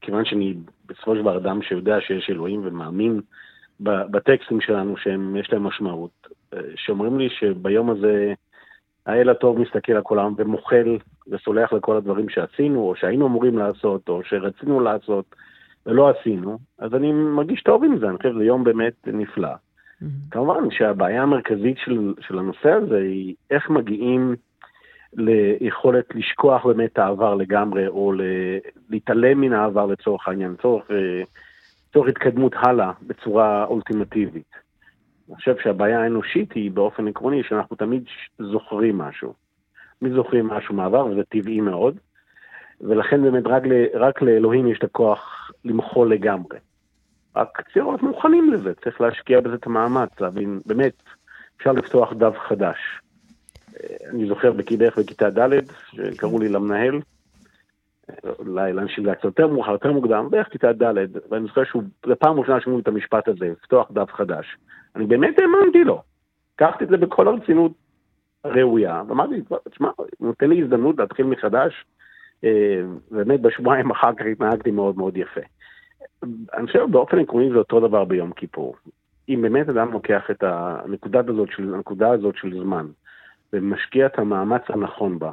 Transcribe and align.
כיוון 0.00 0.24
שאני 0.24 0.54
בסופו 0.86 1.14
של 1.14 1.22
דבר 1.22 1.36
אדם 1.36 1.62
שיודע 1.62 2.00
שיש 2.00 2.30
אלוהים 2.30 2.60
ומאמין 2.64 3.20
בטקסטים 3.80 4.60
שלנו 4.60 4.96
שיש 4.96 5.52
להם 5.52 5.62
משמעות, 5.62 6.26
שאומרים 6.76 7.18
לי 7.18 7.28
שביום 7.30 7.90
הזה 7.90 8.34
האל 9.06 9.28
הטוב 9.28 9.58
מסתכל 9.58 9.92
על 9.92 10.02
כל 10.02 10.18
העם 10.18 10.34
ומוחל 10.36 10.98
וסולח 11.28 11.72
לכל 11.72 11.96
הדברים 11.96 12.28
שעשינו, 12.28 12.80
או 12.80 12.96
שהיינו 12.96 13.26
אמורים 13.26 13.58
לעשות, 13.58 14.08
או 14.08 14.20
שרצינו 14.24 14.80
לעשות, 14.80 15.34
ולא 15.86 16.10
עשינו, 16.10 16.58
אז 16.78 16.94
אני 16.94 17.12
מרגיש 17.12 17.62
טוב 17.62 17.84
עם 17.84 17.98
זה, 17.98 18.08
אני 18.08 18.16
חושב 18.16 18.32
שזה 18.32 18.44
יום 18.44 18.64
באמת 18.64 18.94
נפלא. 19.06 19.48
Mm-hmm. 19.48 20.04
כמובן 20.30 20.70
שהבעיה 20.70 21.22
המרכזית 21.22 21.78
של, 21.84 22.14
של 22.20 22.38
הנושא 22.38 22.70
הזה 22.70 22.98
היא 22.98 23.34
איך 23.50 23.70
מגיעים 23.70 24.34
ליכולת 25.14 26.14
לשכוח 26.14 26.66
באמת 26.66 26.92
את 26.92 26.98
העבר 26.98 27.34
לגמרי, 27.34 27.88
או 27.88 28.12
להתעלם 28.90 29.40
מן 29.40 29.52
העבר 29.52 29.86
לצורך 29.86 30.28
העניין, 30.28 30.52
לצורך, 30.52 30.90
אה, 30.90 31.22
לצורך 31.90 32.08
התקדמות 32.08 32.52
הלאה 32.56 32.92
בצורה 33.02 33.64
אולטימטיבית. 33.64 34.50
אני 35.28 35.36
חושב 35.36 35.54
שהבעיה 35.62 36.02
האנושית 36.02 36.52
היא 36.52 36.70
באופן 36.70 37.08
עקרוני 37.08 37.42
שאנחנו 37.42 37.76
תמיד 37.76 38.04
זוכרים 38.38 38.98
משהו. 38.98 39.34
תמיד 40.00 40.12
זוכרים 40.12 40.46
משהו 40.46 40.74
מעבר, 40.74 41.06
וזה 41.06 41.22
טבעי 41.28 41.60
מאוד, 41.60 41.98
ולכן 42.80 43.22
באמת 43.22 43.46
רק, 43.46 43.62
ל, 43.66 43.84
רק 43.94 44.22
לאלוהים 44.22 44.66
יש 44.66 44.78
את 44.78 44.84
הכוח 44.84 45.50
למחול 45.64 46.12
לגמרי. 46.12 46.58
רק 47.36 47.60
צריך 47.60 47.86
להיות 47.86 48.02
מוכנים 48.02 48.52
לזה, 48.52 48.74
צריך 48.74 49.00
להשקיע 49.00 49.40
בזה 49.40 49.54
את 49.54 49.66
המאמץ, 49.66 50.20
להבין, 50.20 50.60
באמת, 50.66 51.02
אפשר 51.56 51.72
לפתוח 51.72 52.12
דף 52.12 52.34
חדש. 52.38 52.78
אני 54.10 54.28
זוכר 54.28 54.52
בערך 54.78 54.98
בכיתה 54.98 55.30
ד', 55.30 55.50
שקראו 55.92 56.38
לי 56.38 56.48
למנהל, 56.48 57.00
אולי 58.38 58.72
לאנשים 58.72 59.04
זה 59.04 59.14
קצת 59.14 59.24
יותר 59.24 59.46
מאוחר, 59.46 59.72
יותר 59.72 59.92
מוקדם, 59.92 60.28
בערך 60.30 60.48
כיתה 60.48 60.72
ד', 60.72 60.94
ואני 61.30 61.46
זוכר 61.46 61.64
שהוא, 61.64 61.82
זו 62.06 62.16
פעם 62.18 62.40
ראשונה 62.40 62.60
שאומרים 62.60 62.82
את 62.82 62.88
המשפט 62.88 63.28
הזה, 63.28 63.46
לפתוח 63.46 63.90
דף 63.92 64.12
חדש. 64.12 64.56
אני 64.96 65.06
באמת 65.06 65.34
האמנתי 65.38 65.84
לו. 65.84 66.02
לקחתי 66.54 66.84
את 66.84 66.88
זה 66.88 66.96
בכל 66.96 67.28
הרצינות 67.28 67.72
הראויה, 68.44 69.02
ואמרתי, 69.08 69.34
תשמע, 69.70 69.90
נותן 70.20 70.50
לי 70.50 70.62
הזדמנות 70.62 70.98
להתחיל 70.98 71.26
מחדש, 71.26 71.84
אה, 72.44 72.82
באמת 73.10 73.40
בשבועיים 73.40 73.90
אחר 73.96 74.14
כך 74.14 74.24
התנהגתי 74.32 74.70
מאוד 74.70 74.96
מאוד 74.96 75.16
יפה. 75.16 75.40
אני 76.54 76.66
חושב 76.66 76.86
באופן 76.90 77.18
עקרוני 77.18 77.50
זה 77.50 77.58
אותו 77.58 77.80
דבר 77.88 78.04
ביום 78.04 78.32
כיפור. 78.32 78.76
אם 79.28 79.42
באמת 79.42 79.68
אדם 79.68 79.92
לוקח 79.92 80.30
את 80.30 80.42
הנקודה 80.42 81.20
הזאת 81.28 81.48
של, 81.52 81.74
הנקודה 81.74 82.10
הזאת 82.10 82.36
של 82.36 82.60
זמן, 82.62 82.86
ומשקיע 83.52 84.06
את 84.06 84.18
המאמץ 84.18 84.62
הנכון 84.68 85.18
בה, 85.18 85.30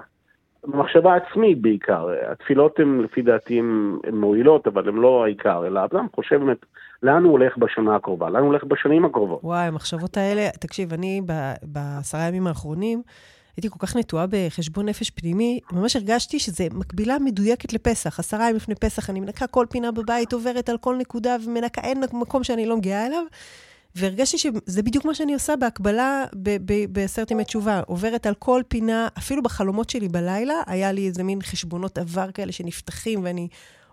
במחשבה 0.64 1.16
עצמית 1.16 1.62
בעיקר, 1.62 2.08
התפילות 2.32 2.80
הן 2.80 3.02
לפי 3.02 3.22
דעתי 3.22 3.60
הן 3.60 3.98
מועילות, 4.14 4.68
אבל 4.68 4.90
הן 4.90 4.96
לא 4.96 5.24
העיקר, 5.24 5.68
אלא 5.68 5.86
אדם 5.86 6.08
חושב 6.16 6.36
באמת 6.36 6.58
לאן 7.04 7.24
הוא 7.24 7.32
הולך 7.32 7.58
בשנה 7.58 7.96
הקרובה, 7.96 8.30
לאן 8.30 8.42
הוא 8.42 8.48
הולך 8.48 8.64
בשנים 8.64 9.06
הקרובות. 9.06 9.40
וואי, 9.44 9.68
המחשבות 9.68 10.18
האלה, 10.18 10.50
תקשיב, 10.60 10.94
אני 10.94 11.22
בעשרה 11.64 12.22
ימים 12.22 12.48
האחרונים, 12.48 13.02
הייתי 13.58 13.70
כל 13.70 13.88
כך 13.88 13.96
נטועה 13.96 14.26
בחשבון 14.30 14.90
נפש 14.90 15.10
פנימי, 15.10 15.60
ממש 15.72 15.96
הרגשתי 15.96 16.40
שזה 16.40 16.68
מקבילה 16.74 17.20
מדויקת 17.20 17.74
לפסח. 17.74 18.20
עשרה 18.20 18.44
ימים 18.44 18.56
לפני 18.56 18.76
פסח 18.76 19.10
אני 19.10 19.20
מנקה 19.20 19.48
כל 19.48 19.66
פינה 19.70 19.92
בבית, 19.92 20.34
עוברת 20.34 20.70
על 20.70 20.78
כל 20.78 20.96
נקודה 20.96 21.36
ומנקה, 21.46 21.82
אין 21.82 22.04
מקום 22.14 22.44
שאני 22.44 22.66
לא 22.66 22.78
מגיעה 22.78 23.06
אליו. 23.06 23.24
והרגשתי 23.98 24.38
שזה 24.38 24.84
בדיוק 24.84 25.06
מה 25.06 25.16
שאני 25.16 25.34
עושה 25.34 25.56
בהקבלה 25.56 26.26
בעשרת 26.92 27.32
ימי 27.32 27.44
תשובה. 27.44 27.82
עוברת 27.88 28.26
על 28.26 28.34
כל 28.34 28.62
פינה, 28.68 29.08
אפילו 29.18 29.44
בחלומות 29.44 29.90
שלי 29.90 30.08
בלילה, 30.08 30.54
היה 30.68 30.92
לי 30.92 31.08
איזה 31.08 31.24
מין 31.24 31.42
חשבונות 31.42 31.98
עבר 31.98 32.32
כאלה 32.32 32.52
שנפתחים, 32.52 33.24
ואני 33.24 33.48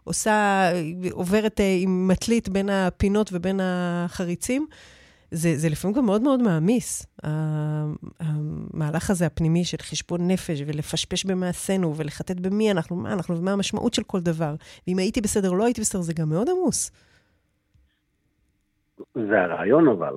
עושה, 0.04 0.68
עוברת 1.10 1.60
אה, 1.60 1.78
עם 1.80 2.08
מטלית 2.08 2.48
בין 2.48 2.70
הפינות 2.70 3.30
ובין 3.32 3.60
החריצים. 3.62 4.66
זה, 5.30 5.58
זה 5.58 5.68
לפעמים 5.68 5.96
גם 5.96 6.06
מאוד 6.06 6.22
מאוד 6.22 6.42
מעמיס, 6.42 7.06
המהלך 8.20 9.10
הזה 9.10 9.26
הפנימי 9.26 9.64
של 9.64 9.76
חשבון 9.80 10.28
נפש 10.28 10.58
ולפשפש 10.66 11.24
במעשינו 11.24 11.96
ולחטט 11.96 12.36
במי 12.40 12.70
אנחנו, 12.70 12.96
מה 12.96 13.12
אנחנו 13.12 13.38
ומה 13.38 13.52
המשמעות 13.52 13.94
של 13.94 14.02
כל 14.02 14.20
דבר. 14.20 14.54
ואם 14.86 14.98
הייתי 14.98 15.20
בסדר 15.20 15.50
או 15.50 15.54
לא 15.54 15.64
הייתי 15.64 15.80
בסדר, 15.80 16.02
זה 16.02 16.12
גם 16.12 16.28
מאוד 16.28 16.48
עמוס. 16.50 16.90
זה 19.14 19.42
הרעיון 19.42 19.88
אבל, 19.88 20.14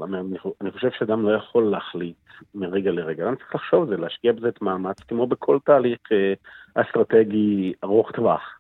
אני 0.62 0.72
חושב 0.72 0.92
שאדם 0.92 1.26
לא 1.26 1.36
יכול 1.36 1.64
להחליט 1.64 2.16
מרגע 2.56 2.92
לרגע, 2.92 3.26
אדם 3.26 3.36
צריך 3.36 3.56
לחשוב 3.56 3.84
על 3.84 3.90
זה, 3.90 3.98
להשקיע 3.98 4.32
בזה 4.32 4.48
את 4.48 4.62
מאמץ, 4.62 5.00
כמו 5.00 5.28
בכל 5.28 5.58
תהליך 5.66 6.00
אה, 6.12 6.34
אסטרטגי 6.82 7.74
ארוך 7.84 8.12
טווח. 8.12 8.60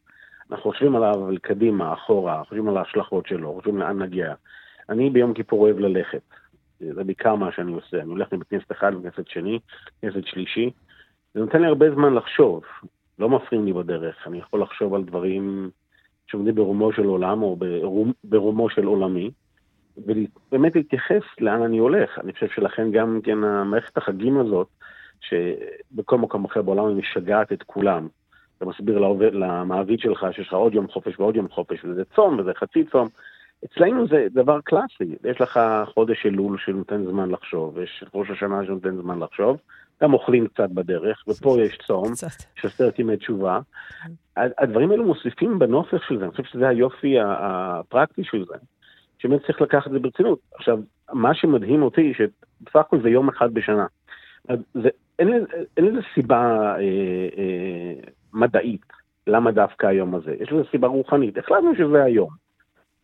אנחנו 0.51 0.71
חושבים 0.71 0.95
עליו 0.95 1.27
קדימה, 1.41 1.93
אחורה, 1.93 2.43
חושבים 2.43 2.69
על 2.69 2.77
ההשלכות 2.77 3.27
שלו, 3.27 3.53
חושבים 3.53 3.77
לאן 3.77 4.01
נגיע. 4.01 4.33
אני 4.89 5.09
ביום 5.09 5.33
כיפור 5.33 5.61
אוהב 5.61 5.79
ללכת, 5.79 6.21
זה 6.79 7.03
בעיקר 7.03 7.35
מה 7.35 7.51
שאני 7.51 7.73
עושה, 7.73 8.01
אני 8.01 8.09
הולך 8.09 8.33
מבית 8.33 8.47
כנסת 8.47 8.71
אחד 8.71 8.93
לבית 8.93 9.15
כנסת 9.15 9.27
שני, 9.27 9.59
כנסת 10.01 10.25
שלישי, 10.25 10.71
זה 11.33 11.39
נותן 11.39 11.61
לי 11.61 11.67
הרבה 11.67 11.91
זמן 11.91 12.13
לחשוב, 12.13 12.63
לא 13.19 13.29
מפריעים 13.29 13.65
לי 13.65 13.73
בדרך, 13.73 14.27
אני 14.27 14.37
יכול 14.37 14.61
לחשוב 14.61 14.93
על 14.93 15.03
דברים 15.03 15.69
שעומדים 16.27 16.55
ברומו 16.55 16.93
של 16.93 17.05
עולם 17.05 17.43
או 17.43 17.57
ברומו 18.23 18.69
של 18.69 18.85
עולמי. 18.85 19.31
ובאמת 19.97 20.75
להתייחס 20.75 21.23
לאן 21.41 21.61
אני 21.61 21.77
הולך. 21.77 22.19
אני 22.19 22.33
חושב 22.33 22.47
שלכן 22.47 22.91
גם 22.91 23.19
כן 23.23 23.43
המערכת 23.43 23.97
החגים 23.97 24.39
הזאת, 24.39 24.67
שבכל 25.19 26.17
מקום 26.17 26.45
אחר 26.45 26.61
בעולם 26.61 26.87
היא 26.87 26.95
משגעת 26.95 27.53
את 27.53 27.63
כולם. 27.63 28.07
אתה 28.57 28.65
מסביר 28.65 28.99
לעובד, 28.99 29.33
למעביד 29.33 29.99
שלך 29.99 30.25
שיש 30.31 30.47
לך 30.47 30.53
עוד 30.53 30.73
יום 30.73 30.87
חופש 30.87 31.19
ועוד 31.19 31.35
יום 31.35 31.49
חופש, 31.49 31.85
וזה 31.85 32.03
צום 32.15 32.39
וזה 32.39 32.51
חצי 32.53 32.83
צום. 32.83 33.07
אצלנו 33.65 34.07
זה 34.07 34.27
דבר 34.31 34.59
קלאסי, 34.61 35.15
יש 35.23 35.41
לך 35.41 35.59
חודש 35.85 36.25
אלול 36.25 36.57
שנותן 36.57 37.05
זמן 37.05 37.29
לחשוב, 37.29 37.79
יש 37.79 38.03
ראש 38.13 38.29
השנה 38.29 38.65
שנותן 38.65 38.95
זמן 38.95 39.19
לחשוב, 39.19 39.57
גם 40.03 40.13
אוכלים 40.13 40.47
קצת 40.47 40.69
בדרך, 40.69 41.23
ופה 41.27 41.57
יש 41.61 41.77
צום, 41.87 42.13
יש 42.57 42.65
עשרת 42.65 42.99
ימי 42.99 43.17
תשובה. 43.17 43.59
הדברים 44.37 44.91
האלו 44.91 45.03
מוסיפים 45.03 45.59
בנופך 45.59 46.03
של 46.07 46.17
זה, 46.17 46.23
אני 46.23 46.31
חושב 46.31 46.43
שזה 46.43 46.67
היופי 46.67 47.15
הפרקטי 47.19 48.23
של 48.23 48.45
זה. 48.45 48.55
שבאמת 49.19 49.45
צריך 49.45 49.61
לקחת 49.61 49.87
את 49.87 49.91
זה 49.91 49.99
ברצינות. 49.99 50.39
עכשיו, 50.55 50.79
מה 51.13 51.33
שמדהים 51.35 51.83
אותי, 51.83 52.13
שבסך 52.13 52.75
הכל 52.75 53.01
זה 53.01 53.09
יום 53.09 53.29
אחד 53.29 53.53
בשנה. 53.53 53.85
זה, 54.73 54.89
אין, 55.19 55.45
אין 55.77 55.85
לזה 55.85 55.99
סיבה 56.13 56.75
אה, 56.75 56.79
אה, 57.37 57.93
מדעית, 58.33 58.85
למה 59.27 59.51
דווקא 59.51 59.87
היום 59.87 60.15
הזה. 60.15 60.35
יש 60.39 60.51
לזה 60.51 60.63
סיבה 60.71 60.87
רוחנית, 60.87 61.37
החלטנו 61.37 61.75
שזה 61.77 62.03
היום. 62.03 62.29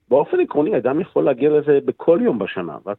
באופן 0.10 0.40
עקרוני, 0.40 0.78
אדם 0.78 1.00
יכול 1.00 1.24
להגיע 1.24 1.50
לזה 1.50 1.80
בכל 1.86 2.20
יום 2.22 2.40
בשנה, 2.40 2.78
רק 2.86 2.98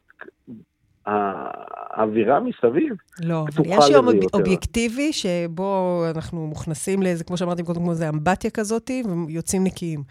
האווירה 1.07 2.41
מסביב 2.41 2.95
לא, 3.25 3.45
יש 3.65 3.91
יום 3.91 4.09
אוב, 4.09 4.17
אובייקטיבי 4.35 5.13
שבו 5.13 6.03
אנחנו 6.15 6.47
מוכנסים 6.47 7.03
לאיזה, 7.03 7.25
כמו 7.25 7.37
שאמרתי 7.37 7.63
קודם, 7.63 7.81
כמו 7.81 7.91
איזה 7.91 8.09
אמבטיה 8.09 8.51
כזאת, 8.51 8.91
ויוצאים 9.27 9.65
נקיים. 9.65 10.03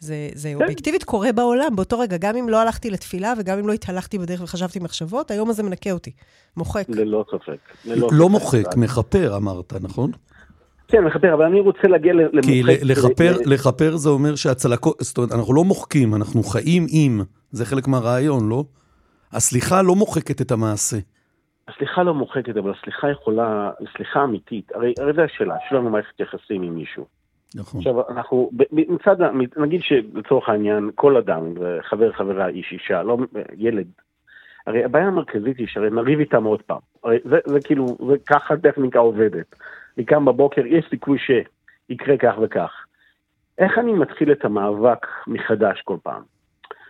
זה, 0.00 0.28
זה 0.34 0.48
כן. 0.48 0.54
אובייקטיבית 0.54 1.04
קורה 1.04 1.32
בעולם 1.32 1.76
באותו 1.76 1.98
רגע, 1.98 2.16
גם 2.16 2.36
אם 2.36 2.48
לא 2.48 2.60
הלכתי 2.60 2.90
לתפילה 2.90 3.32
וגם 3.38 3.58
אם 3.58 3.66
לא 3.68 3.72
התהלכתי 3.72 4.18
בדרך 4.18 4.42
וחשבתי 4.42 4.78
מחשבות, 4.78 5.30
היום 5.30 5.50
הזה 5.50 5.62
מנקה 5.62 5.92
אותי, 5.92 6.10
מוחק. 6.56 6.84
ללא 6.88 7.24
ספק. 7.30 7.58
ללא 7.84 8.08
לא 8.12 8.24
ספק. 8.24 8.30
מוחק, 8.30 8.76
מכפר 8.76 9.36
אמרת, 9.36 9.72
נכון? 9.80 10.10
כן, 10.88 11.04
מכפר, 11.04 11.34
אבל 11.34 11.44
אני 11.44 11.60
רוצה 11.60 11.88
להגיע 11.88 12.12
למוחק. 12.12 12.44
כי 12.44 12.62
לכפר, 12.62 13.32
לכפר 13.46 13.96
זה 13.96 14.08
אומר 14.08 14.34
שהצלקות, 14.34 14.96
זאת 15.00 15.18
אומרת, 15.18 15.32
אנחנו 15.32 15.54
לא 15.54 15.64
מוחקים, 15.64 16.14
אנחנו 16.14 16.42
חיים 16.42 16.86
עם, 16.90 17.20
זה 17.50 17.66
חלק 17.66 17.88
מהרעיון, 17.88 18.48
לא? 18.48 18.64
הסליחה 19.32 19.82
לא 19.82 19.94
מוחקת 19.94 20.40
את 20.40 20.50
המעשה. 20.50 20.96
הסליחה 21.68 22.02
לא 22.02 22.14
מוחקת, 22.14 22.56
אבל 22.56 22.72
הסליחה 22.78 23.10
יכולה, 23.10 23.70
סליחה 23.96 24.24
אמיתית, 24.24 24.72
הרי, 24.74 24.94
הרי 24.98 25.12
זו 25.12 25.22
השאלה, 25.22 25.54
יש 25.66 25.72
לנו 25.72 25.90
מערכת 25.90 26.20
יחסים 26.20 26.62
עם 26.62 26.74
מישהו. 26.74 27.19
נכון. 27.54 27.80
עכשיו, 27.80 28.10
אנחנו, 28.10 28.50
מצד, 28.72 29.16
נגיד 29.56 29.82
שלצורך 29.82 30.48
העניין, 30.48 30.90
כל 30.94 31.16
אדם, 31.16 31.54
חבר, 31.82 32.12
חברה, 32.12 32.48
איש, 32.48 32.72
אישה, 32.72 33.02
לא, 33.02 33.18
ילד, 33.56 33.86
הרי 34.66 34.84
הבעיה 34.84 35.06
המרכזית 35.06 35.58
היא 35.58 35.66
שהרי 35.66 35.90
נריב 35.90 36.18
איתם 36.18 36.44
עוד 36.44 36.62
פעם. 36.62 36.78
הרי 37.04 37.18
זה, 37.24 37.38
זה 37.46 37.60
כאילו, 37.64 37.86
זה 38.08 38.14
ככה 38.26 38.54
הטכניקה 38.54 38.98
עובדת. 38.98 39.54
אני 39.96 40.04
קם 40.04 40.24
בבוקר, 40.24 40.66
יש 40.66 40.84
סיכוי 40.90 41.18
שיקרה 41.18 42.16
כך 42.16 42.34
וכך. 42.42 42.72
איך 43.58 43.78
אני 43.78 43.92
מתחיל 43.92 44.32
את 44.32 44.44
המאבק 44.44 45.06
מחדש 45.26 45.82
כל 45.84 45.96
פעם, 46.02 46.22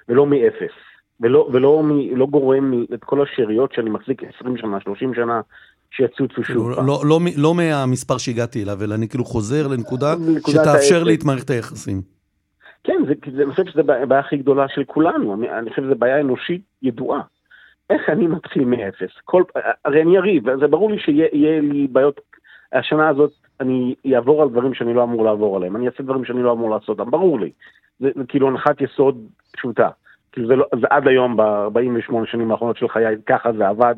ולא 0.08 0.26
מאפס, 0.26 0.72
ולא, 1.20 1.48
ולא 1.52 1.82
מ, 1.82 2.16
לא 2.16 2.26
גורם 2.26 2.84
את 2.94 3.04
כל 3.04 3.22
השאריות 3.22 3.72
שאני 3.72 3.90
מחזיק 3.90 4.22
20 4.24 4.56
שנה, 4.56 4.80
30 4.80 5.14
שנה, 5.14 5.40
שיצוצו 5.90 6.44
שוב 6.44 6.74
פעם. 6.74 6.86
לא, 6.86 7.00
לא, 7.04 7.20
לא 7.36 7.54
מהמספר 7.54 8.18
שהגעתי 8.18 8.62
אליו, 8.62 8.84
אלא 8.84 8.94
אני 8.94 9.08
כאילו 9.08 9.24
חוזר 9.24 9.68
לנקודה 9.68 10.14
שתאפשר 10.46 11.04
לי 11.04 11.14
את 11.14 11.24
מערכת 11.24 11.50
היחסים. 11.50 12.02
כן, 12.84 13.02
זה, 13.08 13.14
זה, 13.36 13.42
אני 13.42 13.50
חושב 13.50 13.66
שזו 13.66 13.80
הבעיה 13.80 14.20
הכי 14.20 14.36
גדולה 14.36 14.68
של 14.68 14.84
כולנו, 14.84 15.34
אני, 15.34 15.50
אני 15.50 15.70
חושב 15.70 15.82
שזו 15.82 15.94
בעיה 15.94 16.20
אנושית 16.20 16.62
ידועה. 16.82 17.20
איך 17.90 18.08
אני 18.08 18.26
מתחיל 18.26 18.64
מאפס? 18.64 19.10
כל, 19.24 19.42
הרי 19.84 20.02
אני 20.02 20.18
אריב, 20.18 20.56
זה 20.60 20.66
ברור 20.66 20.90
לי 20.90 20.98
שיהיה 20.98 21.60
לי 21.60 21.86
בעיות, 21.92 22.20
השנה 22.72 23.08
הזאת 23.08 23.32
אני 23.60 23.94
אעבור 24.14 24.42
על 24.42 24.48
דברים 24.48 24.74
שאני 24.74 24.94
לא 24.94 25.02
אמור 25.02 25.24
לעבור 25.24 25.56
עליהם, 25.56 25.76
אני 25.76 25.86
אעשה 25.86 26.02
דברים 26.02 26.24
שאני 26.24 26.42
לא 26.42 26.52
אמור 26.52 26.70
לעשות 26.70 26.88
אותם, 26.88 27.10
ברור 27.10 27.40
לי. 27.40 27.50
זה, 28.00 28.08
זה 28.16 28.24
כאילו 28.28 28.48
הנחת 28.48 28.80
יסוד 28.80 29.26
פשוטה. 29.52 29.88
כאילו 30.32 30.48
זה, 30.48 30.56
לא, 30.56 30.66
זה 30.80 30.86
עד 30.90 31.08
היום, 31.08 31.36
ב-48 31.36 32.12
שנים 32.26 32.50
האחרונות 32.50 32.76
של 32.76 32.88
חיי, 32.88 33.16
ככה 33.26 33.52
זה 33.52 33.68
עבד. 33.68 33.94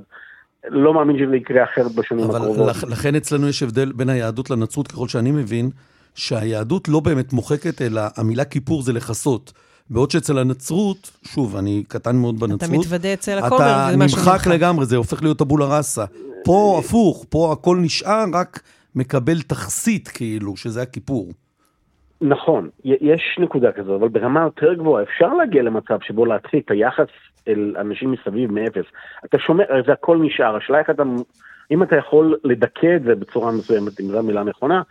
לא 0.68 0.94
מאמין 0.94 1.18
שזה 1.18 1.36
יקרה 1.36 1.64
אחרת 1.64 1.92
בשנים 1.94 2.24
אבל 2.24 2.36
הקרובות. 2.36 2.68
לכ- 2.68 2.84
לכן 2.84 3.14
אצלנו 3.14 3.48
יש 3.48 3.62
הבדל 3.62 3.92
בין 3.92 4.08
היהדות 4.08 4.50
לנצרות, 4.50 4.88
ככל 4.88 5.08
שאני 5.08 5.30
מבין, 5.30 5.70
שהיהדות 6.14 6.88
לא 6.88 7.00
באמת 7.00 7.32
מוחקת, 7.32 7.82
אלא 7.82 8.00
המילה 8.16 8.44
כיפור 8.44 8.82
זה 8.82 8.92
לכסות. 8.92 9.52
בעוד 9.90 10.10
שאצל 10.10 10.38
הנצרות, 10.38 11.10
שוב, 11.24 11.56
אני 11.56 11.82
קטן 11.88 12.16
מאוד 12.16 12.34
אתה 12.36 12.46
בנצרות, 12.46 12.70
מתוודה 12.86 13.12
אצל 13.12 13.38
הכומר, 13.38 13.56
אתה 13.56 13.86
וזה 13.88 13.96
משהו 14.04 14.18
נמחק 14.18 14.46
לגמרי, 14.46 14.86
זה 14.86 14.96
הופך 14.96 15.22
להיות 15.22 15.38
טבולה 15.38 15.76
ראסה. 15.76 16.04
פה 16.44 16.80
הפוך, 16.84 17.26
פה 17.28 17.52
הכל 17.52 17.76
נשאר, 17.80 18.24
רק 18.34 18.60
מקבל 18.94 19.40
תכסית 19.42 20.08
כאילו, 20.08 20.56
שזה 20.56 20.82
הכיפור. 20.82 21.32
נכון, 22.20 22.68
יש 22.84 23.36
נקודה 23.38 23.72
כזו, 23.72 23.96
אבל 23.96 24.08
ברמה 24.08 24.40
יותר 24.42 24.74
גבוהה 24.74 25.02
אפשר 25.02 25.34
להגיע 25.34 25.62
למצב 25.62 25.98
שבו 26.02 26.26
להתחיל 26.26 26.60
את 26.64 26.70
היחס 26.70 27.06
אל 27.48 27.74
אנשים 27.78 28.10
מסביב 28.10 28.52
מאפס. 28.52 28.84
אתה 29.24 29.38
שומע, 29.38 29.64
זה 29.86 29.92
הכל 29.92 30.18
נשאר, 30.18 30.56
השאלה 30.56 30.78
איך 30.78 30.90
אתה, 30.90 31.02
אם 31.70 31.82
אתה 31.82 31.96
יכול 31.96 32.36
לדכא 32.44 32.96
את 32.96 33.02
זה 33.02 33.14
בצורה 33.14 33.52
מסוימת, 33.52 34.00
אם 34.00 34.06
זו 34.06 34.18
המילה 34.18 34.42
נכונה, 34.44 34.82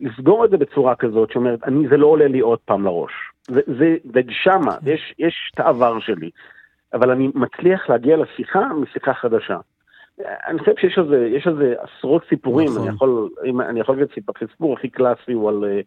לסגור 0.00 0.44
את 0.44 0.50
זה 0.50 0.56
בצורה 0.56 0.94
כזאת 0.94 1.32
שאומרת, 1.32 1.64
אני, 1.64 1.88
זה 1.88 1.96
לא 1.96 2.06
עולה 2.06 2.28
לי 2.28 2.40
עוד 2.40 2.58
פעם 2.64 2.84
לראש. 2.84 3.12
זה, 3.48 3.60
זה, 3.78 3.96
זה 4.14 4.20
שמה, 4.30 4.76
יש, 4.86 5.14
יש 5.18 5.52
את 5.54 5.60
העבר 5.60 6.00
שלי, 6.00 6.30
אבל 6.94 7.10
אני 7.10 7.30
מצליח 7.34 7.90
להגיע 7.90 8.16
לשיחה 8.16 8.68
משיחה 8.74 9.14
חדשה. 9.14 9.56
אני 10.46 10.58
חושב 10.58 10.72
שיש 10.80 10.98
על 10.98 11.08
זה, 11.08 11.26
יש 11.26 11.46
על 11.46 11.56
זה 11.56 11.74
עשרות 11.78 12.22
סיפורים, 12.28 12.68
נכון. 12.68 12.82
אני 12.82 12.94
יכול, 12.94 13.28
אם, 13.44 13.60
אני 13.60 13.80
יכול 13.80 13.96
להגיד 13.96 14.14
סיפור, 14.38 14.74
הכי 14.74 14.88
קלאסי 14.88 15.32
הוא 15.32 15.48
על 15.48 15.64
אה, 15.64 15.80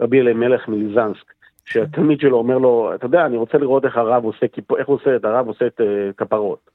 רבי 0.00 0.20
אלימלך 0.20 0.68
מליזנסק, 0.68 1.32
שהתלמיד 1.64 2.20
שלו 2.20 2.36
אומר 2.36 2.58
לו, 2.58 2.92
אתה 2.94 3.06
יודע, 3.06 3.26
אני 3.26 3.36
רוצה 3.36 3.58
לראות 3.58 3.84
איך 3.84 3.96
הרב 3.96 4.24
עושה 4.24 4.46
איך 4.78 4.88
הוא 4.88 4.96
עושה 4.96 5.16
את 5.16 5.24
הרב 5.24 5.46
עושה 5.46 5.66
את 5.66 5.80
אה, 5.80 6.10
כפרות. 6.16 6.70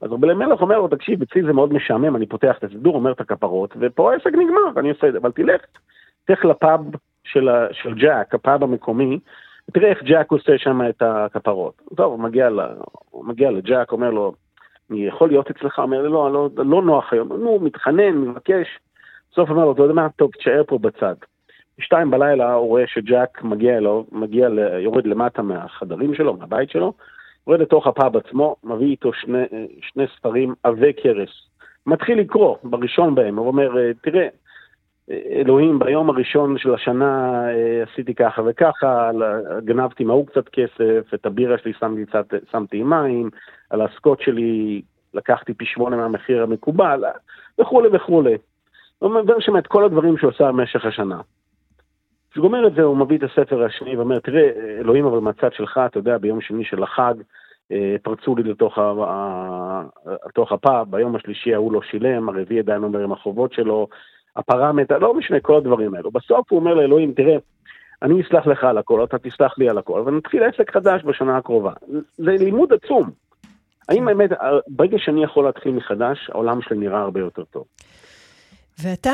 אז 0.00 0.12
רבי 0.12 0.26
אלימלך 0.26 0.60
אומר 0.60 0.78
לו, 0.78 0.88
תקשיב, 0.88 1.22
אצלי 1.22 1.42
זה 1.42 1.52
מאוד 1.52 1.72
משעמם, 1.72 2.16
אני 2.16 2.26
פותח 2.26 2.54
את 2.58 2.64
הסידור, 2.64 2.94
אומר 2.94 3.12
את 3.12 3.20
הכפרות, 3.20 3.74
ופה 3.80 4.12
העסק 4.12 4.26
נגמר, 4.26 4.60
ואני 4.74 4.90
עושה 4.90 5.08
את 5.08 5.12
זה, 5.12 5.18
אבל 5.18 5.30
תלך, 5.32 5.60
תלך 6.24 6.44
לפאב 6.44 6.80
של, 7.24 7.48
של 7.72 7.94
ג'אק, 7.94 8.34
הפאב 8.34 8.62
המקומי, 8.62 9.18
ותראה 9.68 9.90
איך 9.90 10.02
ג'אק 10.02 10.30
עושה 10.30 10.58
שם 10.58 10.80
את 10.88 11.02
הכפרות. 11.02 11.82
טוב, 11.96 12.12
הוא 12.12 12.20
מגיע, 12.20 12.50
ל, 12.50 12.60
הוא 13.10 13.24
מגיע 13.24 13.50
לג'אק, 13.50 13.92
אומר 13.92 14.10
לו, 14.10 14.34
אני 14.90 15.06
יכול 15.06 15.28
להיות 15.28 15.50
אצלך? 15.50 15.78
אומר 15.78 16.02
לו, 16.02 16.08
לא, 16.08 16.32
לא, 16.32 16.48
לא 16.56 16.82
נוח 16.82 17.12
היום. 17.12 17.28
נו, 17.28 17.58
מתחנן, 17.60 18.16
מבקש. 18.16 18.78
בסוף 19.32 19.50
אומר 19.50 19.64
לו, 19.64 19.72
אתה 19.72 19.82
יודע 19.82 19.94
מה, 19.94 20.08
טוב, 20.16 20.30
תשאר 20.30 20.62
פה 20.66 20.78
בצד. 20.78 21.14
בשתיים 21.78 22.10
בלילה 22.10 22.52
הוא 22.52 22.68
רואה 22.68 22.86
שג'אק 22.86 23.42
מגיע 23.42 23.76
אליו, 23.76 24.02
מגיע, 24.12 24.48
ל, 24.48 24.58
יורד 24.58 25.06
למטה 25.06 25.42
מהחדרים 25.42 26.14
שלו, 26.14 26.36
מהבית 26.36 26.70
שלו, 26.70 26.92
יורד 27.46 27.60
לתוך 27.60 27.86
הפאב 27.86 28.16
עצמו, 28.16 28.56
מביא 28.64 28.86
איתו 28.86 29.12
שני, 29.12 29.44
שני 29.80 30.04
ספרים 30.16 30.54
עבי 30.62 30.92
כרס. 31.02 31.30
מתחיל 31.86 32.18
לקרוא, 32.20 32.56
בראשון 32.64 33.14
בהם, 33.14 33.36
הוא 33.36 33.46
אומר, 33.46 33.70
תראה, 34.02 34.28
אלוהים, 35.10 35.78
ביום 35.78 36.10
הראשון 36.10 36.58
של 36.58 36.74
השנה 36.74 37.44
אה, 37.48 37.82
עשיתי 37.82 38.14
ככה 38.14 38.42
וככה, 38.46 39.10
גנבתי 39.64 40.04
מההוא 40.04 40.26
קצת 40.26 40.48
כסף, 40.48 41.14
את 41.14 41.26
הבירה 41.26 41.58
שלי 41.58 41.72
שמתי, 41.80 42.02
שמתי 42.50 42.82
מים, 42.82 43.30
על 43.70 43.80
הסקוט 43.80 44.20
שלי 44.20 44.82
לקחתי 45.14 45.54
פי 45.54 45.64
שמונה 45.66 45.96
מהמחיר 45.96 46.42
המקובל, 46.42 47.04
וכולי 47.60 47.88
וכולי. 47.92 48.36
הוא 48.98 49.10
אומר 49.10 49.40
שם 49.40 49.56
את 49.56 49.66
כל 49.66 49.84
הדברים 49.84 50.18
שהוא 50.18 50.30
עשה 50.30 50.44
במשך 50.44 50.84
השנה. 50.84 51.20
כשהוא 52.34 52.42
גומר 52.42 52.66
את 52.66 52.74
זה, 52.74 52.82
הוא 52.82 52.96
מביא 52.96 53.18
את 53.18 53.22
הספר 53.22 53.64
השני 53.64 53.96
ואומר, 53.96 54.18
תראה, 54.18 54.50
אלוהים, 54.80 55.06
אבל 55.06 55.18
מהצד 55.18 55.52
שלך, 55.52 55.80
אתה 55.86 55.98
יודע, 55.98 56.18
ביום 56.18 56.40
שני 56.40 56.64
של 56.64 56.82
החג, 56.82 57.14
אה, 57.72 57.96
פרצו 58.02 58.36
לי 58.36 58.42
לתוך, 58.42 58.78
הפאב, 60.52 60.90
ביום 60.90 61.16
השלישי 61.16 61.54
ההוא 61.54 61.72
לא 61.72 61.80
שילם, 61.82 62.28
הרביעי 62.28 62.60
עדיין 62.60 62.82
אומר 62.82 63.00
עם 63.00 63.12
החובות 63.12 63.52
שלו, 63.52 63.88
הפרה 64.36 64.72
מתה, 64.72 64.98
לא 64.98 65.14
משנה, 65.14 65.40
כל 65.40 65.56
הדברים 65.56 65.94
האלו. 65.94 66.10
בסוף 66.10 66.52
הוא 66.52 66.60
אומר 66.60 66.74
לאלוהים, 66.74 67.12
תראה, 67.12 67.36
אני 68.02 68.22
אסלח 68.22 68.46
לך 68.46 68.64
על 68.64 68.78
הכל, 68.78 69.04
אתה 69.04 69.18
תסלח 69.18 69.58
לי 69.58 69.68
על 69.68 69.78
הכל, 69.78 70.02
ונתחיל 70.06 70.42
עסק 70.42 70.70
חדש 70.70 71.04
בשנה 71.04 71.36
הקרובה. 71.36 71.72
זה 72.16 72.30
לימוד 72.30 72.72
עצום. 72.72 73.10
האם 73.88 74.04
באמת, 74.04 74.30
ברגע 74.68 74.98
שאני 74.98 75.24
יכול 75.24 75.44
להתחיל 75.44 75.72
מחדש, 75.72 76.30
העולם 76.32 76.62
שלי 76.62 76.78
נראה 76.78 77.00
הרבה 77.00 77.20
יותר 77.20 77.44
טוב. 77.44 77.64
ואתה 78.78 79.12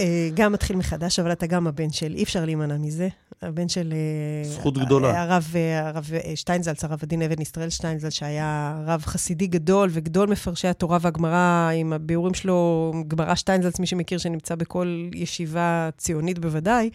אה, 0.00 0.28
גם 0.34 0.52
מתחיל 0.52 0.76
מחדש, 0.76 1.18
אבל 1.18 1.32
אתה 1.32 1.46
גם 1.46 1.66
הבן 1.66 1.90
של, 1.90 2.14
אי 2.14 2.22
אפשר 2.22 2.44
להימנע 2.44 2.76
מזה. 2.76 3.08
הבן 3.42 3.68
של... 3.68 3.92
אה, 3.92 4.50
זכות 4.50 4.78
גדולה. 4.78 5.22
הרב, 5.22 5.52
אה, 5.54 5.88
הרב 5.88 6.10
אה, 6.14 6.36
שטיינזלץ, 6.36 6.84
הרב 6.84 6.98
הדין 7.02 7.22
אבן 7.22 7.42
ישראל 7.42 7.70
שטיינזלץ, 7.70 8.12
שהיה 8.12 8.80
רב 8.86 9.02
חסידי 9.06 9.46
גדול 9.46 9.88
וגדול 9.92 10.28
מפרשי 10.28 10.68
התורה 10.68 10.98
והגמרא, 11.00 11.70
עם 11.74 11.92
הביאורים 11.92 12.34
שלו, 12.34 12.92
גמרא 13.08 13.34
שטיינזלץ, 13.34 13.78
מי 13.78 13.86
שמכיר, 13.86 14.18
שנמצא 14.18 14.54
בכל 14.54 15.08
ישיבה 15.14 15.90
ציונית 15.98 16.38
בוודאי. 16.38 16.90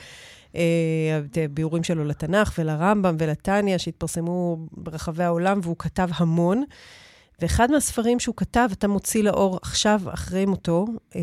אה, 0.55 1.19
הביאורים 1.43 1.83
שלו 1.83 2.05
לתנ"ך 2.05 2.53
ולרמב"ם 2.57 3.15
ולתניא, 3.19 3.77
שהתפרסמו 3.77 4.57
ברחבי 4.71 5.23
העולם, 5.23 5.59
והוא 5.63 5.75
כתב 5.79 6.09
המון. 6.15 6.63
ואחד 7.41 7.71
מהספרים 7.71 8.19
שהוא 8.19 8.35
כתב, 8.35 8.69
אתה 8.71 8.87
מוציא 8.87 9.23
לאור 9.23 9.59
עכשיו, 9.61 10.01
אחרי 10.13 10.45
מותו, 10.45 10.85
אה, 11.15 11.21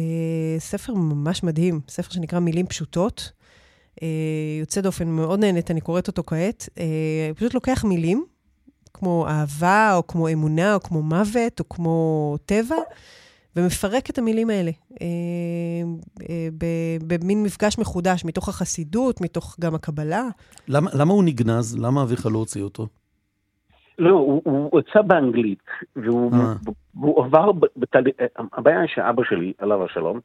ספר 0.58 0.94
ממש 0.94 1.42
מדהים, 1.42 1.80
ספר 1.88 2.10
שנקרא 2.10 2.38
מילים 2.38 2.66
פשוטות. 2.66 3.32
אה, 4.02 4.08
יוצא 4.60 4.80
דופן, 4.80 5.08
מאוד 5.08 5.40
נהנית, 5.40 5.70
אני 5.70 5.80
קוראת 5.80 6.08
אותו 6.08 6.22
כעת. 6.26 6.68
אה, 6.78 7.30
פשוט 7.36 7.54
לוקח 7.54 7.84
מילים, 7.84 8.24
כמו 8.94 9.26
אהבה, 9.28 9.94
או 9.96 10.06
כמו 10.06 10.28
אמונה, 10.28 10.74
או 10.74 10.80
כמו 10.80 11.02
מוות, 11.02 11.60
או 11.60 11.68
כמו 11.68 12.36
טבע, 12.46 12.76
ומפרק 13.56 14.10
את 14.10 14.18
המילים 14.18 14.50
האלה. 14.50 14.70
אה, 15.02 15.06
אה, 16.30 16.48
במין 17.06 17.42
מפגש 17.42 17.78
מחודש, 17.78 18.24
מתוך 18.24 18.48
החסידות, 18.48 19.20
מתוך 19.20 19.56
גם 19.60 19.74
הקבלה. 19.74 20.28
למה, 20.68 20.90
למה 20.94 21.12
הוא 21.12 21.24
נגנז? 21.24 21.76
למה 21.76 22.02
אביך 22.02 22.26
לא 22.26 22.38
הוציא 22.38 22.62
אותו? 22.62 22.88
לא, 23.98 24.10
הוא, 24.10 24.42
הוא 24.44 24.80
יצא 24.80 25.02
באנגלית, 25.02 25.62
והוא 25.96 26.32
אה. 26.32 26.54
והוא 26.94 27.24
עבר 27.24 27.50
בתהליך, 27.76 28.14
הבעיה 28.52 28.80
היא 28.80 28.88
שאבא 28.88 29.22
שלי, 29.24 29.52
עליו 29.58 29.84
השלום, 29.84 30.20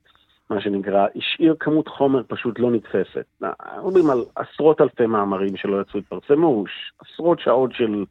מה 0.50 0.62
שנקרא, 0.62 1.08
השאיר 1.16 1.56
כמות 1.60 1.88
חומר 1.88 2.22
פשוט 2.28 2.60
לא 2.60 2.72
נתפסת. 2.72 3.26
אנחנו 3.42 3.88
מדברים 3.88 4.10
על 4.10 4.24
עשרות 4.36 4.82
אלפי 4.82 5.06
מאמרים 5.06 5.58
שלא 5.58 5.82
יצאו, 5.82 6.00
התפרסמו, 6.00 6.64
עשרות 7.00 7.40
שעות 7.40 7.72
של 7.74 8.06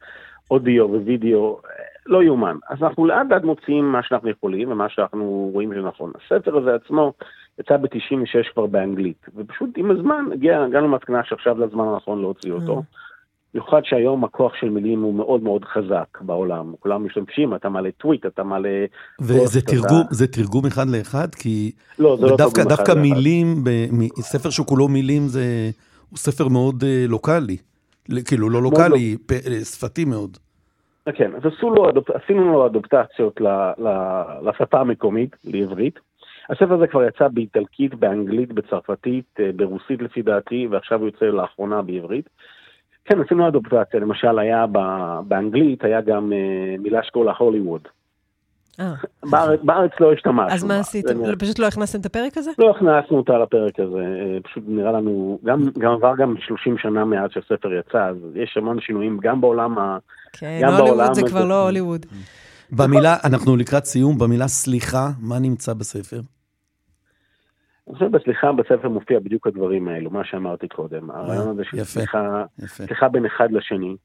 אודיו 0.51 0.89
ווידאו, 0.89 1.59
לא 2.05 2.23
יאומן. 2.23 2.57
אז 2.69 2.83
אנחנו 2.83 3.05
לאט 3.05 3.27
לאט 3.29 3.43
מוציאים 3.43 3.91
מה 3.91 4.03
שאנחנו 4.03 4.29
יכולים 4.29 4.71
ומה 4.71 4.89
שאנחנו 4.89 5.49
רואים 5.53 5.73
שנכון. 5.73 6.11
הספר 6.15 6.57
הזה 6.57 6.75
עצמו 6.75 7.13
יצא 7.59 7.77
ב-96 7.77 8.53
כבר 8.53 8.65
באנגלית, 8.65 9.25
ופשוט 9.35 9.69
עם 9.77 9.91
הזמן 9.91 10.25
הגיע, 10.33 10.63
הגענו 10.63 10.87
למסקנה 10.87 11.23
שעכשיו 11.23 11.57
זה 11.57 11.63
הזמן 11.63 11.87
הנכון 11.87 12.21
להוציא 12.21 12.51
אותו. 12.51 12.83
במיוחד 13.53 13.81
שהיום 13.83 14.23
הכוח 14.23 14.53
של 14.59 14.69
מילים 14.69 15.01
הוא 15.01 15.13
מאוד 15.13 15.43
מאוד 15.43 15.65
חזק 15.65 16.21
בעולם. 16.21 16.73
כולם 16.79 17.05
משתמשים, 17.05 17.55
אתה 17.55 17.69
מעלה 17.69 17.89
טוויט, 17.91 18.25
אתה 18.25 18.43
מעלה... 18.43 18.85
וזה 19.21 19.61
תרגום, 19.61 20.01
אתה- 20.05 20.13
זה 20.15 20.27
תרגום 20.27 20.65
אחד 20.65 20.89
לאחד? 20.89 21.35
כי 21.35 21.71
לא, 21.99 22.17
זה 22.19 22.25
לא 22.25 22.37
דווקא, 22.37 22.61
תרגום 22.61 22.71
אחד 22.71 22.77
דווקא 22.77 22.91
לאחד. 22.91 23.01
מילים, 23.01 23.63
ב, 23.63 23.69
ספר 24.21 24.49
שכולו 24.49 24.87
מילים 24.87 25.27
זה, 25.27 25.69
הוא 26.09 26.17
ספר 26.17 26.47
מאוד 26.47 26.83
אה, 26.83 27.05
לוקאלי. 27.07 27.57
כאילו, 28.25 28.49
לא 28.49 28.61
לוקאלי, 28.61 29.17
פ, 29.25 29.31
אה, 29.31 29.59
שפתי 29.65 30.05
מאוד. 30.05 30.37
כן, 31.13 31.31
אז 31.35 31.41
עשו 31.57 31.69
לו. 31.69 31.85
עשינו 32.13 32.53
לו 32.53 32.65
אדופטציות. 32.65 33.41
לשפה 34.45 34.79
המקומית, 34.79 35.35
לעברית. 35.43 35.99
הספר 36.49 36.73
הזה 36.73 36.87
כבר 36.87 37.03
יצא 37.03 37.27
באיטלקית, 37.27 37.95
באנגלית, 37.95 38.51
בצרפתית, 38.53 39.25
אה, 39.39 39.49
ברוסית 39.55 40.01
לפי 40.01 40.21
דעתי, 40.21 40.67
ועכשיו 40.71 40.99
הוא 40.99 41.07
יוצא 41.07 41.25
לאחרונה 41.25 41.81
בעברית. 41.81 42.29
כן, 43.09 43.21
עשינו 43.25 43.47
אדופטציה, 43.47 43.99
למשל 43.99 44.39
היה. 44.39 44.65
באנגלית, 45.27 45.83
היה 45.83 46.01
גם 46.01 46.33
אה, 46.33 46.37
מילה 46.79 46.99
שקוראים 47.03 47.29
לה 47.31 47.35
הוליווד. 47.39 47.81
אה, 48.79 48.93
בארץ, 49.63 49.91
לא 49.99 50.13
השתמשנו. 50.13 50.49
אז 50.49 50.63
מה. 50.63 50.79
עשיתם? 50.79 51.21
נראה- 51.21 51.35
פשוט 51.35 51.59
לא 51.59 51.65
הכנסתם 51.67 51.99
את 51.99 52.05
הפרק 52.05 52.37
הזה? 52.37 52.51
לא 52.59 52.69
הכנסנו 52.71 53.17
אותה 53.17 53.33
לפרק 53.37 53.79
הזה, 53.79 53.97
אה, 53.97 54.37
פשוט 54.43 54.63
נראה 54.67 54.91
לנו, 54.91 55.39
גם, 55.45 55.59
עבר 55.93 56.13
גם 56.17 56.35
30 56.47 56.77
שנה 56.77 57.05
מאז 57.05 57.29
שהספר 57.33 57.73
יצא, 57.73 58.05
אז 58.05 58.15
יש 58.35 58.57
המון 58.57 58.81
שינויים 58.81 59.17
גם 59.21 59.41
בעולם 59.41 59.77
ה... 59.77 59.97
כן, 60.33 60.59
גם 60.63 60.73
הוליווד 60.73 61.13
זה. 61.13 61.21
כבר 61.27 61.45
לא 61.45 61.63
הוליווד. 61.63 62.05
במילה, 62.71 63.15
אנחנו 63.23 63.55
לקראת 63.57 63.85
סיום, 63.85 64.17
במילה 64.17 64.47
סליחה, 64.47 65.09
מה 65.19 65.39
נמצא 65.39 65.73
בספר? 65.73 66.19
חושב 67.93 68.05
בסליחה 68.11 68.51
בספר 68.51 68.89
מופיע 68.89 69.19
בדיוק 69.19 69.47
הדברים 69.47 69.87
האלו, 69.87 70.09
מה 70.11 70.25
שאמרתי 70.25 70.67
קודם. 70.67 71.11
הרעיון 71.11 71.47
הזה 71.49 71.63
של. 71.63 71.83
סליחה. 71.83 72.43
סליחה 72.67 73.09
בין 73.09 73.25
אחד 73.25 73.51
לשני, 73.51 73.95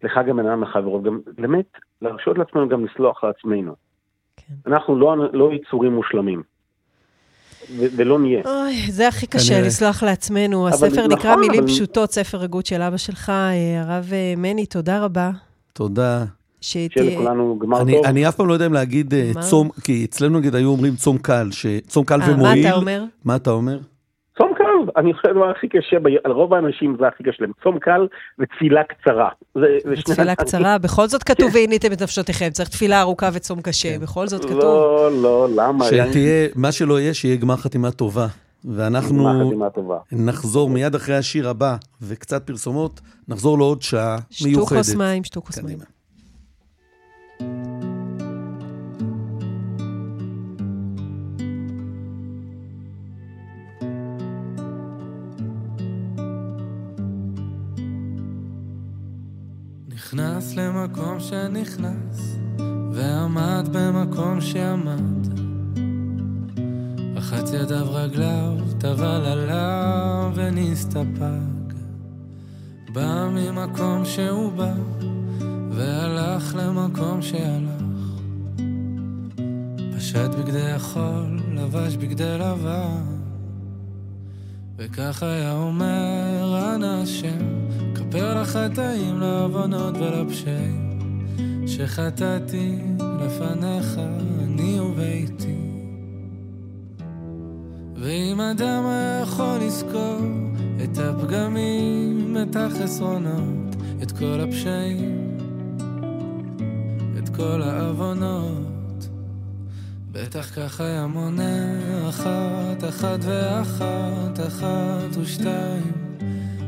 סליחה 0.00 0.22
גם 0.22 0.36
בין 0.36 0.46
אדם 0.46 0.62
לחברו, 0.62 1.02
גם 1.02 1.20
באמת 1.38 1.66
להרשות 2.02 2.38
לעצמנו 2.38 2.68
גם 2.68 2.84
לסלוח 2.84 3.24
לעצמנו. 3.24 3.74
כן. 4.36 4.54
אנחנו 4.66 4.98
לא, 4.98 5.16
לא 5.32 5.50
יצורים 5.52 5.92
מושלמים. 5.94 6.42
ו- 7.78 7.86
ולא 7.96 8.18
נהיה. 8.18 8.42
אוי, 8.44 8.90
זה 8.92 9.08
הכי 9.08 9.26
קשה, 9.26 9.48
כנראה. 9.54 9.66
לסלוח 9.66 10.02
לעצמנו. 10.02 10.66
אבל 10.68 10.74
הספר 10.74 11.06
נכון, 11.06 11.12
נקרא 11.18 11.36
מילים 11.36 11.58
אבל- 11.60 11.68
פשוטות, 11.68 12.10
ספר 12.10 12.42
הגות 12.42 12.66
של 12.66 12.82
אבא 12.82 12.96
שלך. 12.96 13.30
אה, 13.30 13.82
הרב 13.82 14.08
אה, 14.12 14.34
מני, 14.36 14.66
תודה 14.66 15.04
רבה. 15.04 15.30
תודה. 15.72 16.24
שיהיה 16.60 16.88
שתהיה... 16.90 17.20
לכולנו 17.20 17.58
גמר 17.58 17.82
אני, 17.82 17.92
טוב. 17.92 18.06
אני 18.06 18.28
אף 18.28 18.36
פעם 18.36 18.48
לא 18.48 18.52
יודע 18.52 18.66
אם 18.66 18.72
להגיד 18.72 19.14
אה, 19.14 19.30
מה? 19.34 19.40
צום, 19.42 19.68
כי 19.84 20.04
אצלנו 20.04 20.38
נגיד 20.38 20.54
היו 20.54 20.68
אומרים 20.68 20.94
צום 20.94 21.18
קל, 21.18 21.48
שצום 21.50 22.04
קל 22.04 22.20
אה, 22.22 22.26
מה 22.26 22.34
ומועיל. 22.34 22.66
אתה 22.66 22.76
אומר? 22.76 23.04
מה 23.24 23.36
אתה 23.36 23.50
אומר? 23.50 23.78
צום 24.38 24.52
קל, 24.56 24.64
אני 24.96 25.14
חושב 25.14 25.28
הדבר 25.28 25.50
הכי 25.50 25.68
קשה, 25.68 25.98
ב- 25.98 26.24
על 26.24 26.32
רוב 26.32 26.54
האנשים 26.54 26.96
זה 27.00 27.06
הכי 27.06 27.22
קשה 27.22 27.36
להם. 27.40 27.50
צום 27.62 27.78
קל 27.78 28.06
ותפילה 28.38 28.80
קצרה. 28.84 29.28
תפילה. 30.04 30.34
קצרה, 30.34 30.78
בכל 30.78 31.06
זאת 31.06 31.22
כתוב 31.22 31.50
והניתם 31.54 31.92
את 31.92 32.02
נפשותיכם, 32.02 32.48
צריך 32.50 32.68
תפילה 32.68 33.00
ארוכה 33.00 33.28
וצום 33.32 33.60
קשה, 33.60 33.98
בכל 33.98 34.26
זאת 34.26 34.44
כתוב. 34.44 34.60
לא, 34.60 35.10
לא, 35.22 35.48
למה? 35.56 35.84
שתהיה, 35.84 36.48
מה 36.56 36.72
שלא 36.72 37.00
יהיה, 37.00 37.14
שיהיה 37.14 37.36
גמר 37.36 37.56
חתימה 37.56 37.90
טובה. 37.90 38.26
ואנחנו. 38.64 39.52
נחזור 40.12 40.70
מיד 40.70 40.94
אחרי 40.94 41.16
השיר 41.16 41.48
הבא, 41.48 41.76
וקצת 42.02 42.46
פרסומות, 42.46 43.00
נחזור 43.28 43.58
לעוד 43.58 43.82
שעה 43.82 44.16
שתו 44.30 44.48
מיוחדת. 44.48 44.78
כוס 44.78 44.94
מים, 44.94 45.24
שתו 45.24 45.42
כוס 45.42 45.58
מים. 45.58 45.78
נכנס 60.12 60.56
למקום 60.56 61.20
שנכנס, 61.20 62.36
ועמד 62.92 63.68
במקום 63.72 64.40
שעמד. 64.40 65.26
רחץ 67.14 67.52
ידיו 67.52 67.94
רגליו, 67.94 68.52
טבל 68.78 69.24
עליו 69.24 70.32
ונסתפק. 70.34 71.74
בא 72.92 73.28
ממקום 73.32 74.04
שהוא 74.04 74.52
בא, 74.52 74.72
והלך 75.80 76.54
למקום 76.54 77.22
שהלך. 77.22 77.82
פשט 79.96 80.30
בגדי 80.38 80.70
החול, 80.70 81.40
לבש 81.54 81.96
בגדי 81.96 82.38
לבן. 82.38 83.04
וכך 84.76 85.22
היה 85.22 85.52
אומר 85.52 86.74
אנא 86.74 87.02
השם, 87.02 87.66
כפר 87.94 88.42
לחטאים, 88.42 89.20
לעוונות 89.20 89.94
ולפשעים, 89.96 90.98
שחטאתי 91.66 92.78
לפניך, 93.20 94.00
אני 94.44 94.80
וביתי. 94.80 95.60
ואם 97.96 98.40
אדם 98.40 98.86
היה 98.86 99.20
יכול 99.22 99.58
לזכור 99.60 100.20
את 100.84 100.98
הפגמים, 100.98 102.36
את 102.42 102.56
החסרונות, 102.56 103.76
את 104.02 104.12
כל 104.12 104.40
הפשעים, 104.40 105.29
כל 107.36 107.62
העוונות, 107.62 109.08
בטח 110.12 110.50
כך 110.56 110.80
היה 110.80 111.06
מונה 111.06 112.08
אחת, 112.08 112.84
אחת 112.88 113.18
ואחת, 113.22 114.40
אחת 114.46 115.16
ושתיים, 115.20 115.92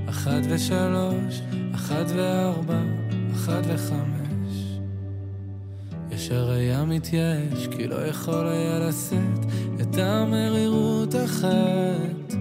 אחת 0.08 0.40
ושלוש, 0.48 1.40
אחת 1.74 2.06
וארבע, 2.16 2.82
אחת 3.34 3.62
וחמש. 3.66 4.78
ישר 6.10 6.50
היה 6.50 6.84
מתייאש, 6.84 7.68
כי 7.76 7.88
לא 7.88 8.06
יכול 8.06 8.46
היה 8.46 8.78
לשאת 8.78 9.46
את 9.80 9.98
המרירות 9.98 11.14
החטא, 11.14 12.36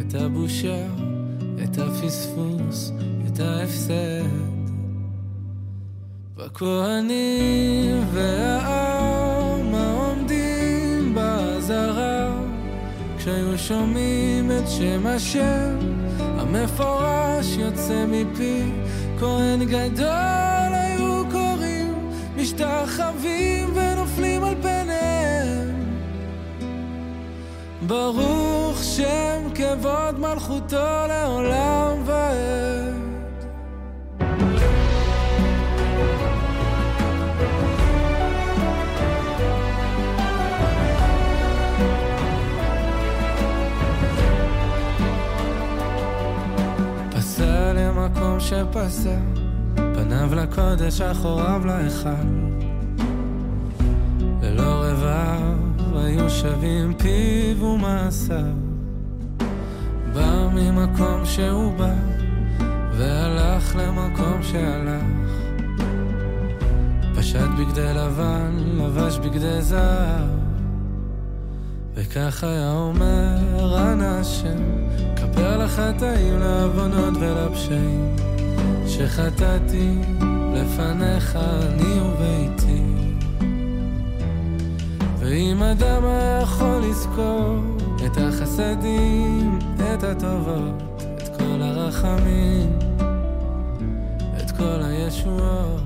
את 0.00 0.14
הבושה, 0.14 0.86
את 1.64 1.78
הפספוס, 1.78 2.92
את 3.26 3.40
ההפסד. 3.40 4.49
בכהנים 6.44 8.04
והעם 8.12 9.74
העומדים 9.74 11.14
באזהרה, 11.14 12.30
כשהיו 13.18 13.58
שומעים 13.58 14.50
את 14.50 14.68
שם 14.68 15.06
השם 15.06 15.78
המפורש 16.18 17.56
יוצא 17.58 18.04
מפי, 18.08 18.62
כהן 19.18 19.64
גדול 19.64 20.72
היו 20.72 21.22
קוראים, 21.30 21.94
משתחווים 22.36 23.70
ונופלים 23.74 24.44
על 24.44 24.54
פניהם. 24.62 25.70
ברוך 27.86 28.82
שם 28.82 29.42
כבוד 29.54 30.18
מלכותו 30.18 31.06
לעולם 31.08 32.02
ועד. 32.04 32.89
פסע 48.14 48.20
למקום 48.20 48.40
שפסע, 48.40 49.18
פניו 49.74 50.34
לקודש, 50.34 51.00
אחוריו 51.00 51.62
להיכל. 51.66 52.10
ללא 54.42 54.84
רבב 54.84 55.96
היו 55.96 56.30
שווים 56.30 56.94
פיו 56.94 57.64
ומעשיו. 57.64 58.54
בא 60.14 60.48
ממקום 60.52 61.24
שהוא 61.24 61.72
בא, 61.78 61.94
והלך 62.96 63.76
למקום 63.76 64.42
שהלך. 64.42 65.04
פשט 67.16 67.48
בגדי 67.58 67.94
לבן, 67.94 68.56
לבש 68.76 69.18
בגדי 69.18 69.62
זהב. 69.62 70.49
וכך 72.00 72.44
היה 72.44 72.72
אומר 72.72 73.92
אנא 73.92 74.04
השם, 74.04 74.86
כפר 75.16 75.64
לחטאים, 75.64 76.40
לעוונות 76.40 77.14
ולפשעים, 77.20 78.16
שחטאתי 78.86 79.90
לפניך 80.54 81.36
אני 81.36 82.00
וביתי. 82.00 82.82
ואם 85.18 85.62
אדם 85.62 86.04
היה 86.04 86.40
יכול 86.42 86.82
לזכור 86.90 87.56
את 88.06 88.16
החסדים, 88.16 89.58
את 89.76 90.02
הטובות, 90.02 90.82
את 91.16 91.36
כל 91.36 91.62
הרחמים, 91.62 92.78
את 94.36 94.50
כל 94.50 94.82
הישועות, 94.82 95.82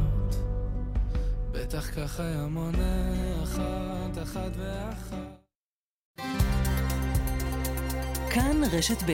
בטח 1.52 1.90
כך 1.96 2.20
היה 2.20 2.46
מונה 2.50 3.12
אחת, 3.44 4.22
אחת 4.22 4.50
ואחת. 4.58 5.33
כאן 8.34 8.60
רשת 8.72 9.02
ב' 9.06 9.12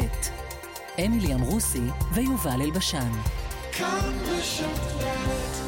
אמילי 1.06 1.34
אמרוסי 1.34 1.82
ויובל 2.14 2.62
אלבשן. 2.62 3.10
הנה, 3.78 3.98
אנחנו 3.98 5.59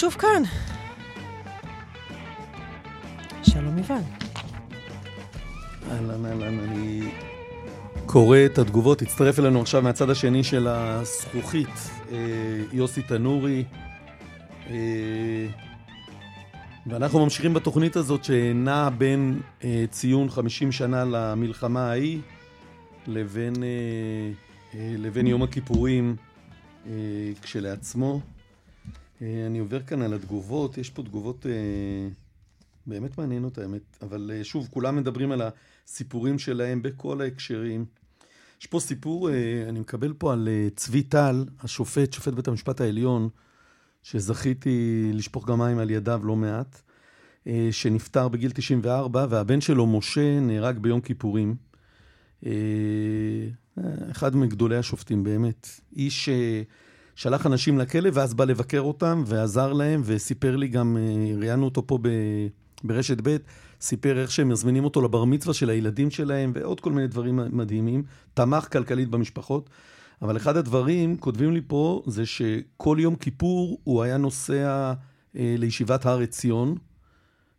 שוב 0.00 0.14
כאן. 0.14 0.42
שלום 3.42 3.78
יובל. 3.78 3.94
אהלן, 5.90 6.26
אהלן, 6.26 6.58
אני 6.60 7.00
קורא 8.06 8.38
את 8.46 8.58
התגובות. 8.58 9.02
הצטרף 9.02 9.38
אלינו 9.38 9.60
עכשיו 9.60 9.82
מהצד 9.82 10.10
השני 10.10 10.44
של 10.44 10.66
הזכוכית, 10.68 11.68
אה, 12.12 12.16
יוסי 12.72 13.02
תנורי. 13.02 13.64
אה, 14.70 15.46
ואנחנו 16.86 17.24
ממשיכים 17.24 17.54
בתוכנית 17.54 17.96
הזאת 17.96 18.24
שנעה 18.24 18.90
בין 18.90 19.40
אה, 19.64 19.84
ציון 19.90 20.30
50 20.30 20.72
שנה 20.72 21.04
למלחמה 21.04 21.90
ההיא 21.90 22.18
לבין, 23.06 23.54
אה, 23.62 23.68
אה, 24.74 24.94
לבין 24.98 25.26
יום 25.26 25.42
הכיפורים 25.42 26.16
אה, 26.86 26.92
כשלעצמו. 27.42 28.20
אה, 29.22 29.46
אני 29.46 29.58
עובר 29.58 29.82
כאן 29.82 30.02
על 30.02 30.14
התגובות, 30.14 30.78
יש 30.78 30.90
פה 30.90 31.02
תגובות 31.02 31.46
אה, 31.46 32.08
באמת 32.86 33.18
מעניין 33.18 33.44
אותה, 33.44 33.62
האמת. 33.62 33.98
אבל 34.02 34.30
אה, 34.34 34.44
שוב, 34.44 34.68
כולם 34.70 34.96
מדברים 34.96 35.32
על 35.32 35.42
הסיפורים 35.86 36.38
שלהם 36.38 36.82
בכל 36.82 37.20
ההקשרים. 37.20 37.84
יש 38.60 38.66
פה 38.66 38.80
סיפור, 38.80 39.30
אני 39.68 39.80
מקבל 39.80 40.12
פה 40.18 40.32
על 40.32 40.48
צבי 40.76 41.02
טל, 41.02 41.44
השופט, 41.60 42.12
שופט 42.12 42.32
בית 42.32 42.48
המשפט 42.48 42.80
העליון, 42.80 43.28
שזכיתי 44.02 45.10
לשפוך 45.14 45.48
גם 45.48 45.58
מים 45.58 45.78
על 45.78 45.90
ידיו 45.90 46.20
לא 46.24 46.36
מעט, 46.36 46.80
שנפטר 47.70 48.28
בגיל 48.28 48.50
94, 48.50 49.26
והבן 49.30 49.60
שלו, 49.60 49.86
משה, 49.86 50.40
נהרג 50.40 50.78
ביום 50.78 51.00
כיפורים. 51.00 51.56
אחד 54.10 54.36
מגדולי 54.36 54.76
השופטים, 54.76 55.22
באמת. 55.22 55.68
איש 55.96 56.28
שלח 57.18 57.46
אנשים 57.46 57.78
לכלא 57.78 58.10
ואז 58.12 58.34
בא 58.34 58.44
לבקר 58.44 58.80
אותם 58.80 59.22
ועזר 59.26 59.72
להם 59.72 60.02
וסיפר 60.04 60.56
לי 60.56 60.68
גם, 60.68 60.96
ראיינו 61.38 61.64
אותו 61.64 61.86
פה 61.86 61.98
ב... 62.02 62.08
ברשת 62.84 63.16
ב', 63.22 63.36
סיפר 63.80 64.18
איך 64.18 64.30
שהם 64.30 64.48
מזמינים 64.48 64.84
אותו 64.84 65.00
לבר 65.00 65.24
מצווה 65.24 65.54
של 65.54 65.70
הילדים 65.70 66.10
שלהם 66.10 66.52
ועוד 66.54 66.80
כל 66.80 66.92
מיני 66.92 67.06
דברים 67.06 67.40
מדהימים, 67.52 68.02
תמך 68.34 68.72
כלכלית 68.72 69.08
במשפחות. 69.08 69.70
אבל 70.22 70.36
אחד 70.36 70.56
הדברים, 70.56 71.16
כותבים 71.16 71.52
לי 71.52 71.60
פה, 71.66 72.02
זה 72.06 72.26
שכל 72.26 72.96
יום 73.00 73.16
כיפור 73.16 73.80
הוא 73.84 74.02
היה 74.02 74.16
נוסע 74.16 74.92
אה, 75.36 75.54
לישיבת 75.58 76.06
הר 76.06 76.20
עציון, 76.20 76.74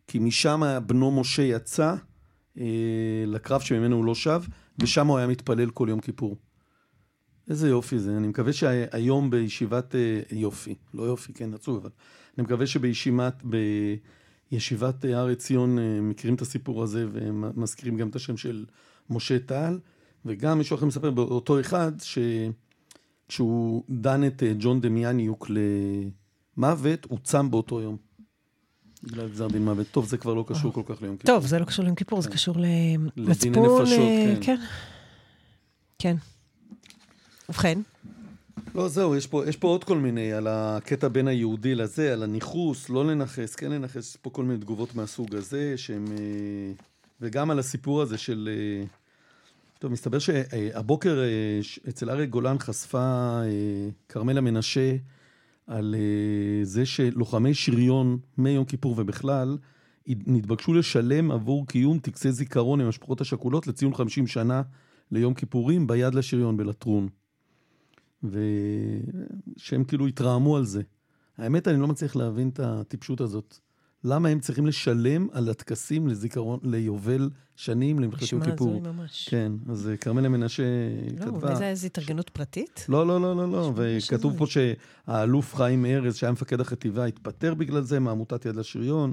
כי 0.06 0.18
משם 0.18 0.62
בנו 0.86 1.20
משה 1.20 1.42
יצא 1.42 1.94
אה, 2.58 2.64
לקרב 3.26 3.60
שממנו 3.60 3.96
הוא 3.96 4.04
לא 4.04 4.14
שב, 4.14 4.42
ושם 4.78 5.06
הוא 5.06 5.18
היה 5.18 5.26
מתפלל 5.26 5.70
כל 5.70 5.86
יום 5.90 6.00
כיפור. 6.00 6.36
איזה 7.50 7.68
יופי 7.68 7.98
זה, 7.98 8.16
אני 8.16 8.28
מקווה 8.28 8.52
שהיום 8.52 9.30
בישיבת, 9.30 9.94
אה, 9.94 10.20
יופי, 10.32 10.74
לא 10.94 11.02
יופי, 11.02 11.32
כן, 11.32 11.54
עצוב, 11.54 11.76
אבל 11.76 11.90
אני 12.38 12.44
מקווה 12.44 12.66
שבישיבת, 12.66 13.42
בישיבת 14.52 15.04
הר 15.04 15.28
עציון 15.28 15.78
אה, 15.78 16.00
מכירים 16.00 16.34
את 16.34 16.40
הסיפור 16.40 16.82
הזה 16.82 17.06
ומזכירים 17.12 17.96
גם 17.96 18.08
את 18.08 18.16
השם 18.16 18.36
של 18.36 18.64
משה 19.10 19.38
טל, 19.38 19.78
וגם 20.24 20.58
מישהו 20.58 20.76
אחר 20.76 20.86
מספר 20.86 21.10
באותו 21.10 21.60
אחד, 21.60 21.92
שכשהוא 23.28 23.84
דן 23.90 24.26
את 24.26 24.42
אה, 24.42 24.52
ג'ון 24.58 24.80
דמיאניוק 24.80 25.50
למוות, 26.56 27.06
הוא 27.08 27.18
צם 27.24 27.50
באותו 27.50 27.80
יום. 27.80 27.96
בגלל 29.02 29.28
גזר 29.28 29.48
דין 29.48 29.64
מוות. 29.64 29.86
טוב, 29.90 30.06
זה 30.06 30.18
כבר 30.18 30.34
לא 30.34 30.44
קשור 30.48 30.72
כל 30.72 30.82
כך 30.86 31.02
ליום 31.02 31.16
כיפור. 31.16 31.34
טוב, 31.34 31.46
זה 31.46 31.58
לא 31.58 31.64
קשור 31.64 31.84
ליום 31.84 31.96
כיפור, 31.96 32.22
זה 32.22 32.28
כן. 32.28 32.34
קשור 32.34 32.56
למצפון. 32.58 33.24
לדיני 33.26 33.58
נפשות, 33.58 34.38
כן. 34.40 34.56
כן. 35.98 36.16
כן. 37.52 37.78
ובכן? 37.78 37.80
לא, 38.74 38.88
זהו, 38.88 39.16
יש 39.16 39.26
פה, 39.26 39.42
יש 39.48 39.56
פה 39.56 39.68
עוד 39.68 39.84
כל 39.84 39.98
מיני, 39.98 40.32
על 40.32 40.46
הקטע 40.50 41.08
בין 41.08 41.28
היהודי 41.28 41.74
לזה, 41.74 42.12
על 42.12 42.22
הניכוס, 42.22 42.90
לא 42.90 43.04
לנכס, 43.04 43.54
כן 43.54 43.72
לנכס, 43.72 43.96
יש 44.10 44.16
פה 44.16 44.30
כל 44.30 44.44
מיני 44.44 44.60
תגובות 44.60 44.94
מהסוג 44.94 45.34
הזה, 45.34 45.74
שהם... 45.76 46.04
אה, 46.12 46.72
וגם 47.20 47.50
על 47.50 47.58
הסיפור 47.58 48.02
הזה 48.02 48.18
של... 48.18 48.48
אה, 48.52 48.86
טוב, 49.78 49.92
מסתבר 49.92 50.18
שהבוקר 50.18 51.18
אה, 51.18 51.60
אצל 51.88 52.10
אריה 52.10 52.26
גולן 52.26 52.58
חשפה 52.58 53.40
כרמלה 54.08 54.40
מנשה 54.40 54.96
על 55.66 55.94
זה 56.62 56.86
שלוחמי 56.86 57.54
שריון 57.54 58.18
מיום 58.38 58.64
כיפור 58.64 58.94
ובכלל, 58.98 59.58
נתבקשו 60.06 60.74
לשלם 60.74 61.30
עבור 61.30 61.66
קיום 61.66 61.98
טקסי 61.98 62.32
זיכרון 62.32 62.80
עם 62.80 62.86
המשפחות 62.86 63.20
השכולות 63.20 63.66
לציון 63.66 63.94
50 63.94 64.26
שנה 64.26 64.62
ליום 65.12 65.34
כיפורים 65.34 65.86
ביד 65.86 66.14
לשריון 66.14 66.56
בלטרון. 66.56 67.08
ושהם 68.24 69.84
כאילו 69.84 70.06
התרעמו 70.06 70.56
על 70.56 70.64
זה. 70.64 70.82
האמת, 71.38 71.68
אני 71.68 71.80
לא 71.80 71.88
מצליח 71.88 72.16
להבין 72.16 72.48
את 72.48 72.60
הטיפשות 72.60 73.20
הזאת. 73.20 73.58
למה 74.04 74.28
הם 74.28 74.40
צריכים 74.40 74.66
לשלם 74.66 75.26
על 75.32 75.48
הטקסים 75.48 76.08
לזיכרון, 76.08 76.58
ליובל 76.62 77.30
שנים 77.56 77.98
למלחמת 77.98 78.32
יום 78.32 78.44
כיפור? 78.44 78.68
נשמע 78.68 78.88
הזוי 78.88 78.92
ממש. 78.92 79.28
כן, 79.28 79.52
אז 79.68 79.88
אה, 79.88 79.96
כרמלה 79.96 80.28
מנשה 80.28 80.62
לא, 81.18 81.24
כתבה... 81.24 81.48
לא, 81.48 81.54
וזה 81.54 81.68
איזו 81.68 81.86
התארגנות 81.86 82.30
פרטית? 82.30 82.86
לא, 82.88 83.06
לא, 83.06 83.20
לא, 83.20 83.36
לא, 83.36 83.50
לא. 83.50 83.72
וכתוב 83.76 84.38
פה 84.38 84.46
שהאלוף 84.46 85.54
חיים 85.54 85.86
ארז, 85.86 86.16
שהיה 86.16 86.32
מפקד 86.32 86.60
החטיבה, 86.60 87.04
התפטר 87.04 87.54
בגלל 87.54 87.82
זה 87.82 88.00
מעמותת 88.00 88.46
יד 88.46 88.56
לשריון. 88.56 89.12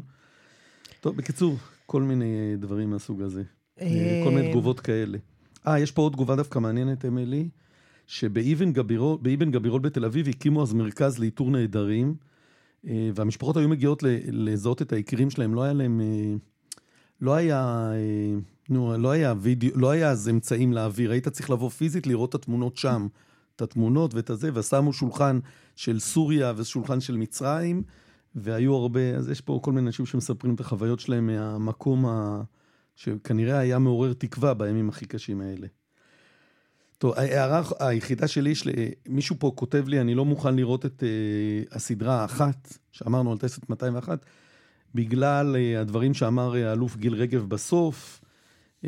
טוב, 1.01 1.17
בקיצור, 1.17 1.57
כל 1.85 2.01
מיני 2.01 2.55
דברים 2.59 2.89
מהסוג 2.89 3.21
הזה. 3.21 3.43
אה, 3.81 4.21
כל 4.23 4.31
מיני 4.31 4.51
תגובות 4.51 4.79
כאלה. 4.79 5.17
אה, 5.67 5.79
יש 5.79 5.91
פה 5.91 6.01
עוד 6.01 6.13
תגובה 6.13 6.35
דווקא 6.35 6.59
מעניינת, 6.59 7.05
אמילי. 7.05 7.49
שבאבן 8.07 8.73
גבירול, 8.73 9.17
גבירול 9.51 9.81
בתל 9.81 10.05
אביב 10.05 10.27
הקימו 10.27 10.63
אז 10.63 10.73
מרכז 10.73 11.19
לאיתור 11.19 11.51
נעדרים, 11.51 12.15
אה, 12.87 13.09
והמשפחות 13.15 13.57
היו 13.57 13.69
מגיעות 13.69 14.03
לזהות 14.27 14.81
את 14.81 14.93
היקירים 14.93 15.29
שלהם, 15.29 15.53
לא 15.53 15.63
היה 15.63 15.73
להם, 15.73 16.01
אה, 16.01 16.35
לא 17.21 17.35
היה, 17.35 17.91
אה, 17.93 18.39
נו, 18.69 18.97
לא 18.97 19.11
היה 19.11 19.33
וידאו, 19.37 19.79
לא 19.79 19.89
היה 19.89 20.09
אז 20.09 20.29
אמצעים 20.29 20.73
להעביר, 20.73 21.11
היית 21.11 21.27
צריך 21.27 21.49
לבוא 21.49 21.69
פיזית 21.69 22.07
לראות 22.07 22.29
את 22.29 22.35
התמונות 22.35 22.77
שם, 22.77 23.07
את 23.55 23.61
התמונות 23.61 24.13
ואת 24.13 24.29
הזה, 24.29 24.51
ושמו 24.53 24.93
שולחן 24.93 25.39
של 25.75 25.99
סוריה 25.99 26.53
ושולחן 26.57 26.99
של 26.99 27.17
מצרים, 27.17 27.83
והיו 28.35 28.75
הרבה, 28.75 29.15
אז 29.15 29.29
יש 29.29 29.41
פה 29.41 29.59
כל 29.63 29.71
מיני 29.71 29.87
אנשים 29.87 30.05
שמספרים 30.05 30.55
את 30.55 30.59
החוויות 30.59 30.99
שלהם 30.99 31.27
מהמקום 31.27 32.05
ה... 32.05 32.41
שכנראה 32.95 33.57
היה 33.57 33.79
מעורר 33.79 34.13
תקווה 34.13 34.53
בימים 34.53 34.89
הכי 34.89 35.05
קשים 35.05 35.41
האלה. 35.41 35.67
טוב, 36.97 37.13
ההערה 37.17 37.61
היחידה 37.79 38.27
שלי, 38.27 38.55
של... 38.55 38.71
מישהו 39.07 39.35
פה 39.39 39.51
כותב 39.55 39.87
לי, 39.87 40.01
אני 40.01 40.15
לא 40.15 40.25
מוכן 40.25 40.55
לראות 40.55 40.85
את 40.85 41.03
uh, 41.03 41.75
הסדרה 41.75 42.21
האחת, 42.21 42.77
שאמרנו 42.91 43.31
על 43.31 43.37
טסט 43.37 43.69
201, 43.69 44.25
בגלל 44.95 45.55
uh, 45.55 45.81
הדברים 45.81 46.13
שאמר 46.13 46.53
uh, 46.53 46.57
האלוף 46.57 46.97
גיל 46.97 47.13
רגב 47.13 47.49
בסוף, 47.49 48.21
uh, 48.83 48.87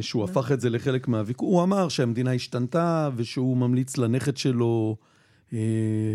שהוא 0.00 0.24
הפך 0.24 0.52
את 0.52 0.60
זה 0.60 0.70
לחלק 0.70 1.08
מהוויכוח. 1.08 1.48
הוא 1.48 1.62
אמר 1.62 1.88
שהמדינה 1.88 2.32
השתנתה, 2.32 3.10
ושהוא 3.16 3.56
ממליץ 3.56 3.96
לנכד 3.96 4.36
שלו 4.36 4.96
אה, 5.00 5.11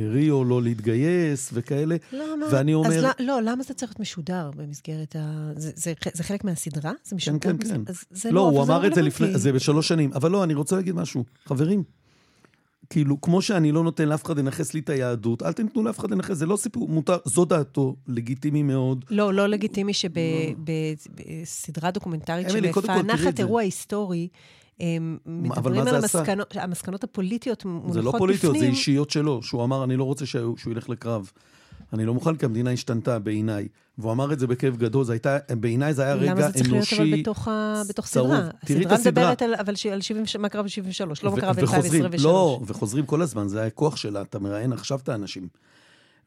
ריו 0.10 0.44
לא 0.44 0.62
להתגייס 0.62 1.50
וכאלה. 1.54 1.96
למה? 2.14 2.46
ואני 2.52 2.74
אומר... 2.74 2.98
אז 2.98 3.04
לא, 3.04 3.10
לא, 3.20 3.42
למה 3.42 3.64
זה 3.64 3.74
צריך 3.74 3.92
להיות 3.92 4.00
משודר 4.00 4.52
במסגרת 4.56 5.16
ה... 5.16 5.52
זה, 5.56 5.72
זה, 5.76 5.94
זה 6.14 6.24
חלק 6.24 6.44
מהסדרה? 6.44 6.92
זה 7.04 7.16
משודר? 7.16 7.38
כן, 7.40 7.58
כן, 7.58 7.68
כן. 7.68 7.82
אז 7.88 8.04
זה 8.12 8.32
לא, 8.32 8.36
לא 8.36 8.50
הוא 8.50 8.64
אמר 8.64 8.88
את 8.88 8.94
זה 8.94 9.02
לפני, 9.02 9.38
זה 9.38 9.54
בשלוש 9.54 9.88
שנים. 9.88 10.14
אבל 10.14 10.32
לא, 10.32 10.44
אני 10.44 10.54
רוצה 10.54 10.76
להגיד 10.76 10.96
משהו. 10.96 11.24
חברים, 11.46 11.84
כאילו, 12.90 13.22
כמו 13.22 13.42
שאני 13.42 13.72
לא 13.72 13.84
נותן 13.84 14.08
לאף 14.08 14.26
אחד 14.26 14.40
לנכס 14.40 14.74
לי 14.74 14.80
את 14.80 14.90
היהדות, 14.90 15.44
אל 15.44 15.54
תיתנו 15.54 15.84
לאף 15.84 16.00
אחד 16.00 16.12
לנכס, 16.12 16.38
זה 16.38 16.46
לא 16.46 16.58
סיפור, 16.58 16.90
מותר, 16.90 17.18
זו 17.26 17.46
דעתו, 17.46 17.96
לגיטימי 18.08 18.64
מאוד. 18.64 19.06
לא, 19.10 19.34
לא 19.34 19.48
לגיטימי 19.48 19.94
שבסדרה 21.44 21.92
דוקומנטרית 21.92 22.50
שמפענחת 22.50 23.40
אירוע 23.40 23.62
היסטורי, 23.62 24.28
מדברים 25.26 25.88
על 25.88 25.96
המסקנות, 25.96 26.56
המסקנות 26.56 27.04
הפוליטיות 27.04 27.66
מונחות 27.66 27.90
בפנים. 27.90 28.04
זה 28.04 28.12
לא 28.12 28.14
פוליטיות, 28.18 28.56
בפנים. 28.56 28.72
זה 28.72 28.78
אישיות 28.78 29.10
שלו, 29.10 29.44
שהוא 29.44 29.64
אמר, 29.64 29.84
אני 29.84 29.96
לא 29.96 30.04
רוצה 30.04 30.26
שהוא, 30.26 30.58
שהוא 30.58 30.72
ילך 30.72 30.90
לקרב. 30.90 31.32
אני 31.94 32.06
לא 32.06 32.14
מוכן 32.14 32.36
כי 32.36 32.46
המדינה 32.46 32.72
השתנתה 32.72 33.20
בעיניי. 33.20 33.68
והוא 33.98 34.12
אמר 34.12 34.34
את 34.34 34.40
זה 34.40 34.48
בכאב 34.48 34.78
גדול, 34.78 35.06
זה 35.06 35.14
הייתה, 35.14 35.38
בעיניי 35.60 35.94
זה 35.94 36.04
היה 36.04 36.14
רגע 36.14 36.32
אנושי. 36.32 36.42
למה 36.42 36.52
זה 36.52 36.58
צריך 36.58 36.72
להיות 36.72 36.94
אבל 36.94 37.22
בתוך, 37.22 37.48
ה, 37.48 37.82
בתוך 37.90 38.08
סדרה? 38.08 38.50
תראי 38.66 38.86
את 38.86 38.92
הסדרה. 38.92 39.12
מדברת 39.12 39.42
על, 39.42 39.56
אבל 39.56 39.74
על 39.92 40.02
70, 40.02 40.26
מה 40.40 40.50
קרה 40.50 40.64
ב-73, 40.64 41.24
לא 41.24 41.32
מה 41.32 41.42
קרה 41.42 41.54
ב-2023. 41.54 42.22
לא, 42.24 42.60
וחוזרים 42.66 43.06
כל 43.06 43.22
הזמן, 43.22 43.48
זה 43.48 43.66
הכוח 43.66 43.96
שלה, 43.96 44.22
אתה 44.22 44.40
מראיין 44.40 44.74
עכשיו 44.74 45.00
את 45.04 45.10
האנשים. 45.10 45.48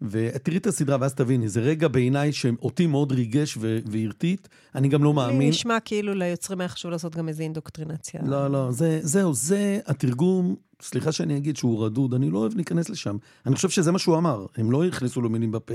ותראי 0.02 0.56
את 0.56 0.66
הסדרה 0.66 0.96
ואז 1.00 1.14
תביני, 1.14 1.48
זה 1.48 1.60
רגע 1.60 1.88
בעיניי 1.88 2.32
שאותי 2.32 2.86
מאוד 2.86 3.12
ריגש 3.12 3.58
והרטיט, 3.60 4.48
אני 4.74 4.88
גם 4.88 5.04
לא 5.04 5.14
מאמין. 5.14 5.48
נשמע 5.48 5.80
כאילו 5.80 6.14
ליוצרים 6.14 6.60
היה 6.60 6.68
חשוב 6.68 6.90
לעשות 6.90 7.16
גם 7.16 7.28
איזו 7.28 7.42
אינדוקטרינציה. 7.42 8.20
לא, 8.24 8.48
לא, 8.48 8.72
זה, 8.72 9.00
זהו, 9.02 9.34
זה 9.34 9.80
התרגום, 9.86 10.56
סליחה 10.82 11.12
שאני 11.12 11.36
אגיד 11.36 11.56
שהוא 11.56 11.84
רדוד, 11.84 12.14
אני 12.14 12.30
לא 12.30 12.38
אוהב 12.38 12.54
להיכנס 12.54 12.88
לשם. 12.88 13.16
אני 13.46 13.54
חושב 13.54 13.68
שזה 13.68 13.92
מה 13.92 13.98
שהוא 13.98 14.16
אמר, 14.16 14.46
הם 14.56 14.70
לא 14.70 14.84
הכניסו 14.84 15.20
לו 15.20 15.30
מילים 15.30 15.52
בפה, 15.52 15.74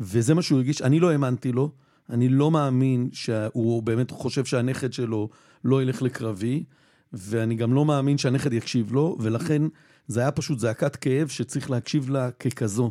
וזה 0.00 0.34
מה 0.34 0.42
שהוא 0.42 0.58
הרגיש, 0.58 0.82
אני 0.82 1.00
לא 1.00 1.10
האמנתי 1.10 1.52
לו, 1.52 1.70
אני 2.10 2.28
לא 2.28 2.50
מאמין 2.50 3.08
שהוא 3.12 3.82
באמת 3.82 4.10
חושב 4.10 4.44
שהנכד 4.44 4.92
שלו 4.92 5.28
לא 5.64 5.82
ילך 5.82 6.02
לקרבי, 6.02 6.64
ואני 7.12 7.54
גם 7.54 7.74
לא 7.74 7.84
מאמין 7.84 8.18
שהנכד 8.18 8.52
יקשיב 8.52 8.92
לו, 8.92 9.16
ולכן 9.20 9.62
זה 10.06 10.20
היה 10.20 10.30
פשוט 10.30 10.58
זעקת 10.58 10.96
כאב 10.96 11.28
שצריך 11.28 11.70
להקשיב 11.70 12.10
לה 12.10 12.30
ככזו. 12.30 12.90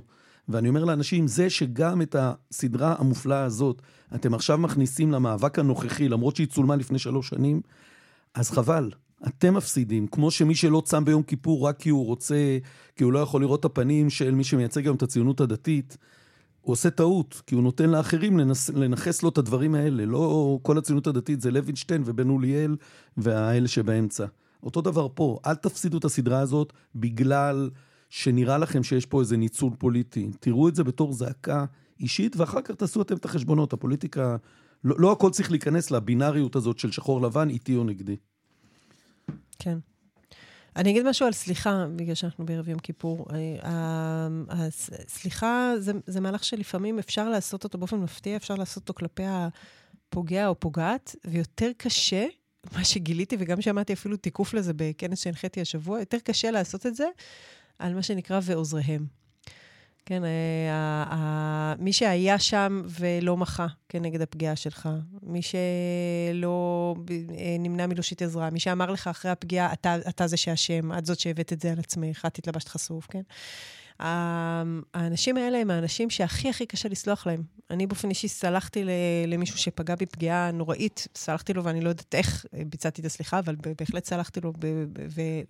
ואני 0.50 0.70
אומר 0.70 0.86
לאנשים, 0.86 1.28
זה 1.28 1.50
שגם 1.50 2.02
את 2.02 2.16
הסדרה 2.20 2.96
המופלאה 3.00 3.44
הזאת, 3.44 3.82
אתם 4.16 4.34
עכשיו 4.34 4.58
מכניסים 4.58 5.12
למאבק 5.12 5.60
הנוכחי, 5.60 6.10
למרות 6.10 6.36
שהיא 6.36 6.48
צולמה 6.48 6.76
לפני 6.76 7.00
שלוש 7.00 7.30
שנים, 7.30 7.62
אז 8.34 8.52
חבל. 8.52 8.92
אתם 9.28 9.54
מפסידים, 9.54 10.08
כמו 10.08 10.32
שמי 10.32 10.56
שלא 10.56 10.82
צם 10.86 11.06
ביום 11.06 11.24
כיפור 11.24 11.68
רק 11.68 11.80
כי 11.80 11.90
הוא 11.90 12.06
רוצה, 12.06 12.58
כי 12.96 13.04
הוא 13.04 13.14
לא 13.14 13.20
יכול 13.20 13.42
לראות 13.42 13.60
את 13.60 13.66
הפנים 13.66 14.10
של 14.10 14.36
מי 14.36 14.44
שמייצג 14.44 14.86
היום 14.86 14.96
את 14.96 15.04
הציונות 15.04 15.42
הדתית, 15.42 15.98
הוא 16.62 16.74
עושה 16.74 16.90
טעות, 16.90 17.42
כי 17.48 17.56
הוא 17.56 17.64
נותן 17.64 17.90
לאחרים 17.90 18.38
לנס, 18.38 18.70
לנכס 18.70 19.24
לו 19.24 19.30
את 19.30 19.38
הדברים 19.38 19.76
האלה. 19.76 20.06
לא 20.06 20.60
כל 20.62 20.78
הציונות 20.78 21.08
הדתית 21.08 21.42
זה 21.42 21.52
לוינשטיין 21.52 22.04
ובן 22.06 22.30
אוליאל 22.30 22.76
והאלה 23.18 23.68
שבאמצע. 23.68 24.26
אותו 24.64 24.82
דבר 24.82 25.08
פה, 25.14 25.40
אל 25.46 25.56
תפסידו 25.56 25.98
את 25.98 26.06
הסדרה 26.06 26.40
הזאת 26.40 26.74
בגלל 26.96 27.70
שנראה 28.10 28.58
לכם 28.58 28.84
שיש 28.84 29.06
פה 29.06 29.22
איזה 29.22 29.38
ניצול 29.38 29.74
פוליטי. 29.80 30.30
תראו 30.39 30.70
את 30.70 30.76
זה 30.76 30.84
בתור 30.84 31.13
זעקה 31.13 31.65
אישית, 32.00 32.36
ואחר 32.36 32.62
כך 32.62 32.72
תעשו 32.76 33.02
אתם 33.02 33.15
את 33.15 33.26
החשבונות. 33.26 33.74
הפוליטיקה 33.74 34.36
לא, 34.84 34.96
לא 35.00 35.12
הכל 35.12 35.30
צריך 35.30 35.52
להיכנס 35.52 35.91
לבינאריות 35.91 36.56
הזאת 36.56 36.80
של 36.80 36.91
שחור 36.91 37.22
לבן, 37.22 37.50
איתי 37.50 37.76
או 37.76 37.84
נגדי. 37.84 38.15
כן. 39.60 39.78
אני 40.76 40.91
אגיד 40.91 41.10
משהו 41.10 41.26
על 41.26 41.34
סליחה, 41.34 41.86
בגלל 41.96 42.15
שאנחנו 42.15 42.46
בערב 42.46 42.70
יום 42.70 42.80
כיפור. 42.80 43.28
סליחה 45.08 45.74
זה, 45.80 45.91
זה 46.08 46.20
מהלך 46.20 46.43
שלפעמים 46.43 47.00
אפשר 47.00 47.30
לעשות 47.30 47.63
אותו 47.63 47.78
באופן 47.78 47.98
מפתיע, 47.98 48.36
אפשר 48.36 48.56
לעשות 48.56 48.82
אותו 48.82 48.93
כלפי 48.93 49.24
הפוגע 49.26 50.48
או 50.48 50.60
פוגעת, 50.60 51.15
ויותר 51.28 51.72
קשה, 51.78 52.28
מה 52.74 52.84
שגיליתי, 52.84 53.36
וגם 53.39 53.62
שמעתי 53.62 53.93
אפילו 53.93 54.17
תיקוף 54.17 54.54
לזה 54.54 54.74
בכנס 54.76 55.24
שהנחיתי 55.24 55.62
השבוע, 55.62 56.00
יותר 56.00 56.17
קשה 56.24 56.52
לעשות 56.52 56.86
את 56.86 56.96
זה 56.96 57.08
על 57.80 57.94
מה 57.94 58.02
שנקרא 58.02 58.40
ועוזריהם. 58.44 59.06
כן, 60.06 60.24
אה, 60.24 61.04
ה, 61.10 61.74
מי 61.80 61.94
שהיה 61.94 62.40
שם 62.40 62.82
ולא 63.00 63.38
מחה 63.38 63.68
כנגד 63.90 64.22
הפגיעה 64.22 64.56
שלך, 64.56 64.90
מי 65.24 65.42
שלא 65.42 66.96
אה, 67.10 67.56
נמנע 67.60 67.88
מלהושיט 67.88 68.22
עזרה, 68.22 68.50
מי 68.50 68.60
שאמר 68.60 68.92
לך 68.92 69.08
אחרי 69.08 69.32
הפגיעה, 69.32 69.74
אתה, 69.74 69.96
אתה 70.10 70.28
זה 70.28 70.38
שאשם, 70.38 70.98
את 70.98 71.06
זאת 71.06 71.20
שהבאת 71.20 71.54
את 71.54 71.62
זה 71.62 71.72
על 71.72 71.80
עצמך, 71.80 72.26
את 72.28 72.38
התלבשת 72.38 72.68
חשוף, 72.68 73.08
כן? 73.08 73.22
האנשים 74.00 75.38
האלה 75.38 75.58
הם 75.58 75.72
האנשים 75.72 76.10
שהכי 76.10 76.50
הכי 76.50 76.66
קשה 76.66 76.90
לסלוח 76.90 77.28
להם. 77.28 77.44
אני 77.70 77.88
באופן 77.88 78.10
אישי 78.10 78.28
סלחתי 78.28 78.84
למישהו 79.28 79.58
שפגע 79.58 79.96
בי 79.96 80.06
פגיעה 80.06 80.52
נוראית, 80.52 81.08
סלחתי 81.16 81.54
לו 81.54 81.63
ואני 81.63 81.82
לא 81.82 81.90
יודעת 81.90 82.16
איך 82.16 82.46
ביצעתי 82.66 83.02
את 83.02 83.06
הסליחה, 83.06 83.40
אבל 83.40 83.56
בהחלט 83.80 84.06
סלחתי 84.06 84.42
לו 84.42 84.54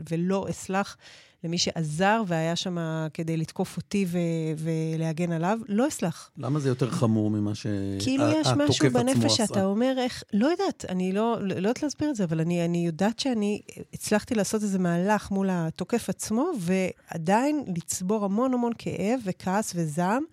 ולא 0.10 0.48
אסלח 0.50 0.98
למי 1.44 1.58
שעזר 1.58 2.24
והיה 2.28 2.56
שם 2.56 2.78
כדי 3.14 3.38
לתקוף 3.38 3.78
אותי 3.78 4.06
ו- 4.08 4.18
ולהגן 4.58 5.32
עליו, 5.32 5.60
לא 5.68 5.88
אסלח. 5.88 6.32
למה 6.38 6.60
זה 6.60 6.70
יותר 6.70 6.90
חמור 6.90 7.30
ממה 7.30 7.56
שהתוקף 7.56 8.02
עצמו 8.02 8.04
כאילו 8.04 8.24
יש 8.30 8.48
משהו 8.48 8.92
בנפש 8.92 9.38
שאתה 9.38 9.66
אומר 9.66 9.96
איך, 9.98 10.24
לא 10.34 10.48
יודעת, 10.48 10.86
אני 10.90 11.12
לא, 11.12 11.38
לא 11.42 11.56
יודעת 11.56 11.84
להסביר 11.84 12.10
את 12.10 12.16
זה, 12.16 12.24
אבל 12.24 12.40
אני, 12.40 12.66
אני 12.66 12.86
יודעת 12.86 13.20
שאני 13.20 13.62
הצלחתי 13.94 14.36
לעשות 14.36 14.64
איזה 14.64 14.80
מהלך 14.80 15.32
מול 15.32 15.50
התוקף 15.52 16.10
עצמו, 16.10 16.52
ועדיין 16.60 17.64
לצבור 17.76 18.26
המון 18.26 18.54
המון 18.54 18.72
כאב 18.78 19.20
וכעס 19.26 19.74
וזעם 19.76 20.24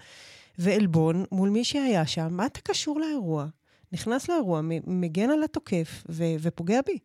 ועלבון 0.58 1.24
מול 1.32 1.48
מי 1.48 1.64
שהיה 1.64 2.06
שם. 2.06 2.28
מה 2.30 2.46
אתה 2.46 2.60
קשור 2.60 3.00
לאירוע? 3.00 3.46
נכנס 3.92 4.28
לאירוע, 4.28 4.60
מגן 4.86 5.30
על 5.30 5.44
התוקף 5.44 6.04
ו- 6.08 6.34
ופוגע 6.40 6.80
בי. 6.86 6.98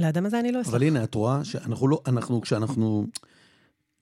לאדם 0.00 0.26
הזה 0.26 0.40
אני 0.40 0.52
לא 0.52 0.60
אסלח. 0.60 0.74
אבל 0.74 0.82
הנה, 0.82 1.04
את 1.04 1.14
רואה 1.14 1.44
שאנחנו 1.44 1.88
לא, 1.88 2.02
אנחנו, 2.06 2.40
כשאנחנו... 2.40 3.06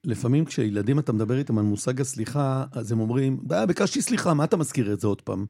לפעמים 0.05 0.45
כשילדים 0.45 0.99
אתה 0.99 1.13
מדבר 1.13 1.39
איתם 1.39 1.59
על 1.59 1.65
מושג 1.65 2.01
הסליחה, 2.01 2.65
אז 2.73 2.93
הם 2.93 3.01
אומרים, 3.01 3.41
ביקשתי 3.69 4.03
סליחה, 4.03 4.35
מה 4.35 4.45
אתה 4.45 4.57
מזכיר 4.57 4.93
את 4.93 5.01
זה 5.01 5.07
עוד 5.07 5.23
פעם? 5.23 5.47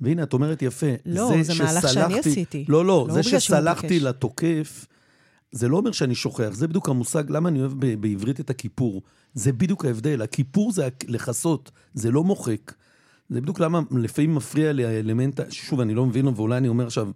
והנה, 0.00 0.22
את 0.22 0.32
אומרת 0.32 0.62
יפה. 0.62 0.86
לא, 1.06 1.28
זה, 1.28 1.42
זה 1.42 1.64
מהלך 1.64 1.88
שאני 1.88 2.18
עשיתי. 2.18 2.64
לא, 2.68 2.84
לא, 2.84 3.04
לא 3.08 3.14
זה 3.14 3.22
שסלחתי 3.22 4.00
לתוקף, 4.00 4.86
זה 5.52 5.68
לא 5.68 5.76
אומר 5.76 5.92
שאני 5.92 6.14
שוכח, 6.14 6.50
זה 6.52 6.68
בדיוק 6.68 6.88
המושג, 6.88 7.30
למה 7.30 7.48
אני 7.48 7.60
אוהב 7.60 7.72
ב- 7.78 8.00
בעברית 8.00 8.40
את 8.40 8.50
הכיפור. 8.50 9.02
זה 9.34 9.52
בדיוק 9.52 9.84
ההבדל, 9.84 10.22
הכיפור 10.22 10.72
זה 10.72 10.88
לכסות, 11.08 11.70
זה 11.94 12.10
לא 12.10 12.24
מוחק. 12.24 12.72
זה 13.28 13.40
בדיוק 13.40 13.60
למה 13.60 13.80
לפעמים 13.96 14.34
מפריע 14.34 14.72
לי 14.72 14.84
האלמנט, 14.84 15.40
שוב, 15.50 15.80
אני 15.80 15.94
לא 15.94 16.06
מבין, 16.06 16.26
ואולי 16.26 16.56
אני 16.56 16.68
אומר 16.68 16.86
עכשיו 16.86 17.10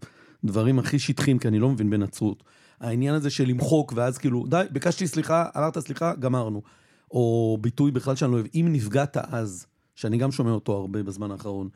דברים 0.45 0.79
הכי 0.79 0.99
שטחיים, 0.99 1.39
כי 1.39 1.49
אני 1.49 1.59
לא 1.59 1.69
מבין 1.69 1.91
בנצרות. 1.91 2.43
העניין 2.83 3.15
הזה 3.15 3.31
של 3.31 3.45
למחוק, 3.49 3.93
ואז 3.97 4.19
כאילו, 4.19 4.47
די, 4.49 4.65
ביקשתי 4.71 5.07
סליחה, 5.07 5.47
אמרת 5.57 5.79
סליחה, 5.79 6.15
גמרנו. 6.15 6.63
או 7.11 7.59
ביטוי 7.61 7.91
בכלל 7.91 8.17
שאני 8.17 8.31
לא 8.31 8.37
אוהב, 8.37 8.47
אם 8.55 8.69
נפגעת 8.71 9.17
אז, 9.17 9.67
שאני 9.95 10.17
גם 10.19 10.33
שומע 10.33 10.51
אותו 10.51 10.73
הרבה 10.73 11.03
בזמן 11.03 11.31
האחרון. 11.31 11.69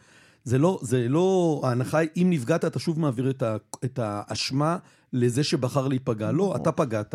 זה 0.44 0.58
לא, 0.58 0.78
זה 0.82 1.08
לא, 1.08 1.60
ההנחה 1.64 1.98
היא, 1.98 2.08
אם 2.16 2.26
נפגעת, 2.30 2.64
אתה 2.64 2.78
שוב 2.78 3.00
מעביר 3.00 3.30
את, 3.30 3.42
ה, 3.42 3.56
את 3.84 3.98
האשמה 4.02 4.78
לזה 5.12 5.44
שבחר 5.44 5.88
להיפגע. 5.88 6.32
לא, 6.32 6.56
אתה 6.56 6.72
פגעת, 6.72 7.14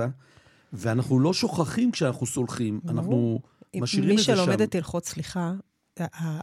ואנחנו 0.73 1.19
לא 1.19 1.33
שוכחים 1.33 1.91
כשאנחנו 1.91 2.25
סולחים, 2.25 2.79
אנחנו 2.87 3.39
משאירים 3.75 4.11
את 4.11 4.17
זה 4.17 4.23
שם. 4.23 4.31
מי 4.31 4.37
שלומד 4.37 4.61
את 4.61 4.75
הלכות 4.75 5.05
סליחה, 5.05 5.53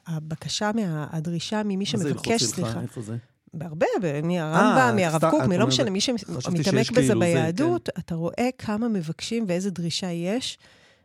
הבקשה, 0.06 0.70
הדרישה 1.10 1.62
ממי 1.64 1.86
שמבקש 1.86 2.42
סליחה. 2.44 2.80
איפה 2.80 3.02
זה? 3.02 3.16
בהרבה, 3.54 3.86
מהרמב"ם, 4.22 4.96
מהרב 4.96 5.30
קוק, 5.30 5.42
מלא 5.42 5.66
משנה, 5.66 5.90
מי 5.90 6.00
שמתעמק 6.00 6.90
בזה 6.90 6.92
כאילו 6.92 7.20
ביהדות, 7.20 7.88
אתה 7.98 8.14
רואה 8.14 8.48
כמה 8.58 8.88
מבקשים 8.88 9.44
ואיזה 9.48 9.70
דרישה 9.70 10.10
יש 10.10 10.58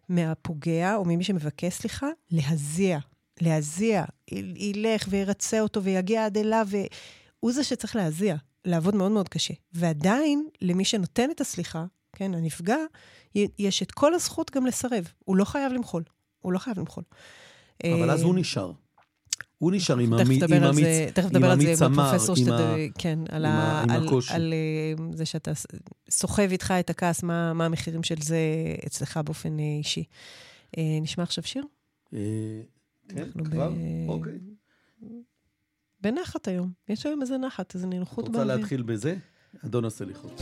מהפוגע, 0.10 0.96
או 0.96 1.06
ממי 1.06 1.24
שמבקש 1.24 1.74
סליחה, 1.74 2.08
להזיע. 2.32 3.00
להזיע. 3.42 4.04
ילך 4.56 5.06
וירצה 5.10 5.62
אותו 5.62 5.84
ויגיע 5.84 6.26
עד 6.26 6.38
אליו, 6.38 6.68
והוא 6.70 7.54
זה 7.54 7.64
שצריך 7.64 7.96
להזיע, 7.96 8.36
לעבוד 8.66 8.96
מאוד 8.96 9.12
מאוד 9.12 9.30
קשה. 9.30 9.54
ועדיין, 9.74 10.48
למי 10.62 10.86
שנותן 10.86 11.32
את 11.32 11.42
הסליחה, 11.42 11.86
כן, 12.16 12.34
הנפגע, 12.34 12.78
יש 13.60 13.84
את 13.84 13.92
כל 13.92 14.14
הזכות 14.14 14.52
גם 14.52 14.66
לסרב. 14.66 15.08
הוא 15.26 15.36
לא 15.36 15.46
חייב 15.46 15.74
למחול. 15.74 16.04
הוא 16.42 16.54
לא 16.54 16.60
חייב 16.60 16.80
למחול. 16.80 17.04
אבל 17.84 18.12
אז 18.12 18.22
הוא 18.22 18.36
נשאר. 18.36 18.72
הוא 19.64 19.72
נשאר 19.72 19.98
עם 19.98 20.14
המיץ 20.14 20.44
על 20.44 21.76
זה 21.76 21.86
עם 21.86 22.00
הפרופסור 22.00 22.36
שאתה... 22.36 22.76
כן, 22.98 23.20
על 23.30 23.46
על 24.30 24.54
אה, 24.54 25.06
זה 25.14 25.26
שאתה 25.26 25.52
סוחב 26.10 26.48
איתך 26.52 26.74
את 26.80 26.90
הכעס, 26.90 27.24
מה 27.24 27.66
המחירים 27.66 28.04
של 28.04 28.22
זה 28.22 28.38
אצלך 28.88 29.20
באופן 29.26 29.60
אה, 29.60 29.64
אישי. 29.78 30.04
אה, 30.78 30.98
נשמע 31.02 31.24
עכשיו 31.24 31.44
שיר? 31.44 31.64
כן, 33.08 33.30
כבר? 33.44 33.74
אוקיי. 34.08 34.40
בנחת 36.02 36.48
היום. 36.48 36.72
יש 36.90 37.06
היום 37.06 37.22
איזה 37.22 37.38
נחת, 37.38 37.76
איזה 37.76 37.88
נינוחות. 37.88 38.28
רוצה 38.28 38.44
להתחיל 38.44 38.82
בזה? 38.82 39.16
אדון 39.66 39.86
הסליחות. 39.86 40.42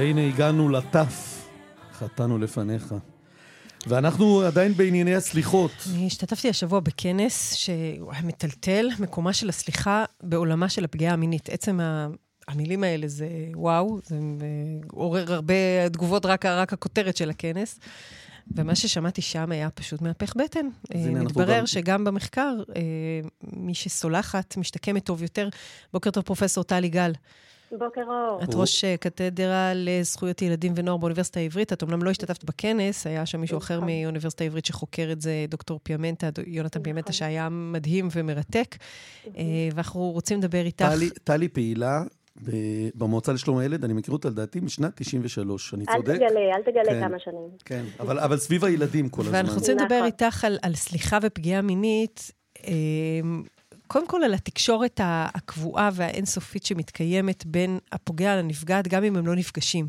והנה 0.00 0.26
הגענו 0.26 0.68
לטף, 0.68 1.44
חטאנו 1.92 2.38
לפניך. 2.38 2.94
ואנחנו 3.86 4.40
עדיין 4.40 4.74
בענייני 4.74 5.14
הסליחות. 5.14 5.70
אני 5.94 6.06
השתתפתי 6.06 6.48
השבוע 6.48 6.80
בכנס 6.80 7.54
שהוא 7.54 8.12
היה 8.12 8.22
מטלטל, 8.22 8.88
מקומה 8.98 9.32
של 9.32 9.48
הסליחה 9.48 10.04
בעולמה 10.22 10.68
של 10.68 10.84
הפגיעה 10.84 11.12
המינית. 11.12 11.48
עצם 11.48 11.80
ה... 11.80 12.08
המילים 12.48 12.84
האלה 12.84 13.08
זה 13.08 13.28
וואו, 13.54 14.00
זה 14.06 14.16
עורר 14.90 15.32
הרבה 15.32 15.88
תגובות, 15.92 16.26
רק, 16.26 16.46
רק 16.46 16.72
הכותרת 16.72 17.16
של 17.16 17.30
הכנס. 17.30 17.78
ומה 18.56 18.74
ששמעתי 18.74 19.22
שם 19.22 19.52
היה 19.52 19.70
פשוט 19.70 20.02
מהפך 20.02 20.36
בטן. 20.36 20.66
מתברר 20.94 21.58
גם... 21.58 21.66
שגם 21.66 22.04
במחקר, 22.04 22.54
אה, 22.76 22.82
מי 23.52 23.74
שסולחת 23.74 24.56
משתקמת 24.56 25.04
טוב 25.04 25.22
יותר. 25.22 25.48
בוקר 25.92 26.10
טוב, 26.10 26.24
פרופ' 26.24 26.62
טלי 26.66 26.88
גל. 26.88 27.12
בוקר 27.78 28.02
אור. 28.06 28.40
את 28.42 28.48
ראש 28.54 28.84
אה, 28.84 28.96
קתדרה 28.96 29.72
לזכויות 29.74 30.42
ילדים 30.42 30.72
ונוער 30.76 30.96
באוניברסיטה 30.96 31.40
העברית. 31.40 31.72
את 31.72 31.82
אמנם 31.82 32.02
לא 32.02 32.10
השתתפת 32.10 32.44
בכנס, 32.44 33.06
היה 33.06 33.26
שם 33.26 33.40
מישהו 33.40 33.58
אחר 33.58 33.76
נכון. 33.76 33.88
מאוניברסיטה 34.02 34.44
העברית 34.44 34.64
שחוקר 34.64 35.08
את 35.12 35.20
זה, 35.20 35.44
דוקטור 35.48 35.80
פיאמנטה, 35.82 36.28
יונתן 36.46 36.82
פיאמנטה, 36.82 37.08
נכון. 37.08 37.12
שהיה 37.12 37.48
מדהים 37.48 38.08
ומרתק. 38.12 38.76
אה, 39.36 39.42
ואנחנו 39.74 40.00
רוצים 40.00 40.38
לדבר 40.38 40.64
איתך. 40.64 40.86
טלי 41.24 41.48
פעילה 41.48 42.02
במועצה 42.94 43.32
לשלום 43.32 43.58
הילד, 43.58 43.84
אני 43.84 43.92
מכיר 43.92 44.12
אותה 44.12 44.28
לדעתי 44.28 44.60
משנת 44.60 44.92
93, 44.94 45.74
אני 45.74 45.84
צודק? 45.86 46.08
אל 46.08 46.16
תגלה, 46.16 46.40
אל 46.56 46.62
תגלה 46.62 46.84
כן, 46.84 47.00
כמה 47.08 47.18
שנים. 47.18 47.48
כן, 47.64 47.84
אבל, 48.00 48.18
אבל 48.18 48.36
סביב 48.36 48.64
הילדים 48.64 49.08
כל 49.08 49.22
הזמן. 49.22 49.34
ואנחנו 49.34 49.58
רוצים 49.58 49.78
לדבר 49.78 49.94
נכון. 49.94 50.06
איתך 50.06 50.44
על, 50.44 50.58
על 50.62 50.74
סליחה 50.74 51.18
ופגיעה 51.22 51.62
מינית. 51.62 52.30
קודם 53.92 54.06
כל 54.06 54.20
על 54.24 54.34
התקשורת 54.34 55.00
הקבועה 55.02 55.88
והאינסופית 55.96 56.64
שמתקיימת 56.64 57.46
בין 57.46 57.78
הפוגע 57.92 58.36
לנפגעת, 58.36 58.88
גם 58.88 59.04
אם 59.04 59.16
הם 59.16 59.26
לא 59.26 59.34
נפגשים. 59.36 59.84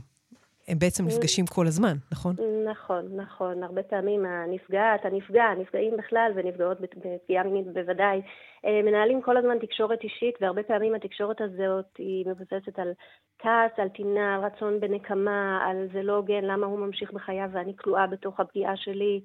הם 0.68 0.80
בעצם 0.80 1.06
נפגשים 1.06 1.46
כל 1.46 1.68
הזמן, 1.68 1.96
נכון? 2.12 2.36
נכון, 2.72 3.04
נכון. 3.16 3.64
הרבה 3.64 3.84
פעמים 3.84 4.26
הנפגעת, 4.26 5.06
הנפגע, 5.06 5.44
הנפגעים 5.44 5.98
בכלל 5.98 6.32
ונפגעות 6.36 6.78
בפגיעה 6.82 7.44
מינית 7.44 7.68
בוודאי, 7.74 8.22
אה, 8.66 8.82
מנהלים 8.84 9.22
כל 9.22 9.38
הזמן 9.38 9.60
תקשורת 9.60 10.04
אישית, 10.04 10.36
והרבה 10.42 10.64
פעמים 10.64 10.96
התקשורת 10.96 11.42
הזאת 11.42 11.86
היא 11.98 12.26
מבוססת 12.28 12.80
על 12.80 12.92
כעס, 13.40 13.72
על 13.78 13.90
טינה, 13.90 14.36
על 14.36 14.42
רצון 14.46 14.80
בנקמה, 14.80 15.66
על 15.70 15.88
זה 15.94 16.02
לא 16.04 16.14
הוגן, 16.16 16.44
למה 16.44 16.68
הוא 16.68 16.80
ממשיך 16.80 17.12
בחייו 17.14 17.50
ואני 17.54 17.74
כלואה 17.78 18.08
בתוך 18.08 18.40
הפגיעה 18.40 18.78
שלי. 18.78 19.22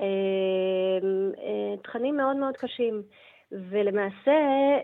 אה, 0.00 0.04
אה, 1.38 1.76
תכנים 1.82 2.16
מאוד 2.16 2.36
מאוד 2.36 2.56
קשים. 2.56 3.02
ולמעשה, 3.54 4.40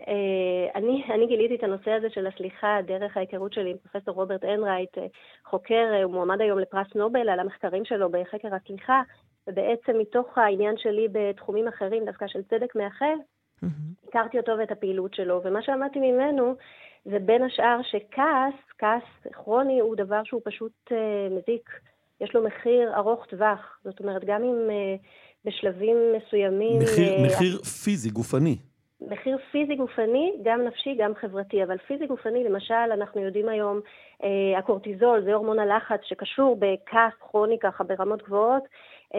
אה, 0.08 0.70
אני, 0.74 1.04
אני 1.14 1.26
גיליתי 1.26 1.54
את 1.54 1.62
הנושא 1.62 1.90
הזה 1.90 2.10
של 2.10 2.26
הסליחה 2.26 2.78
דרך 2.86 3.16
ההיכרות 3.16 3.52
שלי 3.52 3.70
עם 3.70 3.76
פרופסור 3.76 4.14
רוברט 4.14 4.44
אנרייט, 4.44 4.98
אה, 4.98 5.06
חוקר, 5.44 5.88
אה, 5.92 6.02
הוא 6.02 6.12
מועמד 6.12 6.40
היום 6.40 6.58
לפרס 6.58 6.86
נובל 6.94 7.28
על 7.28 7.40
המחקרים 7.40 7.84
שלו 7.84 8.10
בחקר 8.10 8.54
הסליחה, 8.54 9.02
ובעצם 9.46 9.98
מתוך 9.98 10.38
העניין 10.38 10.74
שלי 10.76 11.08
בתחומים 11.12 11.68
אחרים, 11.68 12.04
דווקא 12.04 12.26
של 12.26 12.42
צדק 12.42 12.74
מאחל, 12.74 13.14
mm-hmm. 13.64 14.08
הכרתי 14.08 14.38
אותו 14.38 14.52
ואת 14.58 14.70
הפעילות 14.70 15.14
שלו, 15.14 15.40
ומה 15.44 15.62
שאמרתי 15.62 15.98
ממנו 15.98 16.54
זה 17.04 17.18
בין 17.18 17.42
השאר 17.42 17.80
שכעס, 17.82 18.54
כעס 18.78 19.32
כרוני 19.32 19.80
הוא 19.80 19.96
דבר 19.96 20.20
שהוא 20.24 20.40
פשוט 20.44 20.92
מזיק. 21.30 21.70
יש 22.20 22.34
לו 22.34 22.44
מחיר 22.44 22.96
ארוך 22.96 23.26
טווח. 23.26 23.78
זאת 23.84 24.00
אומרת, 24.00 24.24
גם 24.24 24.44
אם 24.44 24.68
uh, 24.68 25.00
בשלבים 25.44 25.96
מסוימים... 26.16 26.78
מחיר, 26.82 27.16
uh, 27.16 27.26
מחיר 27.26 27.58
פיזי, 27.62 28.10
גופני. 28.10 28.56
מחיר 29.00 29.38
פיזי 29.52 29.74
גופני, 29.74 30.32
גם 30.42 30.64
נפשי, 30.64 30.94
גם 30.98 31.12
חברתי. 31.14 31.64
אבל 31.64 31.78
פיזי 31.78 32.06
גופני, 32.06 32.44
למשל, 32.44 32.74
אנחנו 32.74 33.20
יודעים 33.20 33.48
היום, 33.48 33.80
אה, 34.24 34.58
הקורטיזול, 34.58 35.22
זה 35.24 35.34
הורמון 35.34 35.58
הלחץ 35.58 36.00
שקשור 36.02 36.56
בכעס 36.58 37.12
כרוני 37.20 37.58
ככה 37.58 37.84
ברמות 37.84 38.22
גבוהות, 38.22 38.62
אה, 39.14 39.18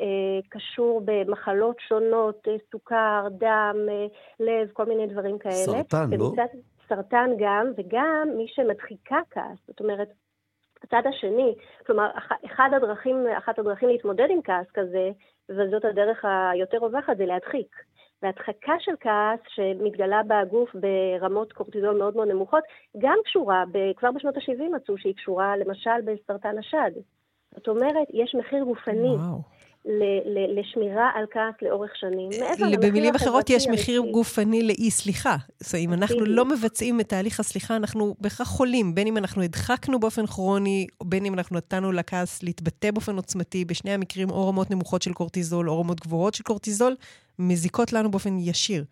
אה, 0.00 0.40
קשור 0.48 1.02
במחלות 1.04 1.76
שונות, 1.88 2.48
אה, 2.48 2.56
סוכר, 2.72 3.26
דם, 3.30 3.76
אה, 3.88 4.06
לב, 4.40 4.68
כל 4.72 4.84
מיני 4.84 5.06
דברים 5.06 5.38
כאלה. 5.38 5.54
סרטן, 5.54 6.10
לא? 6.18 6.32
סרטן 6.88 7.30
גם, 7.38 7.66
וגם 7.76 8.28
מי 8.36 8.46
שמדחיקה 8.48 9.18
כעס, 9.30 9.58
זאת 9.66 9.80
אומרת, 9.80 10.08
הצד 10.82 11.02
השני, 11.08 11.54
כלומר, 11.86 12.10
אחד 12.46 12.70
הדרכים, 12.76 13.26
אחת 13.38 13.58
הדרכים 13.58 13.88
להתמודד 13.88 14.26
עם 14.30 14.42
כעס 14.42 14.66
כזה, 14.74 15.10
וזאת 15.50 15.84
הדרך 15.84 16.24
היותר 16.52 16.78
רווחת, 16.78 17.16
זה 17.16 17.26
להדחיק. 17.26 17.76
והדחקה 18.22 18.72
של 18.78 18.92
כעס 19.00 19.40
שמתגלה 19.48 20.20
בגוף 20.22 20.70
ברמות 20.74 21.52
קורטיזול 21.52 21.98
מאוד 21.98 22.16
מאוד 22.16 22.28
נמוכות, 22.28 22.64
גם 22.98 23.18
קשורה, 23.24 23.64
כבר 23.96 24.10
בשנות 24.12 24.36
ה-70 24.36 24.76
מצאו 24.76 24.98
שהיא 24.98 25.14
קשורה 25.14 25.56
למשל 25.56 26.00
בסרטן 26.04 26.58
השד. 26.58 26.90
זאת 27.54 27.68
אומרת, 27.68 28.08
יש 28.12 28.34
מחיר 28.34 28.64
גופני. 28.64 29.08
וואו. 29.08 29.57
לשמירה 30.58 31.10
על 31.14 31.24
כעס 31.30 31.54
לאורך 31.62 31.90
שנים. 31.96 32.30
במילים 32.80 33.14
אחרות, 33.14 33.50
יש 33.50 33.66
מחיר 33.68 34.02
גופני 34.10 34.62
לאי 34.62 34.90
סליחה. 34.90 35.36
זאת 35.60 35.74
אומרת, 35.74 35.84
אם 35.84 35.92
אנחנו 35.92 36.24
לא 36.24 36.44
מבצעים 36.44 37.00
את 37.00 37.08
תהליך 37.08 37.40
הסליחה, 37.40 37.76
אנחנו 37.76 38.14
בהכרח 38.20 38.48
חולים, 38.48 38.94
בין 38.94 39.06
אם 39.06 39.16
אנחנו 39.16 39.42
הדחקנו 39.42 40.00
באופן 40.00 40.26
כרוני, 40.26 40.86
בין 41.02 41.24
אם 41.24 41.34
אנחנו 41.34 41.56
נתנו 41.56 41.92
לכעס 41.92 42.42
להתבטא 42.42 42.90
באופן 42.90 43.16
עוצמתי, 43.16 43.64
בשני 43.64 43.90
המקרים 43.90 44.30
או 44.30 44.48
רמות 44.48 44.70
נמוכות 44.70 45.02
של 45.02 45.12
קורטיזול 45.12 45.70
או 45.70 45.80
רמות 45.80 46.00
גבוהות 46.00 46.34
של 46.34 46.44
קורטיזול, 46.44 46.96
מזיקות 47.38 47.92
לנו 47.92 48.10
באופן 48.10 48.38
ישיר. 48.38 48.84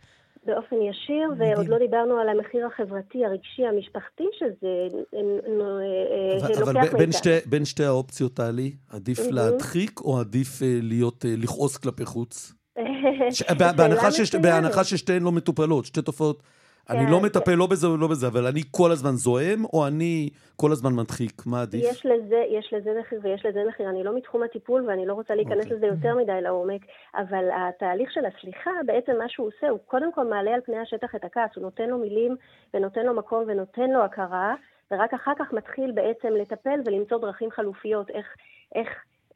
באופן 0.46 0.76
ישיר, 0.82 1.30
מדהים. 1.30 1.52
ועוד 1.52 1.68
לא 1.68 1.78
דיברנו 1.78 2.18
על 2.18 2.28
המחיר 2.28 2.66
החברתי, 2.66 3.24
הרגשי, 3.24 3.66
המשפחתי 3.66 4.24
שזה 4.38 4.68
אה, 5.14 5.20
אה, 5.54 6.60
אבל, 6.60 6.72
לוקח 6.72 6.90
אבל 6.90 6.98
בין 6.98 7.12
שתי, 7.12 7.30
בין 7.46 7.64
שתי 7.64 7.84
האופציות, 7.84 8.34
טלי, 8.34 8.72
עדיף 8.90 9.18
mm-hmm. 9.18 9.32
להדחיק 9.32 10.00
או 10.00 10.20
עדיף 10.20 10.62
uh, 10.62 10.64
להיות, 10.82 11.24
לכעוס 11.28 11.76
כלפי 11.76 12.04
חוץ? 12.04 12.52
ש... 13.30 13.42
בהנחה, 13.76 14.12
שש... 14.12 14.34
בהנחה 14.34 14.84
ששתיהן 14.84 15.22
לא 15.22 15.32
מטופלות, 15.32 15.84
שתי 15.84 16.02
תופעות 16.02 16.42
אני 16.90 17.10
לא 17.10 17.16
כן, 17.18 17.24
מטפל. 17.24 17.54
לא 17.54 17.66
בזה 17.66 17.90
ולא 17.90 18.06
בזה, 18.06 18.26
אבל 18.26 18.46
אני 18.46 18.60
כל 18.70 18.90
הזמן 18.90 19.10
זועם, 19.10 19.64
או 19.64 19.86
אני 19.86 20.30
כל 20.56 20.72
הזמן 20.72 20.92
מדחיק? 20.94 21.42
מה 21.46 21.62
עדיף? 21.62 21.84
יש 21.90 22.06
לזה, 22.06 22.44
יש 22.50 22.72
לזה 22.72 22.90
מחיר 23.00 23.20
ויש 23.22 23.46
לזה 23.46 23.64
מחיר. 23.68 23.90
אני 23.90 24.04
לא 24.04 24.16
מתחום 24.16 24.42
הטיפול 24.42 24.84
ואני 24.88 25.06
לא 25.06 25.14
רוצה 25.14 25.34
להיכנס 25.34 25.66
okay. 25.66 25.72
אוקיי. 25.72 25.76
לזה 25.76 25.86
יותר 25.86 26.16
מדי 26.16 26.40
לעומק, 26.42 26.80
אבל 27.14 27.44
התהליך 27.56 28.10
של 28.12 28.20
הסליחה, 28.24 28.70
בעצם 28.86 29.12
מה 29.18 29.28
שהוא 29.28 29.46
עושה, 29.46 29.68
הוא 29.68 29.78
קודם 29.86 30.12
כל 30.12 30.24
מעלה 30.30 30.54
על 30.54 30.60
פני 30.60 30.78
השטח 30.78 31.14
את 31.16 31.24
הכעס, 31.24 31.50
הוא 31.56 31.62
נותן 31.62 31.88
לו 31.88 31.98
מילים 31.98 32.36
ונותן 32.74 33.06
לו 33.06 33.14
מקום 33.14 33.44
ונותן 33.46 33.90
לו 33.90 34.04
הכרה, 34.04 34.54
ורק 34.90 35.14
אחר 35.14 35.32
כך 35.38 35.52
מתחיל 35.52 35.92
בעצם 35.92 36.28
לטפל 36.28 36.80
ולמצוא 36.86 37.18
דרכים 37.18 37.50
חלופיות, 37.50 38.10
איך... 38.10 38.26
איך 38.74 38.88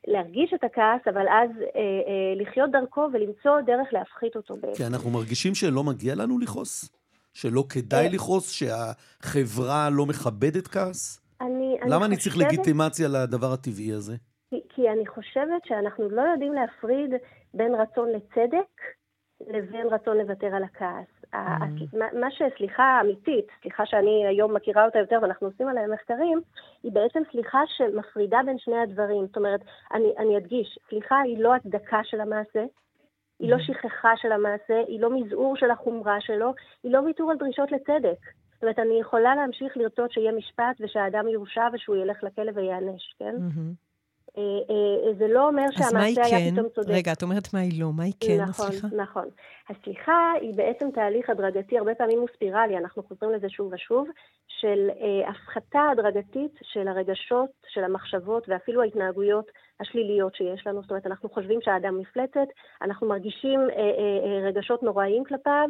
להרגיש 0.06 0.52
את 0.54 0.64
הכעס, 0.64 1.00
אבל 1.14 1.26
אז 1.28 1.50
אה, 1.60 1.80
אה, 1.80 2.42
לחיות 2.42 2.70
דרכו 2.70 3.08
ולמצוא 3.12 3.60
דרך 3.60 3.88
להפחית 3.92 4.36
אותו 4.36 4.56
בעצם. 4.56 4.74
כי 4.76 4.86
אנחנו 4.86 5.10
מרגישים 5.10 5.54
שלא 5.54 5.84
מגיע 5.84 6.14
לנו 6.14 6.38
לכעוס? 6.38 6.99
שלא 7.34 7.64
כדאי 7.68 8.06
אה. 8.06 8.12
לכעוס? 8.12 8.50
שהחברה 8.50 9.90
לא 9.90 10.06
מכבדת 10.06 10.68
כעס? 10.68 11.20
אני, 11.40 11.76
אני 11.82 11.90
למה 11.90 12.06
אני 12.06 12.16
צריך 12.16 12.38
לגיטימציה 12.38 13.08
לדבר 13.08 13.52
הטבעי 13.52 13.92
הזה? 13.92 14.16
כי, 14.50 14.60
כי 14.68 14.90
אני 14.90 15.06
חושבת 15.06 15.62
שאנחנו 15.64 16.10
לא 16.10 16.22
יודעים 16.22 16.52
להפריד 16.52 17.10
בין 17.54 17.74
רצון 17.74 18.08
לצדק 18.08 18.80
לבין 19.46 19.86
רצון 19.86 20.16
לוותר 20.16 20.54
על 20.54 20.64
הכעס. 20.64 21.20
Mm. 21.34 21.96
מה 22.20 22.30
שסליחה 22.30 23.00
אמיתית, 23.00 23.46
סליחה 23.62 23.86
שאני 23.86 24.26
היום 24.26 24.54
מכירה 24.54 24.84
אותה 24.84 24.98
יותר 24.98 25.18
ואנחנו 25.22 25.46
עושים 25.46 25.68
עליה 25.68 25.86
מחקרים, 25.86 26.40
היא 26.82 26.92
בעצם 26.92 27.22
סליחה 27.32 27.60
שמפרידה 27.66 28.38
בין 28.46 28.58
שני 28.58 28.78
הדברים. 28.78 29.26
זאת 29.26 29.36
אומרת, 29.36 29.60
אני, 29.94 30.12
אני 30.18 30.36
אדגיש, 30.36 30.78
סליחה 30.88 31.20
היא 31.20 31.38
לא 31.38 31.54
הצדקה 31.54 32.00
של 32.04 32.20
המעשה, 32.20 32.64
היא 33.40 33.50
לא. 33.50 33.58
שכחה 33.58 34.12
של 34.16 34.32
המעשה, 34.32 34.80
היא 34.88 35.00
לא 35.00 35.10
מזעור 35.20 35.56
של 35.56 35.70
החומרה 35.70 36.20
שלו, 36.20 36.54
היא 36.82 36.92
לא 36.92 36.98
ויתור 36.98 37.30
על 37.30 37.36
דרישות 37.36 37.72
לצדק. 37.72 38.20
זאת 38.54 38.62
אומרת, 38.62 38.78
אני 38.78 39.00
יכולה 39.00 39.34
להמשיך 39.34 39.76
לרצות 39.76 40.12
שיהיה 40.12 40.32
משפט 40.32 40.76
ושהאדם 40.80 41.28
יורשע 41.28 41.68
ושהוא 41.72 41.96
ילך 41.96 42.16
לכלא 42.22 42.52
וייענש, 42.54 43.14
כן? 43.18 43.34
Mm-hmm. 43.36 43.90
אה, 44.38 44.42
אה, 44.70 45.14
זה 45.18 45.28
לא 45.28 45.48
אומר 45.48 45.66
שהמעשה 45.70 46.22
היה 46.24 46.38
כן? 46.38 46.52
פתאום 46.52 46.68
צודק. 46.74 46.88
רגע, 46.90 47.12
את 47.12 47.22
אומרת 47.22 47.54
מה 47.54 47.60
היא 47.60 47.82
לא, 47.82 47.92
מה 47.92 48.04
היא 48.04 48.12
כן, 48.20 48.40
נכון, 48.48 48.66
הסליחה? 48.66 48.88
נכון. 48.96 49.28
הסליחה 49.68 50.32
היא 50.40 50.54
בעצם 50.54 50.90
תהליך 50.90 51.30
הדרגתי, 51.30 51.78
הרבה 51.78 51.94
פעמים 51.94 52.18
הוא 52.18 52.28
ספירלי, 52.34 52.78
אנחנו 52.78 53.02
חוזרים 53.02 53.32
לזה 53.32 53.48
שוב 53.48 53.72
ושוב, 53.72 54.08
של 54.48 54.88
אה, 55.00 55.28
הפחתה 55.30 55.80
הדרגתית 55.92 56.58
של 56.62 56.88
הרגשות, 56.88 57.50
של 57.68 57.84
המחשבות 57.84 58.48
ואפילו 58.48 58.82
ההתנהגויות 58.82 59.46
השליליות 59.80 60.34
שיש 60.34 60.66
לנו. 60.66 60.82
זאת 60.82 60.90
אומרת, 60.90 61.06
אנחנו 61.06 61.28
חושבים 61.28 61.60
שהאדם 61.62 61.98
מפלצת, 61.98 62.48
אנחנו 62.82 63.08
מרגישים 63.08 63.60
אה, 63.60 63.76
אה, 63.76 64.40
אה, 64.42 64.48
רגשות 64.48 64.82
נוראיים 64.82 65.24
כלפיו, 65.24 65.68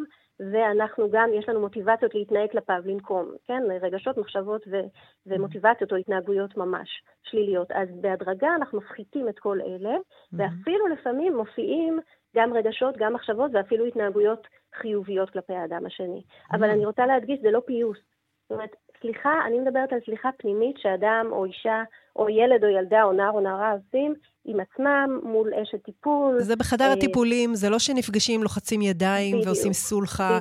ואנחנו 0.52 1.10
גם, 1.10 1.30
יש 1.34 1.48
לנו 1.48 1.60
מוטיבציות 1.60 2.14
להתנהג 2.14 2.50
כלפיו, 2.50 2.82
לנקום, 2.84 3.30
כן? 3.46 3.62
רגשות, 3.80 4.18
מחשבות 4.18 4.62
ו- 4.70 4.88
ומוטיבציות 5.26 5.92
או 5.92 5.96
התנהגויות 5.96 6.56
ממש 6.56 6.88
שליליות. 7.22 7.70
אז 7.70 7.88
בהדרגה 8.00 8.48
אנחנו 8.56 8.78
מפחיתים 8.78 9.28
את 9.28 9.38
כל 9.38 9.60
אלה. 9.60 9.96
ואפילו 10.32 10.86
לפעמים 10.86 11.36
מופיעים 11.36 11.98
גם 12.36 12.52
רגשות, 12.52 12.96
גם 12.96 13.12
מחשבות 13.12 13.50
ואפילו 13.54 13.84
התנהגויות 13.86 14.46
חיוביות 14.74 15.30
כלפי 15.30 15.54
האדם 15.54 15.86
השני. 15.86 16.22
אבל 16.52 16.70
אני 16.70 16.86
רוצה 16.86 17.06
להדגיש, 17.06 17.40
זה 17.42 17.50
לא 17.50 17.62
פיוס. 17.66 17.98
זאת 18.42 18.52
אומרת, 18.52 18.76
סליחה, 19.00 19.32
אני 19.46 19.58
מדברת 19.58 19.92
על 19.92 19.98
סליחה 20.04 20.28
פנימית 20.38 20.76
שאדם 20.78 21.26
או 21.30 21.44
אישה 21.44 21.82
או 22.16 22.28
ילד 22.28 22.64
או 22.64 22.68
ילדה 22.68 23.02
או 23.02 23.12
נער 23.12 23.30
או 23.30 23.40
נערה 23.40 23.72
עושים 23.72 24.14
עם 24.44 24.60
עצמם 24.60 25.20
מול 25.22 25.54
אשת 25.54 25.84
טיפול. 25.84 26.40
זה 26.40 26.56
בחדר 26.56 26.84
אה, 26.84 26.92
הטיפולים, 26.92 27.54
זה 27.54 27.70
לא 27.70 27.78
שנפגשים, 27.78 28.42
לוחצים 28.42 28.82
ידיים 28.82 29.32
בדיוק, 29.32 29.46
ועושים 29.46 29.72
סולחה, 29.72 30.38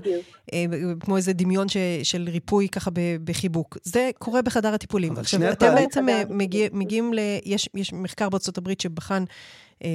אה, 0.54 0.66
כמו 1.00 1.18
איזה 1.18 1.34
דמיון 1.34 1.70
ש, 1.70 1.78
של 2.04 2.26
ריפוי 2.32 2.70
ככה 2.70 2.92
בחיבוק. 3.24 3.78
זה 3.84 4.10
קורה 4.18 4.42
בחדר 4.42 4.74
הטיפולים. 4.74 5.14
עכשיו, 5.18 5.52
אתם 5.52 5.76
בעצם 5.76 6.06
מגיע, 6.30 6.68
מגיעים 6.74 7.14
ל... 7.14 7.20
יש, 7.46 7.70
יש 7.76 7.94
מחקר 7.94 8.30
בארצות 8.30 8.58
הברית 8.58 8.82
שבחן 8.82 9.24
אה, 9.84 9.90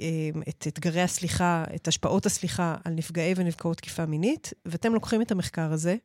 אה, 0.00 0.40
את 0.48 0.66
אתגרי 0.68 1.00
הסליחה, 1.00 1.64
את 1.74 1.88
השפעות 1.88 2.26
הסליחה 2.26 2.76
על 2.84 2.92
נפגעי 2.92 3.34
ונפגעות 3.36 3.76
תקיפה 3.76 4.06
מינית, 4.06 4.52
ואתם 4.66 4.94
לוקחים 4.94 5.22
את 5.22 5.30
המחקר 5.30 5.72
הזה. 5.72 5.96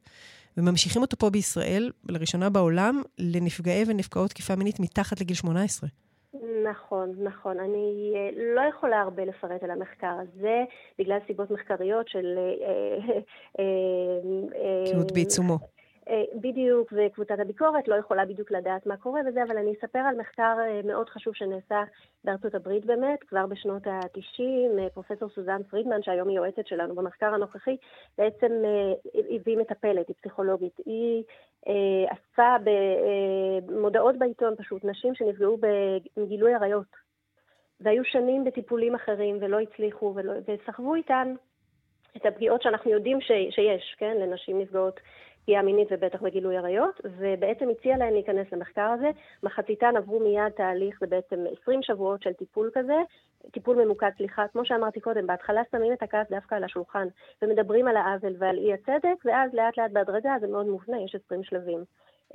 וממשיכים 0.59 1.01
אותו 1.01 1.17
פה 1.17 1.29
בישראל, 1.29 1.91
לראשונה 2.09 2.49
בעולם, 2.49 3.01
לנפגעי 3.19 3.83
ונפגעות 3.87 4.29
תקיפה 4.29 4.55
מינית 4.55 4.79
מתחת 4.79 5.21
לגיל 5.21 5.35
18. 5.35 5.89
נכון, 6.71 7.15
נכון. 7.23 7.59
אני 7.59 8.13
אה, 8.15 8.29
לא 8.55 8.61
יכולה 8.69 9.01
הרבה 9.01 9.25
לפרט 9.25 9.63
על 9.63 9.71
המחקר 9.71 10.15
הזה, 10.21 10.63
בגלל 10.99 11.17
סיבות 11.27 11.51
מחקריות 11.51 12.07
של... 12.07 12.37
תלות 14.91 15.11
בעיצומו. 15.11 15.57
אה, 16.09 16.23
בדיוק, 16.41 16.93
וקבוצת 16.95 17.39
הביקורת 17.39 17.87
לא 17.87 17.95
יכולה 17.95 18.25
בדיוק 18.25 18.51
לדעת 18.51 18.85
מה 18.85 18.97
קורה 18.97 19.21
וזה, 19.27 19.43
אבל 19.43 19.57
אני 19.57 19.73
אספר 19.73 19.99
על 19.99 20.15
מחקר 20.17 20.57
אה, 20.59 20.81
מאוד 20.83 21.09
חשוב 21.09 21.35
שנעשה 21.35 21.83
בארצות 22.23 22.55
הברית 22.55 22.85
באמת, 22.85 23.23
כבר 23.23 23.45
בשנות 23.45 23.87
ה-90, 23.87 24.79
אה, 24.79 24.89
פרופסור 24.93 25.29
סוזן 25.29 25.63
פרידמן, 25.63 26.03
שהיום 26.03 26.27
היא 26.27 26.37
יועצת 26.37 26.67
שלנו 26.67 26.95
במחקר 26.95 27.33
הנוכחי, 27.33 27.77
בעצם 28.17 28.51
הביא 29.35 29.57
מטפלת, 29.57 30.07
היא 30.07 30.15
פסיכולוגית. 30.21 30.77
היא 30.85 31.23
אספה 32.07 32.55
במודעות 33.67 34.17
בעיתון 34.17 34.55
פשוט, 34.55 34.85
נשים 34.85 35.15
שנפגעו 35.15 35.57
בגילוי 36.17 36.53
עריות, 36.53 36.95
והיו 37.81 38.03
שנים 38.03 38.43
בטיפולים 38.43 38.95
אחרים 38.95 39.37
ולא 39.41 39.59
הצליחו, 39.59 40.13
ולא, 40.15 40.33
וסחבו 40.47 40.95
איתן 40.95 41.35
את 42.17 42.25
הפגיעות 42.25 42.61
שאנחנו 42.61 42.91
יודעים 42.91 43.21
ש, 43.21 43.31
שיש, 43.49 43.95
כן, 43.97 44.17
לנשים 44.17 44.61
נפגעות 44.61 44.99
פגיעה 45.49 45.63
מינית 45.63 45.87
ובטח 45.91 46.21
בגילוי 46.21 46.57
עריות, 46.57 47.01
ובעצם 47.05 47.69
הציע 47.69 47.97
להן 47.97 48.13
להיכנס 48.13 48.47
למחקר 48.51 48.81
הזה. 48.81 49.09
מחציתן 49.43 49.97
עברו 49.97 50.19
מיד 50.19 50.49
תהליך, 50.49 50.99
זה 50.99 51.07
בעצם 51.07 51.45
20 51.61 51.83
שבועות 51.83 52.21
של 52.21 52.33
טיפול 52.33 52.71
כזה, 52.73 52.93
טיפול 53.51 53.83
ממוקד, 53.83 54.09
סליחה, 54.17 54.47
כמו 54.47 54.65
שאמרתי 54.65 54.99
קודם, 54.99 55.27
בהתחלה 55.27 55.61
שמים 55.71 55.93
את 55.93 56.03
הכעס 56.03 56.27
דווקא 56.29 56.55
על 56.55 56.63
השולחן, 56.63 57.07
ומדברים 57.41 57.87
על 57.87 57.97
העוול 57.97 58.35
ועל 58.39 58.57
אי 58.57 58.73
הצדק, 58.73 59.25
ואז 59.25 59.53
לאט 59.53 59.77
לאט 59.77 59.91
בהדרגה 59.91 60.35
זה 60.41 60.47
מאוד 60.47 60.65
מובנה, 60.65 61.01
יש 61.01 61.15
20 61.25 61.43
שלבים. 61.43 61.83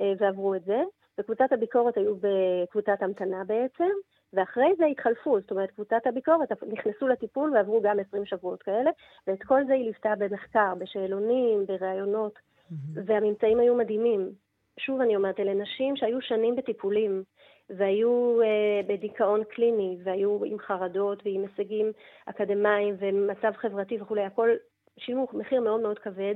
אה, 0.01 0.13
ועברו 0.19 0.55
את 0.55 0.63
זה. 0.65 0.83
וקבוצת 1.19 1.51
הביקורת 1.51 1.97
היו 1.97 2.15
בקבוצת 2.15 2.97
המתנה 3.01 3.43
בעצם, 3.43 3.89
ואחרי 4.33 4.69
זה 4.77 4.85
התחלפו, 4.85 5.39
זאת 5.39 5.51
אומרת, 5.51 5.71
קבוצת 5.71 6.01
הביקורת 6.05 6.51
נכנסו 6.67 7.07
לטיפול 7.07 7.53
ועברו 7.53 7.81
גם 7.81 7.99
20 7.99 8.25
שבועות 8.25 8.63
כאלה, 8.63 8.91
ואת 9.27 9.43
כל 9.43 9.61
זה 9.67 9.73
היא 9.73 9.83
ליוותה 9.83 10.13
במחקר, 10.17 10.73
בשאלונים, 10.79 11.65
בראיונות. 11.65 12.39
Mm-hmm. 12.71 12.99
והממצאים 13.05 13.59
היו 13.59 13.75
מדהימים. 13.75 14.31
שוב 14.79 15.01
אני 15.01 15.15
אומרת, 15.15 15.39
אלה 15.39 15.53
נשים 15.53 15.95
שהיו 15.95 16.21
שנים 16.21 16.55
בטיפולים, 16.55 17.23
והיו 17.69 18.41
uh, 18.41 18.87
בדיכאון 18.87 19.43
קליני, 19.43 19.97
והיו 20.03 20.43
עם 20.45 20.59
חרדות 20.59 21.23
ועם 21.25 21.41
הישגים 21.41 21.91
אקדמיים 22.25 22.95
ומצב 22.99 23.51
חברתי 23.55 24.01
וכולי, 24.01 24.21
הכל 24.23 24.49
שילמו 24.97 25.27
מחיר 25.33 25.61
מאוד 25.61 25.81
מאוד 25.81 25.99
כבד. 25.99 26.35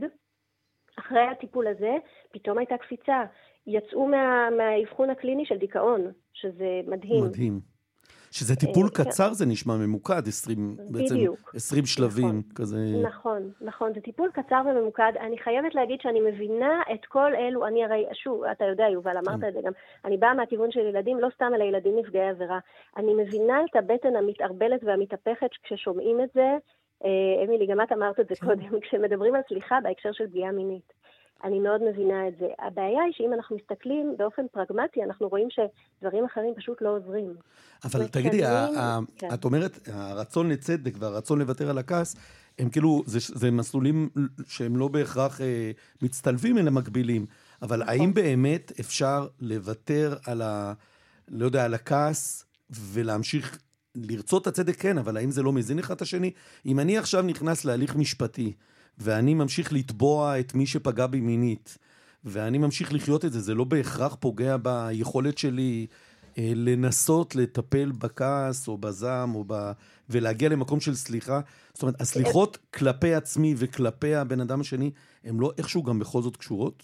אחרי 1.00 1.22
הטיפול 1.22 1.68
הזה, 1.68 1.92
פתאום 2.32 2.58
הייתה 2.58 2.78
קפיצה. 2.78 3.24
יצאו 3.68 4.08
מה, 4.08 4.50
מהאבחון 4.58 5.10
הקליני 5.10 5.46
של 5.46 5.58
דיכאון, 5.58 6.12
שזה 6.34 6.82
מדהים. 6.88 7.24
מדהים. 7.24 7.60
שזה 8.32 8.56
טיפול 8.56 8.86
אה, 8.86 8.92
קצר. 8.92 9.34
זה 9.34 9.46
נשמע 9.46 9.74
ממוקד, 9.78 10.28
20, 10.28 10.76
בעצם 10.90 11.16
20 11.54 11.86
שלבים 11.86 12.28
נכון, 12.28 12.42
כזה. 12.56 12.78
נכון, 13.04 13.52
נכון, 13.62 13.94
זה 13.94 14.02
טיפול 14.02 14.30
קצר 14.34 14.62
וממוקד. 14.66 15.12
אני 15.20 15.38
חייבת 15.38 15.76
להגיד 15.76 16.02
שאני 16.02 16.20
מבינה 16.20 16.82
את 16.94 17.06
כל 17.06 17.36
אלו, 17.36 17.68
אני 17.68 17.86
הרי, 17.86 18.06
שוב, 18.24 18.44
אתה 18.44 18.66
יודע, 18.66 18.86
יובל, 18.94 19.18
אמרת. 19.18 19.44
את 19.44 19.54
זה 19.54 19.60
גם, 19.64 19.72
אני 20.06 20.18
באה 20.18 20.34
מהכיוון 20.34 20.72
של 20.72 20.80
ילדים, 20.80 21.20
לא 21.20 21.28
סתם 21.36 21.52
על 21.56 21.62
הילדים 21.62 22.00
נפגעי 22.00 22.30
עבירה. 22.30 22.60
אני 22.98 23.14
מבינה 23.14 23.62
את 23.70 23.76
הבטן 23.76 24.16
המתערבלת 24.16 24.84
והמתהפכת 24.84 25.50
כששומעים 25.64 26.22
את 26.22 26.30
זה. 26.34 26.58
אה, 27.06 27.46
אמילי, 27.46 27.68
גם 27.68 27.82
את 27.82 27.92
אמרת 27.92 28.20
את 28.20 28.28
זה 28.28 28.36
כן. 28.36 28.48
קודם, 28.48 28.80
כשמדברים 28.82 29.36
על 29.36 29.42
סליחה 29.48 29.80
בהקשר 29.84 30.12
של 30.12 30.28
פגיעה 30.28 30.52
מינית. 30.52 30.94
אני 31.44 31.60
מאוד 31.60 31.82
מבינה 31.90 32.28
את 32.28 32.34
זה. 32.40 32.46
הבעיה 32.60 33.04
היא 33.04 33.14
שאם 33.14 33.34
אנחנו 33.34 33.56
מסתכלים 33.56 34.16
באופן 34.18 34.42
פרגמטי, 34.52 35.04
אנחנו 35.04 35.28
רואים 35.28 35.48
שדברים 35.50 36.26
אחרים 36.26 36.54
פשוט 36.56 36.82
לא 36.82 36.90
עוזרים. 36.90 37.34
אבל 37.84 38.08
תגידי, 38.08 38.42
כן. 39.18 39.28
את 39.34 39.46
אומרת, 39.46 39.90
הרצון 39.94 40.50
לצדק 40.50 40.94
והרצון 41.00 41.40
לוותר 41.40 41.70
על 41.70 41.78
הכעס, 41.78 42.16
הם 42.60 42.70
כאילו, 42.70 43.04
זה, 43.06 43.20
זה 43.36 43.52
מסלולים 43.52 44.10
שהם 44.48 44.78
לא 44.78 44.88
בהכרח 44.88 45.42
אה, 45.42 45.72
מצטלבים, 46.02 46.58
אלא 46.58 46.72
מקבילים. 46.72 47.26
אבל 47.62 47.82
נכון. 47.84 47.90
האם 47.90 48.14
באמת 48.14 48.72
אפשר 48.80 49.28
לוותר 49.40 50.16
על 50.26 50.42
ה... 50.42 50.74
לא 51.28 51.46
יודע, 51.46 51.66
על 51.66 51.74
הכעס 51.74 52.46
ולהמשיך 52.70 53.58
לרצות 53.96 54.42
את 54.42 54.48
הצדק? 54.48 54.76
כן, 54.76 54.98
אבל 54.98 55.18
האם 55.18 55.32
זה 55.32 55.44
לא 55.44 55.54
מזין 55.54 55.80
אחד 55.80 55.96
את 55.96 56.02
השני? 56.02 56.32
אם 56.66 56.80
אני 56.80 56.98
עכשיו 56.98 57.22
נכנס 57.22 57.66
להליך 57.66 57.96
משפטי, 57.96 58.54
ואני 59.00 59.34
ממשיך 59.34 59.74
לתבוע 59.74 60.40
את 60.40 60.56
מי 60.56 60.66
שפגע 60.66 61.08
בי 61.08 61.20
מינית, 61.20 61.78
ואני 62.24 62.58
ממשיך 62.58 62.94
לחיות 62.94 63.26
את 63.26 63.32
זה, 63.32 63.40
זה 63.40 63.54
לא 63.54 63.64
בהכרח 63.64 64.16
פוגע 64.16 64.56
ביכולת 64.58 65.38
שלי 65.38 65.88
אה, 66.38 66.52
לנסות 66.56 67.36
לטפל 67.36 67.92
בכעס 67.92 68.68
או 68.68 68.78
בזעם 68.78 69.36
או 69.36 69.44
ב... 69.48 69.72
ולהגיע 70.10 70.50
למקום 70.50 70.80
של 70.80 70.96
סליחה. 70.96 71.40
זאת 71.74 71.82
אומרת, 71.82 72.02
הסליחות 72.02 72.58
כלפי 72.74 73.14
עצמי 73.14 73.54
וכלפי 73.58 74.16
הבן 74.16 74.42
אדם 74.42 74.62
השני, 74.62 74.92
הן 75.24 75.38
לא 75.40 75.52
איכשהו 75.58 75.84
גם 75.84 76.00
בכל 76.00 76.22
זאת 76.22 76.38
קשורות? 76.38 76.84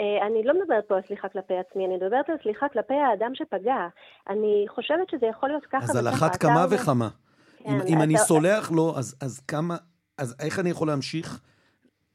אה, 0.00 0.26
אני 0.26 0.44
לא 0.44 0.54
מדברת 0.62 0.84
פה 0.88 0.94
על 0.94 1.00
סליחה 1.06 1.28
כלפי 1.28 1.54
עצמי, 1.54 1.86
אני 1.86 1.96
מדברת 1.96 2.28
על 2.28 2.36
סליחה 2.42 2.68
כלפי 2.68 2.94
האדם 2.94 3.32
שפגע. 3.34 3.88
אני 4.28 4.64
חושבת 4.68 5.10
שזה 5.10 5.26
יכול 5.26 5.48
להיות 5.48 5.64
ככה. 5.72 5.84
אז 5.84 5.96
על 5.96 6.08
אחת 6.08 6.36
כמה 6.36 6.66
וכמה. 6.70 7.08
כן, 7.58 7.70
אם, 7.70 7.80
אם 7.86 8.02
אני 8.02 8.18
סולח 8.18 8.70
לו, 8.70 8.98
אז, 8.98 9.16
אז 9.20 9.40
כמה, 9.40 9.76
אז 10.22 10.36
איך 10.40 10.58
אני 10.58 10.70
יכול 10.70 10.88
להמשיך, 10.88 11.40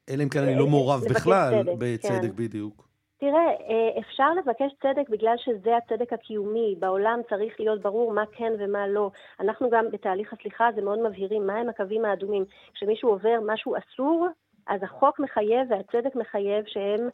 אלא 0.10 0.24
אם 0.24 0.30
כן 0.30 0.40
אני 0.40 0.56
לא 0.56 0.66
אה, 0.66 0.70
מעורב 0.70 1.02
בכלל, 1.10 1.64
צדק, 1.64 1.74
בצדק 1.78 2.30
כן. 2.30 2.36
בדיוק? 2.36 2.88
תראה, 3.20 3.50
אה, 3.70 4.00
אפשר 4.00 4.34
לבקש 4.34 4.72
צדק 4.82 5.10
בגלל 5.10 5.36
שזה 5.38 5.78
הצדק 5.78 6.14
הקיומי. 6.14 6.76
בעולם 6.80 7.20
צריך 7.30 7.54
להיות 7.60 7.82
ברור 7.82 8.14
מה 8.14 8.24
כן 8.32 8.52
ומה 8.60 8.88
לא. 8.88 9.12
אנחנו 9.40 9.70
גם 9.70 9.86
בתהליך 9.92 10.34
הסליחה 10.34 10.68
הזה 10.68 10.82
מאוד 10.82 11.00
מבהירים 11.00 11.48
מהם 11.48 11.70
הקווים 11.70 12.06
האדומים. 12.06 12.46
כשמישהו 12.74 13.10
עובר 13.10 13.40
משהו 13.46 13.76
אסור, 13.78 14.28
אז 14.68 14.84
החוק 14.84 15.20
מחייב 15.20 15.68
והצדק 15.70 16.16
מחייב 16.16 16.66
שהם 16.68 17.00
אה, 17.00 17.08
אה, 17.08 17.12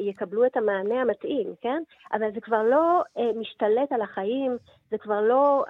יקבלו 0.00 0.46
את 0.46 0.56
המענה 0.56 1.00
המתאים, 1.00 1.54
כן? 1.60 1.82
אבל 2.12 2.32
זה 2.34 2.40
כבר 2.40 2.62
לא 2.62 3.02
אה, 3.18 3.30
משתלט 3.36 3.92
על 3.92 4.02
החיים, 4.02 4.56
זה 4.90 4.98
כבר 4.98 5.20
לא 5.20 5.64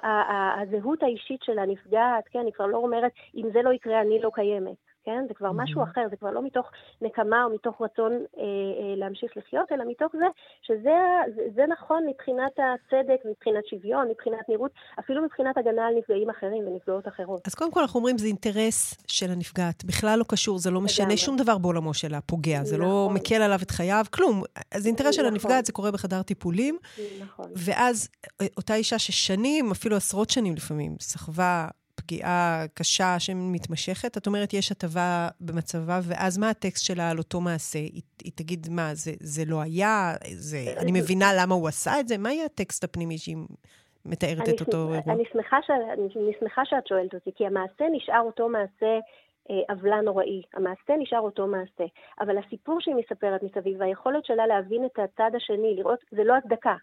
הזהות 0.61 1.03
האישית 1.03 1.43
של 1.43 1.59
הנפגעת, 1.59 2.27
כן? 2.31 2.45
היא 2.45 2.53
כבר 2.53 2.65
לא 2.65 2.77
אומרת, 2.77 3.11
אם 3.35 3.49
זה 3.53 3.61
לא 3.61 3.73
יקרה, 3.73 4.01
אני 4.01 4.21
לא 4.21 4.31
קיימת. 4.33 4.86
כן? 5.07 5.25
זה 5.27 5.33
כבר 5.33 5.51
משהו 5.51 5.83
אחר, 5.83 6.01
זה 6.09 6.15
כבר 6.15 6.31
לא 6.31 6.41
מתוך 6.43 6.65
נקמה 7.01 7.43
או 7.43 7.49
מתוך 7.55 7.81
רצון 7.81 8.11
אה, 8.11 8.43
אה, 8.43 8.95
להמשיך 8.95 9.31
לחיות, 9.37 9.71
אלא 9.71 9.83
מתוך 9.87 10.11
זה 10.21 10.25
שזה 10.61 10.97
זה, 11.35 11.41
זה 11.55 11.61
נכון 11.69 12.07
מבחינת 12.09 12.51
הצדק, 12.51 13.19
מבחינת 13.29 13.67
שוויון, 13.67 14.07
מבחינת 14.09 14.49
נראות, 14.49 14.71
אפילו 14.99 15.23
מבחינת 15.23 15.57
הגנה 15.57 15.87
על 15.87 15.93
נפגעים 15.97 16.29
אחרים 16.29 16.67
ונפגעות 16.67 17.07
אחרות. 17.07 17.41
אז 17.47 17.55
קודם 17.55 17.71
כל 17.71 17.79
אנחנו 17.79 17.97
אומרים, 17.97 18.17
זה 18.17 18.27
אינטרס 18.27 18.95
של 19.07 19.31
הנפגעת. 19.31 19.85
בכלל 19.85 20.19
לא 20.19 20.25
קשור, 20.27 20.59
זה 20.59 20.71
לא 20.71 20.81
משנה 20.81 21.17
שום 21.17 21.37
דבר 21.37 21.57
בעולמו 21.57 21.93
של 21.93 22.13
הפוגע, 22.13 22.63
זה 22.63 22.77
לא 22.77 22.85
נכון. 22.85 23.13
לא 23.13 23.15
מקל 23.15 23.41
עליו 23.41 23.59
את 23.61 23.71
חייו, 23.71 24.05
כלום. 24.13 24.43
אז 24.71 24.81
זה 24.81 24.87
אינטרס 24.87 25.07
נכון. 25.07 25.13
של 25.13 25.25
הנפגעת, 25.25 25.65
זה 25.65 25.73
קורה 25.73 25.91
בחדר 25.91 26.21
טיפולים. 26.21 26.77
נכון. 27.21 27.45
ואז 27.55 28.09
אה, 28.41 28.47
אותה 28.57 28.75
אישה 28.75 28.99
ששנים, 28.99 29.71
אפילו 29.71 29.95
עשרות 29.95 30.29
שנים 30.29 30.55
לפעמים, 30.55 30.95
סחבה 30.99 31.67
פגיעה 32.07 32.65
קשה 32.73 33.19
שמתמשכת, 33.19 34.17
את 34.17 34.27
אומרת, 34.27 34.53
יש 34.53 34.71
הטבה 34.71 35.27
במצבה, 35.41 35.99
ואז 36.03 36.37
מה 36.37 36.49
הטקסט 36.49 36.85
שלה 36.85 37.09
על 37.09 37.17
אותו 37.17 37.41
מעשה? 37.41 37.79
היא, 37.79 38.01
היא 38.23 38.31
תגיד, 38.35 38.67
מה, 38.71 38.93
זה, 38.93 39.11
זה 39.19 39.43
לא 39.47 39.61
היה? 39.61 40.13
זה, 40.23 40.57
אני 40.81 40.91
מבינה 40.91 41.25
למה 41.41 41.55
הוא 41.55 41.67
עשה 41.67 41.99
את 41.99 42.07
זה? 42.07 42.17
מה 42.17 42.31
יהיה 42.33 42.45
הטקסט 42.45 42.83
הפנימי 42.83 43.17
שהיא 43.17 43.37
מתארת 44.05 44.49
את 44.49 44.61
אותו 44.61 44.77
אירוע? 44.77 44.97
אני 45.07 45.23
שמחה, 45.33 45.57
ש... 45.61 45.69
אני 46.15 46.31
שמחה 46.39 46.61
שאת 46.65 46.87
שואלת 46.87 47.13
אותי, 47.13 47.31
כי 47.35 47.45
המעשה 47.45 47.85
נשאר 47.91 48.21
אותו 48.21 48.49
מעשה 48.49 48.99
אה, 49.49 49.55
עוולה 49.69 50.01
נוראי. 50.01 50.41
המעשה 50.53 50.93
נשאר 50.99 51.19
אותו 51.19 51.47
מעשה. 51.47 51.85
אבל 52.21 52.37
הסיפור 52.37 52.77
שהיא 52.81 52.95
מספרת 52.95 53.43
מסביב, 53.43 53.75
והיכולת 53.79 54.25
שלה 54.25 54.47
להבין 54.47 54.85
את 54.85 54.99
הצד 54.99 55.31
השני, 55.35 55.75
לראות, 55.75 55.99
זה 56.11 56.23
לא 56.23 56.35
הצדקה. 56.35 56.75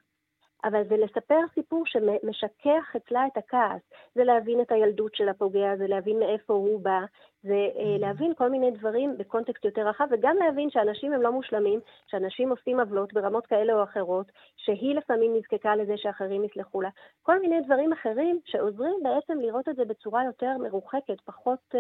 אבל 0.65 0.83
זה 0.89 0.97
לספר 0.97 1.41
סיפור 1.55 1.83
שמשכך 1.87 2.97
אצלה 2.97 3.27
את 3.27 3.37
הכעס. 3.37 3.81
זה 4.15 4.25
להבין 4.25 4.61
את 4.61 4.73
הילדות 4.73 5.15
של 5.15 5.29
הפוגע, 5.29 5.77
זה 5.77 5.87
להבין 5.87 6.19
מאיפה 6.19 6.55
הוא 6.55 6.81
בא, 6.81 7.01
זה 7.43 7.69
אה, 7.79 7.97
להבין 7.99 8.33
כל 8.35 8.51
מיני 8.51 8.71
דברים 8.71 9.19
בקונטקסט 9.19 9.65
יותר 9.65 9.89
רחב, 9.89 10.07
וגם 10.11 10.37
להבין 10.37 10.71
שאנשים 10.71 11.13
הם 11.13 11.23
לא 11.23 11.33
מושלמים, 11.33 11.81
שאנשים 12.07 12.51
עושים 12.51 12.81
עוולות 12.81 13.13
ברמות 13.13 13.47
כאלה 13.47 13.73
או 13.73 13.83
אחרות, 13.83 14.27
שהיא 14.57 14.95
לפעמים 14.95 15.37
נזקקה 15.37 15.77
לזה 15.77 15.95
שאחרים 15.97 16.45
יסלחו 16.45 16.81
לה. 16.81 16.89
כל 17.23 17.41
מיני 17.41 17.61
דברים 17.61 17.93
אחרים 17.93 18.41
שעוזרים 18.45 18.97
בעצם 19.03 19.41
לראות 19.41 19.69
את 19.69 19.77
זה 19.77 19.85
בצורה 19.85 20.25
יותר 20.25 20.59
מרוחקת, 20.59 21.21
פחות... 21.25 21.75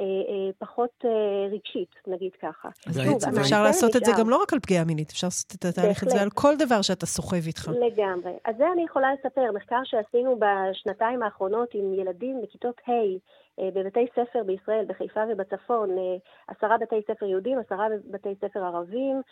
אה, 0.00 0.04
אה, 0.04 0.50
פחות 0.58 1.04
אה, 1.04 1.10
רגשית, 1.52 1.94
נגיד 2.06 2.32
ככה. 2.42 2.68
שוב, 2.92 3.36
אפשר 3.40 3.62
לעשות 3.62 3.96
את 3.96 4.04
זה 4.04 4.12
גם 4.18 4.30
לא 4.30 4.42
רק 4.42 4.52
על 4.52 4.60
פגיעה 4.60 4.84
מינית, 4.84 5.10
אפשר 5.10 5.26
לעשות 5.26 5.52
את 5.54 5.64
התהליך 5.64 6.02
הזה 6.02 6.22
על 6.22 6.30
כל 6.30 6.56
דבר 6.58 6.82
שאתה 6.82 7.06
סוחב 7.06 7.46
איתך. 7.46 7.68
לגמרי. 7.68 8.32
אז 8.44 8.56
זה 8.58 8.72
אני 8.72 8.84
יכולה 8.84 9.08
לספר, 9.14 9.52
מחקר 9.54 9.80
שעשינו 9.84 10.38
בשנתיים 10.38 11.22
האחרונות 11.22 11.68
עם 11.74 11.94
ילדים 11.94 12.40
בכיתות 12.42 12.80
ה' 12.88 12.92
בבתי 13.74 14.06
ספר 14.12 14.42
בישראל, 14.46 14.84
בחיפה 14.88 15.20
ובצפון, 15.30 15.90
עשרה 16.48 16.78
בתי 16.78 17.00
ספר 17.06 17.26
יהודים, 17.26 17.58
עשרה 17.58 17.86
בתי 18.10 18.34
ספר 18.40 18.64
ערבים. 18.64 19.22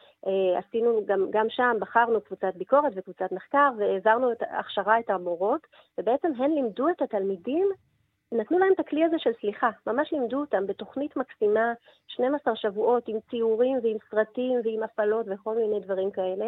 עשינו 0.58 1.00
גם, 1.06 1.26
גם 1.30 1.46
שם, 1.48 1.76
בחרנו 1.80 2.20
קבוצת 2.20 2.54
ביקורת 2.56 2.92
וקבוצת 2.96 3.32
מחקר, 3.32 3.70
והעברנו 3.78 4.32
את 4.32 4.42
הכשרה 4.58 4.98
את 4.98 5.10
המורות, 5.10 5.66
ובעצם 5.98 6.28
הן 6.38 6.50
לימדו 6.50 6.88
את 6.88 7.02
התלמידים 7.02 7.68
נתנו 8.32 8.58
להם 8.58 8.72
את 8.74 8.80
הכלי 8.80 9.04
הזה 9.04 9.16
של 9.18 9.30
סליחה, 9.40 9.70
ממש 9.86 10.12
לימדו 10.12 10.40
אותם 10.40 10.66
בתוכנית 10.66 11.16
מקסימה, 11.16 11.72
12 12.06 12.56
שבועות 12.56 13.08
עם 13.08 13.16
ציורים 13.30 13.78
ועם 13.82 13.96
סרטים 14.10 14.60
ועם 14.64 14.82
הפעלות 14.82 15.26
וכל 15.28 15.56
מיני 15.56 15.80
דברים 15.80 16.10
כאלה. 16.10 16.46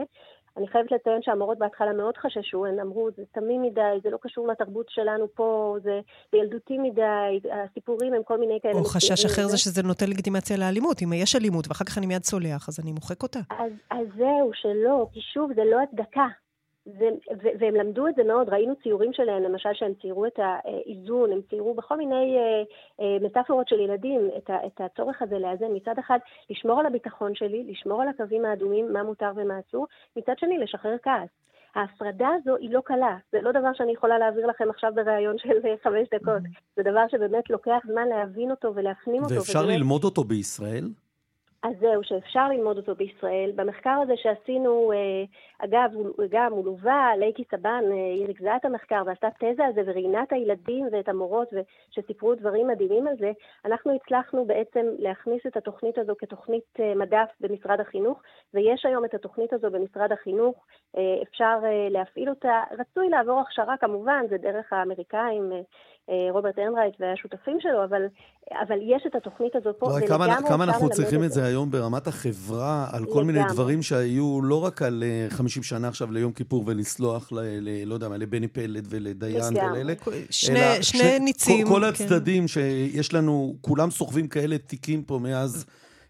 אני 0.56 0.68
חייבת 0.68 0.92
לציין 0.92 1.22
שהמורות 1.22 1.58
בהתחלה 1.58 1.92
מאוד 1.92 2.16
חששו, 2.16 2.66
הן 2.66 2.80
אמרו, 2.80 3.08
זה 3.16 3.22
תמים 3.32 3.62
מדי, 3.62 3.98
זה 4.02 4.10
לא 4.10 4.18
קשור 4.22 4.48
לתרבות 4.48 4.86
שלנו 4.88 5.26
פה, 5.34 5.76
זה, 5.82 6.00
זה 6.32 6.38
ילדותי 6.38 6.78
מדי, 6.78 7.40
הסיפורים 7.52 8.14
הם 8.14 8.22
כל 8.22 8.38
מיני 8.38 8.58
כאלה. 8.62 8.74
או 8.74 8.84
חשש 8.84 9.24
אחר 9.24 9.46
זה 9.46 9.58
שזה 9.58 9.82
נותן 9.82 10.06
לגיטימציה 10.10 10.56
לאלימות. 10.56 11.02
אם 11.02 11.12
יש 11.12 11.36
אלימות 11.36 11.68
ואחר 11.68 11.84
כך 11.84 11.98
אני 11.98 12.06
מיד 12.06 12.24
סולח, 12.24 12.68
אז 12.68 12.80
אני 12.80 12.92
מוחק 12.92 13.22
אותה. 13.22 13.40
אז, 13.50 13.72
אז 13.90 14.06
זהו, 14.16 14.50
שלא, 14.54 15.06
כי 15.12 15.20
שוב, 15.20 15.52
זה 15.54 15.62
לא 15.64 15.80
הצדקה. 15.82 16.26
זה, 16.98 17.08
והם 17.58 17.74
למדו 17.74 18.08
את 18.08 18.14
זה 18.14 18.24
מאוד, 18.24 18.48
ראינו 18.48 18.74
ציורים 18.82 19.12
שלהם, 19.12 19.42
למשל 19.42 19.68
שהם 19.72 19.92
ציירו 20.00 20.26
את 20.26 20.38
האיזון, 20.38 21.32
הם 21.32 21.40
ציירו 21.50 21.74
בכל 21.74 21.96
מיני 21.96 22.36
אה, 22.38 22.62
אה, 23.00 23.16
מטאפורות 23.20 23.68
של 23.68 23.80
ילדים 23.80 24.30
את, 24.36 24.50
ה, 24.50 24.66
את 24.66 24.80
הצורך 24.80 25.22
הזה 25.22 25.38
לאזן. 25.38 25.74
מצד 25.74 25.98
אחד, 25.98 26.18
לשמור 26.50 26.80
על 26.80 26.86
הביטחון 26.86 27.34
שלי, 27.34 27.64
לשמור 27.68 28.02
על 28.02 28.08
הקווים 28.08 28.44
האדומים, 28.44 28.92
מה 28.92 29.02
מותר 29.02 29.30
ומה 29.36 29.54
אסור, 29.68 29.86
מצד 30.16 30.38
שני, 30.38 30.58
לשחרר 30.58 30.96
כעס. 31.02 31.28
ההפרדה 31.74 32.28
הזו 32.28 32.56
היא 32.56 32.70
לא 32.70 32.80
קלה, 32.84 33.16
זה 33.32 33.38
לא 33.42 33.52
דבר 33.52 33.72
שאני 33.74 33.92
יכולה 33.92 34.18
להעביר 34.18 34.46
לכם 34.46 34.70
עכשיו 34.70 34.92
בריאיון 34.94 35.38
של 35.38 35.48
חמש 35.82 36.08
דקות, 36.14 36.42
mm-hmm. 36.42 36.76
זה 36.76 36.82
דבר 36.82 37.04
שבאמת 37.10 37.50
לוקח 37.50 37.78
זמן 37.86 38.08
להבין 38.08 38.50
אותו 38.50 38.74
ולהפנים 38.74 39.22
אותו. 39.22 39.34
ואפשר 39.34 39.58
ובאמת... 39.58 39.76
ללמוד 39.76 40.04
אותו 40.04 40.24
בישראל? 40.24 40.84
אז 41.62 41.72
זהו, 41.80 42.04
שאפשר 42.04 42.48
ללמוד 42.48 42.76
אותו 42.76 42.94
בישראל. 42.94 43.52
במחקר 43.54 44.00
הזה 44.02 44.12
שעשינו, 44.16 44.92
אה, 44.92 45.24
אגב, 45.58 45.90
גם 46.30 46.52
הוא 46.52 46.64
לווה, 46.64 47.16
לייקי 47.18 47.44
סבן, 47.50 47.84
אה, 47.90 47.96
היא 48.14 48.26
ריכזה 48.26 48.56
את 48.56 48.64
המחקר 48.64 49.02
ועשתה 49.06 49.28
תזה 49.38 49.64
על 49.64 49.72
זה 49.74 49.82
וראיינה 49.86 50.22
את 50.22 50.32
הילדים 50.32 50.88
ואת 50.92 51.08
המורות 51.08 51.48
שסיפרו 51.90 52.34
דברים 52.34 52.66
מדהימים 52.66 53.08
על 53.08 53.16
זה, 53.16 53.32
אנחנו 53.64 53.94
הצלחנו 53.94 54.44
בעצם 54.44 54.86
להכניס 54.98 55.46
את 55.46 55.56
התוכנית 55.56 55.98
הזו 55.98 56.14
כתוכנית 56.18 56.80
אה, 56.80 56.94
מדף 56.94 57.28
במשרד 57.40 57.80
החינוך, 57.80 58.22
ויש 58.54 58.86
היום 58.86 59.04
את 59.04 59.14
התוכנית 59.14 59.52
הזו 59.52 59.70
במשרד 59.70 60.12
החינוך, 60.12 60.66
אפשר 61.22 61.58
להפעיל 61.90 62.28
אותה. 62.28 62.62
רצוי 62.78 63.08
לעבור 63.08 63.40
הכשרה 63.40 63.76
כמובן, 63.76 64.24
זה 64.30 64.38
דרך 64.38 64.72
האמריקאים, 64.72 65.52
רוברט 66.30 66.58
אנרייט 66.58 66.94
והשותפים 67.00 67.56
שלו, 67.60 67.84
אבל, 67.84 68.02
אבל 68.66 68.78
יש 68.82 69.02
את 69.06 69.14
התוכנית 69.14 69.56
הזאת 69.56 69.76
פה, 69.78 69.86
ולגמרי 69.86 70.08
כמה, 70.08 70.48
כמה 70.48 70.64
אנחנו 70.64 70.90
צריכים 70.90 71.24
את 71.24 71.32
זה 71.32 71.44
היום 71.44 71.70
ברמת 71.70 72.06
החברה, 72.06 72.86
על 72.92 73.04
כל 73.04 73.10
לגמרי. 73.10 73.24
מיני 73.24 73.44
דברים 73.52 73.82
שהיו 73.82 74.40
לא 74.42 74.64
רק 74.64 74.82
על 74.82 75.04
50 75.28 75.62
שנה 75.62 75.88
עכשיו 75.88 76.12
ליום 76.12 76.32
כיפור 76.32 76.64
ולסלוח, 76.66 77.32
ל, 77.32 77.38
ל, 77.40 77.84
לא 77.84 77.94
יודע 77.94 78.08
מה, 78.08 78.16
לבני 78.16 78.48
פלד 78.48 78.86
ולדיין 78.90 79.42
ולאלה. 79.52 79.94
שני, 80.30 80.60
אלא, 80.60 80.82
שני 80.82 81.00
ש... 81.00 81.20
ניצים. 81.20 81.66
כל, 81.66 81.74
כל 81.74 81.80
כן. 81.80 82.04
הצדדים 82.04 82.48
שיש 82.48 83.14
לנו, 83.14 83.54
כולם 83.60 83.90
סוחבים 83.90 84.28
כאלה 84.28 84.58
תיקים 84.58 85.02
פה 85.02 85.18
מאז... 85.18 85.66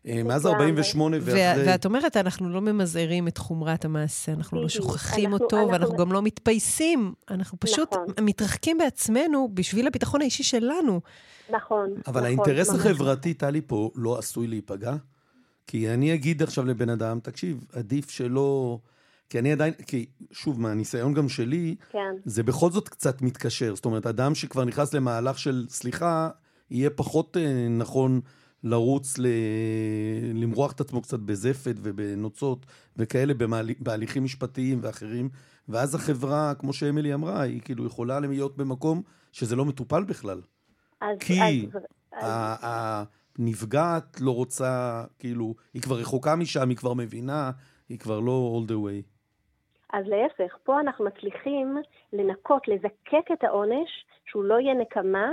אה, 0.08 0.22
מאז 0.22 0.46
48' 0.46 1.16
ואחרי... 1.20 1.66
ואת 1.66 1.84
אומרת, 1.84 2.16
אנחנו 2.16 2.48
לא 2.48 2.60
ממזערים 2.60 3.28
את 3.28 3.38
חומרת 3.38 3.84
המעשה, 3.84 4.32
אנחנו 4.32 4.62
לא 4.62 4.68
שוכחים 4.68 5.32
אותו, 5.32 5.68
ואנחנו 5.72 5.96
גם 5.96 6.12
לא 6.12 6.22
מתפייסים. 6.22 7.12
אנחנו 7.30 7.60
פשוט 7.60 7.92
נכון. 7.92 8.24
מתרחקים 8.24 8.78
בעצמנו 8.78 9.48
בשביל 9.54 9.86
הביטחון 9.86 10.20
האישי 10.20 10.42
שלנו. 10.42 11.00
נכון. 11.50 11.94
אבל 12.06 12.24
האינטרס 12.24 12.70
החברתי, 12.70 13.34
טלי, 13.34 13.60
פה 13.66 13.90
לא 13.94 14.18
עשוי 14.18 14.46
להיפגע? 14.46 14.94
כי 15.66 15.90
אני 15.90 16.14
אגיד 16.14 16.42
עכשיו 16.42 16.64
לבן 16.64 16.88
אדם, 16.88 17.20
תקשיב, 17.20 17.64
עדיף 17.72 18.10
שלא... 18.10 18.78
כי 19.30 19.38
אני 19.38 19.52
עדיין, 19.52 19.72
כי 19.86 20.06
שוב, 20.32 20.60
מהניסיון 20.60 21.14
גם 21.14 21.28
שלי, 21.28 21.74
כן. 21.90 22.14
זה 22.24 22.42
בכל 22.42 22.70
זאת 22.70 22.88
קצת 22.88 23.22
מתקשר. 23.22 23.74
זאת 23.74 23.84
אומרת, 23.84 24.06
אדם 24.06 24.34
שכבר 24.34 24.64
נכנס 24.64 24.94
למהלך 24.94 25.38
של 25.38 25.66
סליחה, 25.68 26.30
יהיה 26.70 26.90
פחות 26.90 27.36
אה, 27.36 27.68
נכון 27.68 28.20
לרוץ, 28.64 29.18
ל... 29.18 29.26
למרוח 30.34 30.72
את 30.72 30.80
עצמו 30.80 31.02
קצת 31.02 31.20
בזפת 31.20 31.74
ובנוצות 31.82 32.66
וכאלה 32.96 33.34
במהל... 33.34 33.70
בהליכים 33.80 34.24
משפטיים 34.24 34.78
ואחרים, 34.82 35.28
ואז 35.68 35.94
החברה, 35.94 36.54
כמו 36.58 36.72
שאמילי 36.72 37.14
אמרה, 37.14 37.40
היא 37.40 37.60
כאילו 37.60 37.86
יכולה 37.86 38.20
להיות 38.20 38.56
במקום 38.56 39.02
שזה 39.32 39.56
לא 39.56 39.64
מטופל 39.64 40.04
בכלל. 40.04 40.40
אז, 41.00 41.18
כי 41.20 41.40
אז, 42.12 42.58
הנפגעת 43.38 44.20
לא 44.20 44.34
רוצה, 44.34 45.04
כאילו, 45.18 45.54
היא 45.74 45.82
כבר 45.82 45.96
רחוקה 45.96 46.36
משם, 46.36 46.68
היא 46.68 46.76
כבר 46.76 46.94
מבינה, 46.94 47.50
היא 47.88 47.98
כבר 47.98 48.20
לא 48.20 48.60
all 48.60 48.70
the 48.70 48.74
way. 48.74 49.18
אז 49.92 50.04
להפך, 50.06 50.56
פה 50.64 50.80
אנחנו 50.80 51.04
מצליחים 51.04 51.76
לנקות, 52.12 52.68
לזקק 52.68 53.32
את 53.32 53.44
העונש, 53.44 53.90
שהוא 54.26 54.44
לא 54.44 54.60
יהיה 54.60 54.74
נקמה, 54.74 55.30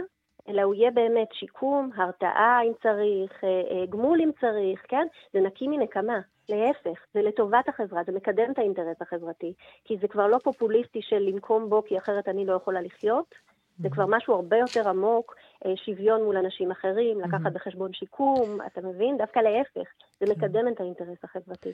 אלא 0.49 0.61
הוא 0.61 0.73
יהיה 0.75 0.91
באמת 0.91 1.27
שיקום, 1.33 1.89
הרתעה 1.95 2.61
אם 2.63 2.71
צריך, 2.83 3.43
אה, 3.43 3.49
אה, 3.49 3.85
גמול 3.85 4.21
אם 4.21 4.31
צריך, 4.41 4.85
כן? 4.87 5.07
זה 5.33 5.39
נקי 5.39 5.67
מנקמה. 5.67 6.19
להפך, 6.49 6.99
זה 7.13 7.21
לטובת 7.21 7.69
החברה, 7.69 8.03
זה 8.05 8.11
מקדם 8.11 8.51
את 8.51 8.59
האינטרס 8.59 9.01
החברתי, 9.01 9.53
כי 9.85 9.97
זה 10.01 10.07
כבר 10.07 10.27
לא 10.27 10.37
פופוליסטי 10.43 11.01
של 11.01 11.19
לנקום 11.19 11.69
בו 11.69 11.83
כי 11.85 11.97
אחרת 11.97 12.27
אני 12.27 12.45
לא 12.45 12.53
יכולה 12.53 12.81
לחיות, 12.81 13.35
זה 13.79 13.89
כבר 13.89 14.05
משהו 14.07 14.33
הרבה 14.33 14.57
יותר 14.57 14.89
עמוק, 14.89 15.35
אה, 15.65 15.71
שוויון 15.75 16.23
מול 16.23 16.37
אנשים 16.37 16.71
אחרים, 16.71 17.19
לקחת 17.21 17.51
בחשבון 17.53 17.93
שיקום, 17.93 18.61
אתה 18.65 18.81
מבין? 18.81 19.17
דווקא 19.17 19.39
להפך, 19.39 19.87
זה 20.19 20.25
מקדם 20.31 20.67
את 20.67 20.79
האינטרס 20.79 21.23
החברתי. 21.23 21.73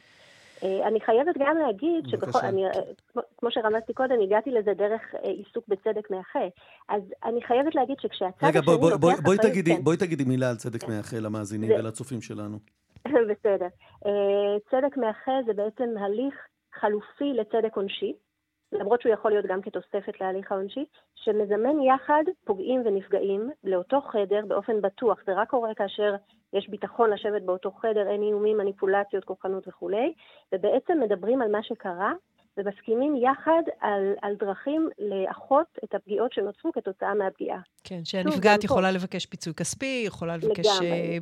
אה, 0.63 0.87
אני 0.87 1.01
חייבת 1.01 1.37
גם 1.39 1.57
להגיד 1.57 2.03
שבכל, 2.07 2.39
אני, 2.43 2.65
אה, 2.65 2.71
כמו 3.37 3.51
שרמזתי 3.51 3.93
קודם, 3.93 4.15
הגעתי 4.23 4.51
לזה 4.51 4.73
דרך 4.73 5.01
עיסוק 5.21 5.67
בצדק 5.67 6.11
מאחה. 6.11 6.47
אז 6.89 7.01
אני 7.23 7.41
חייבת 7.41 7.75
להגיד 7.75 7.97
שכשהצד 7.99 8.47
השני 8.47 8.61
לוקח 8.65 8.73
אחריות... 8.73 9.03
רגע, 9.03 9.21
בואי 9.23 9.37
תגידי, 9.37 9.75
כן. 9.75 9.83
בואי 9.83 9.97
תגידי 9.97 10.23
מילה 10.23 10.49
על 10.49 10.55
צדק 10.55 10.83
כן. 10.83 10.91
מאחה 10.91 11.19
למאזינים 11.19 11.69
זה... 11.69 11.75
ולצופים 11.75 12.21
שלנו. 12.21 12.57
בסדר. 13.29 13.67
צדק 14.71 14.97
מאחה 14.97 15.31
זה 15.45 15.53
בעצם 15.53 15.89
הליך 15.97 16.35
חלופי 16.73 17.33
לצדק 17.33 17.75
עונשי. 17.75 18.13
למרות 18.71 19.01
שהוא 19.01 19.13
יכול 19.13 19.31
להיות 19.31 19.45
גם 19.45 19.61
כתוספת 19.61 20.21
להליך 20.21 20.51
העונשי, 20.51 20.85
שמזמן 21.15 21.81
יחד 21.81 22.23
פוגעים 22.45 22.81
ונפגעים 22.85 23.49
לאותו 23.63 24.01
חדר 24.01 24.45
באופן 24.47 24.81
בטוח. 24.81 25.19
זה 25.25 25.31
רק 25.35 25.49
קורה 25.49 25.75
כאשר 25.75 26.15
יש 26.53 26.69
ביטחון 26.69 27.09
לשבת 27.09 27.41
באותו 27.41 27.71
חדר, 27.71 28.09
אין 28.09 28.21
איומים, 28.21 28.57
מניפולציות, 28.57 29.23
כוחנות 29.23 29.67
וכולי, 29.67 30.13
ובעצם 30.53 30.99
מדברים 31.03 31.41
על 31.41 31.51
מה 31.51 31.63
שקרה 31.63 32.13
ומסכימים 32.57 33.15
יחד 33.15 33.61
על, 33.79 34.13
על 34.21 34.35
דרכים 34.39 34.89
לאחות 34.99 35.67
את 35.83 35.95
הפגיעות 35.95 36.33
שנוצרו 36.33 36.71
כתוצאה 36.71 37.13
מהפגיעה. 37.13 37.59
כן, 37.83 37.99
שהנפגעת 38.03 38.63
יכולה 38.63 38.87
פה. 38.87 38.95
לבקש 38.95 39.25
פיצוי 39.25 39.53
כספי, 39.53 40.03
יכולה 40.07 40.37
לבקש 40.37 40.67
לגמרי. 40.81 41.19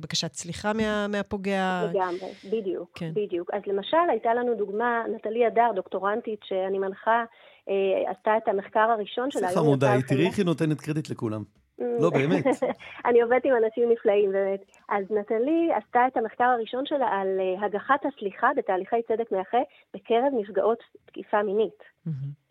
בקשת 0.00 0.32
סליחה 0.32 0.72
מה, 0.72 1.06
מהפוגע. 1.08 1.82
לגמרי, 1.90 2.32
בדיוק, 2.50 2.90
כן. 2.94 3.10
בדיוק. 3.14 3.50
אז 3.54 3.62
למשל, 3.66 4.10
הייתה 4.10 4.34
לנו 4.34 4.54
דוגמה, 4.54 5.02
נטלי 5.14 5.46
אדר, 5.46 5.70
דוקטורנטית 5.74 6.40
שאני 6.44 6.78
מנחה, 6.78 7.24
אה, 7.68 8.10
עשתה 8.10 8.36
את 8.36 8.48
המחקר 8.48 8.80
הראשון 8.80 9.30
שלה. 9.30 9.48
סליחה 9.48 9.62
מודעי, 9.62 10.02
תראי 10.02 10.26
איך 10.26 10.38
היא 10.38 10.46
נותנת 10.46 10.80
קרדיט 10.80 11.10
לכולם. 11.10 11.42
לא, 11.78 12.10
באמת. 12.10 12.44
אני 13.06 13.22
עובדת 13.22 13.44
עם 13.44 13.54
אנשים 13.64 13.92
נפלאים, 13.92 14.32
באמת. 14.32 14.60
אז 14.88 15.10
נטלי 15.10 15.70
עשתה 15.72 16.06
את 16.06 16.16
המחקר 16.16 16.44
הראשון 16.44 16.86
שלה 16.86 17.06
על 17.06 17.40
אה, 17.40 17.66
הגחת 17.66 18.06
הסליחה 18.06 18.50
בתהליכי 18.56 19.02
צדק 19.02 19.32
מאחה 19.32 19.58
בקרב 19.94 20.32
נפגעות 20.32 20.78
תקיפה 21.06 21.42
מינית. 21.42 21.82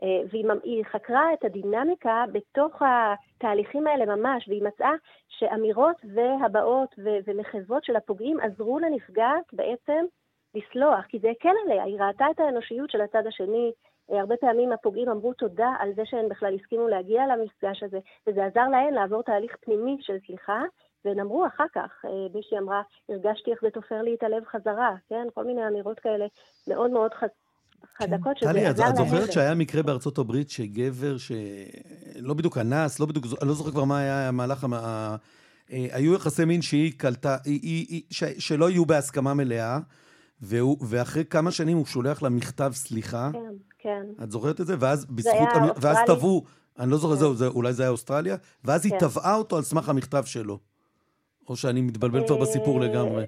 אה, 0.04 0.22
והיא 0.32 0.84
חקרה 0.92 1.34
את 1.34 1.46
הדינמיקה 1.46 2.24
בתוך 2.32 2.82
התהליכים 2.82 3.88
האלה 3.88 4.16
ממש, 4.16 4.48
והיא 4.48 4.64
מצאה 4.64 4.94
שאמירות 5.28 5.96
והבעות 6.16 6.96
ומחוות 7.26 7.84
של 7.84 7.96
הפוגעים 7.96 8.40
עזרו 8.40 8.80
לנפגעת 8.80 9.54
בעצם 9.54 10.06
לסלוח, 10.56 11.06
כי 11.06 11.20
זה 11.20 11.30
הקל 11.30 11.54
עליה, 11.66 11.84
היא 11.84 12.00
ראתה 12.00 12.26
את 12.32 12.40
האנושיות 12.40 12.90
של 12.92 13.02
הצד 13.02 13.28
השני, 13.28 13.72
הרבה 14.10 14.36
פעמים 14.38 14.72
הפוגעים 14.72 15.10
אמרו 15.10 15.34
תודה 15.34 15.70
על 15.80 15.90
זה 15.96 16.02
שהן 16.06 16.30
בכלל 16.30 16.56
הסכימו 16.56 16.88
להגיע 16.88 17.22
למפגש 17.28 17.84
הזה, 17.84 18.00
וזה 18.28 18.46
עזר 18.46 18.68
להן 18.72 18.94
לעבור 18.94 19.24
תהליך 19.24 19.56
פנימי 19.62 19.98
של 20.02 20.18
סליחה, 20.28 20.62
והן 21.06 21.20
אמרו 21.20 21.48
אחר 21.48 21.66
כך, 21.74 22.06
מישהי 22.34 22.58
אמרה, 22.58 22.82
הרגשתי 23.10 23.52
איך 23.52 23.60
זה 23.62 23.70
תופר 23.70 24.02
לי 24.02 24.16
את 24.16 24.24
הלב 24.24 24.44
חזרה, 24.46 24.96
כן? 25.10 25.28
כל 25.34 25.44
מיני 25.44 25.68
אמירות 25.68 26.00
כאלה 26.00 26.26
מאוד 26.68 26.92
מאוד 26.92 27.14
חז... 27.14 27.30
חזקות, 27.98 28.38
שזה 28.38 28.50
עזר 28.50 28.84
להם. 28.84 28.94
טלי, 28.96 29.04
את 29.04 29.10
זוכרת 29.10 29.32
שהיה 29.32 29.56
מקרה 29.56 29.84
בארצות 29.84 30.18
הברית 30.18 30.50
שגבר 30.50 31.18
שלא 31.18 32.34
בדיוק 32.34 32.58
אנס, 32.58 33.00
לא 33.00 33.06
בדיוק, 33.06 33.26
אני 33.42 33.48
לא 33.48 33.54
זוכר 33.54 33.72
כבר 33.72 33.84
מה 33.84 34.00
היה 34.00 34.28
המהלך, 34.28 34.68
אה, 34.74 35.16
היו 35.70 36.14
יחסי 36.14 36.46
מין 36.46 36.62
שהיא 36.62 36.94
קלטה, 36.98 37.38
שלא 38.40 38.70
יהיו 38.70 38.86
בהסכמה 38.86 39.34
מלאה, 39.34 39.80
ואחרי 40.42 41.26
כמה 41.26 41.52
שנים 41.52 41.78
הוא 41.78 41.86
שולח 41.86 42.22
לה 42.22 42.30
מכתב 42.30 42.72
סליחה. 42.76 43.30
כן, 43.34 43.40
כן. 43.80 44.24
את 44.24 44.32
זוכרת 44.32 44.62
את 44.62 44.68
זה? 44.68 44.76
ואז 44.80 45.06
בזכות, 45.06 45.50
ואז 45.82 45.98
תבעו, 46.08 46.44
אני 46.80 46.92
לא 46.92 46.98
זוכר, 46.98 47.16
כן. 47.16 47.36
זהו, 47.36 47.54
אולי 47.54 47.74
זה 47.74 47.84
היה 47.84 47.90
אוסטרליה, 47.90 48.36
ואז 48.64 48.86
היא 48.86 48.92
כן. 48.92 49.00
תבעה 49.00 49.36
אותו 49.36 49.58
על 49.58 49.64
סמך 49.64 49.90
המכתב 49.90 50.24
שלו. 50.26 50.60
או 51.50 51.56
שאני 51.56 51.82
מתבלבל 51.82 52.28
כבר 52.28 52.38
בסיפור 52.38 52.84
אה, 52.84 52.88
לגמרי. 52.88 53.26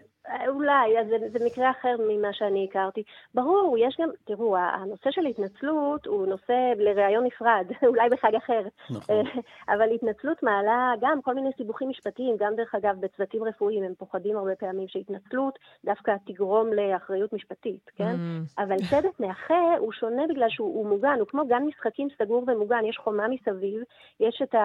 אולי, 0.60 1.00
אז 1.00 1.08
זה, 1.08 1.40
זה 1.40 1.46
מקרה 1.46 1.72
אחר 1.72 1.96
ממה 2.10 2.34
שאני 2.34 2.68
הכרתי. 2.70 3.04
ברור, 3.34 3.76
יש 3.80 3.98
גם, 4.02 4.10
תראו, 4.24 4.58
הנושא 4.58 5.12
של 5.12 5.26
התנצלות 5.26 6.06
הוא 6.06 6.28
נושא 6.28 6.74
לראיון 6.78 7.26
נפרד, 7.26 7.66
אולי 7.90 8.10
בחג 8.10 8.36
אחר. 8.36 8.62
נכון. 8.90 9.16
אבל 9.74 9.92
התנצלות 9.94 10.44
מעלה 10.44 10.94
גם 11.02 11.22
כל 11.22 11.34
מיני 11.34 11.50
סיבוכים 11.58 11.90
משפטיים, 11.90 12.36
גם 12.40 12.56
דרך 12.56 12.76
אגב 12.76 12.96
בצוותים 13.00 13.44
רפואיים, 13.44 13.84
הם 13.84 13.94
פוחדים 13.98 14.38
הרבה 14.38 14.56
פעמים 14.56 14.88
שהתנצלות 14.88 15.60
דווקא 15.86 16.16
תגרום 16.26 16.74
לאחריות 16.74 17.34
משפטית, 17.34 17.92
כן? 17.96 18.16
Mm. 18.16 18.64
אבל 18.64 18.76
צדק 18.90 19.20
מאחה 19.20 19.78
הוא 19.78 19.92
שונה 19.92 20.24
בגלל 20.30 20.50
שהוא 20.50 20.86
מוגן, 20.86 21.16
הוא 21.20 21.28
כמו 21.28 21.48
גן 21.48 21.64
משחקים 21.64 22.08
סגור 22.18 22.44
ומוגן, 22.48 22.86
יש 22.86 22.98
חומה 22.98 23.28
מסביב, 23.28 23.82
יש 24.20 24.42
את 24.44 24.56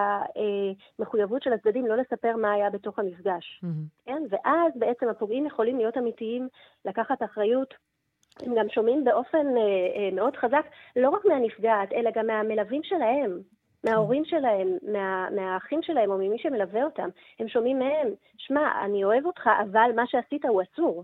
המחויבות 0.99 1.43
של 1.43 1.53
הצדדים 1.53 1.85
לא 1.85 1.97
לספר 1.97 2.35
מה 2.35 2.51
היה 2.51 2.69
בתוך 2.69 2.99
המפגש, 2.99 3.61
mm. 3.63 3.67
כן? 4.05 4.23
ואז 4.29 4.73
בעצם 4.75 5.09
הפוגעים 5.09 5.45
יכולים 5.45 5.77
להיות 5.85 5.97
אמיתיים, 5.97 6.47
לקחת 6.85 7.23
אחריות. 7.23 7.73
הם 8.41 8.55
גם 8.55 8.69
שומעים 8.69 9.03
באופן 9.03 9.57
אה, 9.57 9.61
אה, 9.95 10.09
מאוד 10.11 10.35
חזק, 10.35 10.65
לא 10.95 11.09
רק 11.09 11.25
מהנפגעת, 11.25 11.93
אלא 11.93 12.11
גם 12.15 12.27
מהמלווים 12.27 12.83
שלהם, 12.83 13.39
מההורים 13.83 14.25
שלהם, 14.25 14.67
מה, 14.93 15.27
מהאחים 15.35 15.79
שלהם 15.83 16.11
או 16.11 16.17
ממי 16.17 16.39
שמלווה 16.39 16.83
אותם. 16.83 17.09
הם 17.39 17.47
שומעים 17.47 17.79
מהם, 17.79 18.07
שמע, 18.37 18.85
אני 18.85 19.03
אוהב 19.03 19.25
אותך, 19.25 19.49
אבל 19.63 19.91
מה 19.95 20.07
שעשית 20.07 20.45
הוא 20.45 20.61
אסור. 20.61 21.03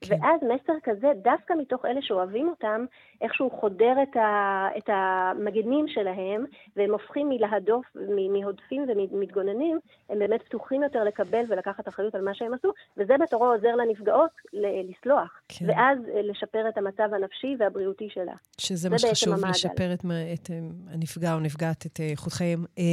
כן. 0.00 0.14
ואז 0.14 0.40
מסר 0.42 0.72
כזה, 0.82 1.08
דווקא 1.22 1.54
מתוך 1.58 1.84
אלה 1.84 2.02
שאוהבים 2.02 2.48
אותם, 2.48 2.84
איכשהו 3.22 3.50
חודר 3.50 3.94
את, 4.02 4.16
ה, 4.16 4.68
את 4.78 4.88
המגנים 4.88 5.88
שלהם, 5.88 6.44
והם 6.76 6.90
הופכים 6.90 7.28
מלהדוף, 7.28 7.86
מהודפים 8.32 8.86
ומתגוננים, 8.88 9.78
הם 10.08 10.18
באמת 10.18 10.42
פתוחים 10.42 10.82
יותר 10.82 11.04
לקבל 11.04 11.44
ולקחת 11.48 11.88
אחריות 11.88 12.14
על 12.14 12.24
מה 12.24 12.34
שהם 12.34 12.54
עשו, 12.54 12.72
וזה 12.96 13.14
בתורו 13.22 13.46
עוזר 13.46 13.76
לנפגעות 13.76 14.30
לסלוח, 14.52 15.40
כן. 15.48 15.66
ואז 15.68 15.98
אה, 16.14 16.22
לשפר 16.22 16.68
את 16.68 16.78
המצב 16.78 17.14
הנפשי 17.14 17.56
והבריאותי 17.58 18.08
שלה. 18.10 18.34
שזה 18.58 18.90
מה 18.90 18.98
שחשוב, 18.98 19.44
לשפר 19.44 19.92
את, 19.92 20.04
את 20.34 20.50
אה, 20.50 20.58
הנפגע 20.92 21.34
או 21.34 21.40
נפגעת, 21.40 21.86
את 21.86 22.00
איכות 22.00 22.32
חייהם. 22.32 22.64
אה, 22.78 22.84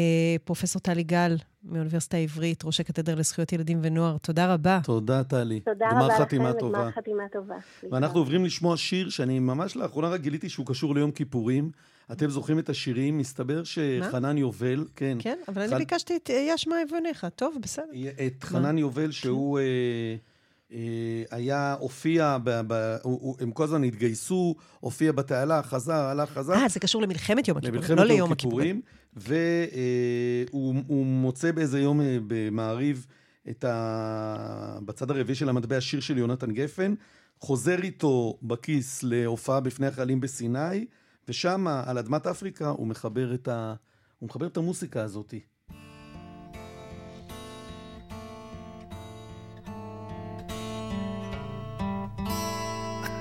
פרופסור 0.46 0.82
טלי 0.82 1.04
גל, 1.04 1.36
מאוניברסיטה 1.64 2.18
העברית, 2.18 2.66
ראש 2.66 2.80
הקתדרה 2.80 3.16
לזכויות 3.16 3.54
ילדים 3.54 3.80
ונוער. 3.82 4.18
תודה 4.18 4.54
רבה. 4.54 4.80
תודה, 4.84 5.24
טלי. 5.24 5.60
תודה 5.60 5.90
רבה 5.92 6.08
לכם, 6.08 6.24
וגמר 6.24 6.92
חתימה 6.92 7.24
טובה. 7.32 7.56
ואנחנו 7.92 8.20
עוברים 8.20 8.46
לשמוע 8.46 8.78
שיר 8.78 9.10
שאני 9.10 9.40
ממש 9.40 9.76
לאחרונה 9.76 10.10
רק 10.10 10.22
גיליתי 10.22 10.50
שהוא 10.50 10.66
קשור 10.66 10.96
ליום 10.96 11.12
כיפורים. 11.12 11.72
אתם 12.12 12.30
זוכרים 12.30 12.60
את 12.60 12.70
השירים? 12.70 13.18
מסתבר 13.18 13.64
שחנן 13.64 14.38
יובל, 14.38 14.86
כן. 14.96 15.18
כן, 15.20 15.38
אבל 15.48 15.62
אני 15.62 15.76
ביקשתי 15.76 16.16
את 16.16 16.30
יש 16.34 16.68
מה 16.68 16.76
אבוניך. 16.88 17.28
טוב, 17.36 17.58
בסדר. 17.62 17.86
את 18.28 18.44
חנן 18.44 18.78
יובל, 18.78 19.12
שהוא... 19.12 19.60
אה, 20.72 20.78
אה, 20.78 21.38
היה, 21.38 21.76
הופיע, 21.80 22.38
הם 23.40 23.52
כל 23.52 23.64
הזמן 23.64 23.84
התגייסו, 23.84 24.56
הופיע 24.80 25.12
בתעלה, 25.12 25.64
חזר, 25.64 25.94
הלך, 25.94 26.30
חזר. 26.30 26.54
אה, 26.54 26.70
זה 26.70 26.80
קשור 26.80 27.02
למלחמת 27.02 27.48
יום 27.48 27.58
הכיפורים, 27.58 27.98
לא 27.98 28.04
ליום 28.04 28.32
הכיפורים. 28.32 28.82
והוא 29.16 31.06
מוצא 31.06 31.52
באיזה 31.52 31.80
יום 31.80 32.02
אה, 32.02 32.18
במעריב 32.28 33.06
את 33.50 33.64
ה... 33.64 34.80
בצד 34.86 35.12
הרביעי 35.12 35.36
של 35.36 35.50
המטבע 35.50 35.82
שיר 35.82 36.00
של 36.00 36.18
יונתן 36.18 36.52
גפן, 36.52 36.94
חוזר 37.40 37.84
איתו 37.84 38.38
בכיס 38.42 39.04
להופעה 39.04 39.60
בפני 39.60 39.88
החיילים 39.88 40.20
בסיני, 40.20 40.86
ושם, 41.28 41.68
על 41.68 41.98
אדמת 41.98 42.28
אפריקה, 42.28 42.68
הוא 42.68 42.88
מחבר 42.88 43.34
את, 43.34 43.48
ה... 43.48 43.74
הוא 44.20 44.28
מחבר 44.28 44.48
את 44.48 44.58
המוסיקה 44.58 45.04
הזאתי. 45.04 45.40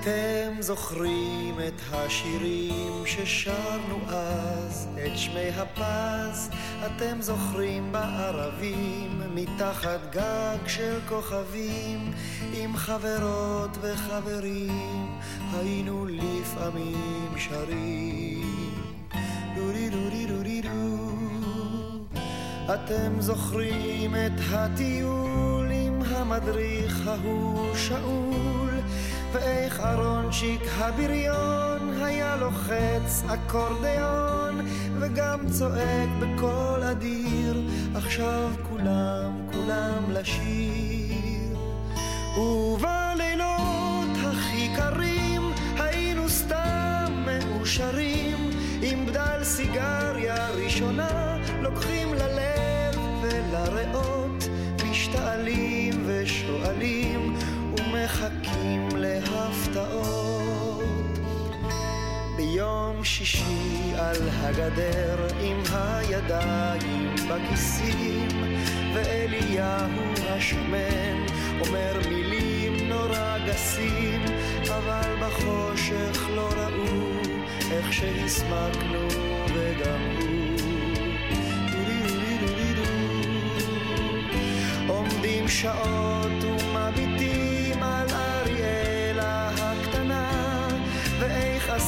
אתם 0.06 0.62
זוכרים 0.62 1.54
את 1.68 1.80
השירים 1.90 3.06
ששרנו 3.06 3.98
אז, 4.08 4.88
את 4.94 5.18
שמי 5.18 5.48
הפז, 5.56 6.50
אתם 6.86 7.22
זוכרים 7.22 7.92
בערבים, 7.92 9.22
מתחת 9.34 10.00
גג 10.10 10.66
של 10.66 10.98
כוכבים, 11.08 12.12
עם 12.52 12.76
חברות 12.76 13.70
וחברים, 13.80 15.18
היינו 15.52 16.06
לפעמים 16.06 17.34
שרים. 17.36 18.74
דורי 19.56 19.90
דורי 19.90 20.26
דורי 20.26 20.62
דו. 20.62 21.16
אתם 22.74 23.20
זוכרים 23.20 24.14
את 24.14 24.40
הטיול 24.50 25.70
עם 25.70 26.02
המדריך 26.02 27.06
ההוא 27.06 27.76
שאול, 27.76 28.75
ואיך 29.36 29.80
אהרונצ'יק 29.80 30.62
הבריון 30.78 32.02
היה 32.02 32.36
לוחץ 32.36 33.22
אקורדיון 33.28 34.66
וגם 35.00 35.38
צועק 35.50 36.08
בקול 36.20 36.82
אדיר 36.82 37.62
עכשיו 37.94 38.50
כולם 38.68 39.32
כולם 39.52 40.04
לשיר. 40.10 41.58
ובלילות 42.38 44.16
הכי 44.24 44.68
קרים 44.76 45.42
היינו 45.78 46.28
סתם 46.28 47.24
מאושרים 47.26 48.50
עם 48.82 49.06
בדל 49.06 49.44
סיגריה 49.44 50.50
ראשונה 50.50 51.36
לוקחים 51.60 52.14
ללב 52.14 52.98
ולריאות 53.22 54.48
משתעלים 54.90 56.02
ושואלים 56.06 57.35
ומחכים 58.06 58.88
להפתעות. 58.96 60.84
ביום 62.36 63.04
שישי 63.04 63.92
על 63.98 64.28
הגדר 64.32 65.26
עם 65.40 65.62
הידיים 65.72 67.14
בכיסים, 67.14 68.28
ואליהו 68.94 70.12
השמן 70.28 71.26
אומר 71.60 72.00
מילים 72.08 72.88
נורא 72.88 73.38
גסים, 73.46 74.22
אבל 74.68 75.16
בחושך 75.20 76.28
לא 76.34 76.48
ראו 76.56 77.20
איך 77.70 77.92
שהסמקנו 77.92 79.08
וגם 79.54 80.00
הוא. 80.20 80.36
עומדים 84.88 85.48
שעות 85.48 86.65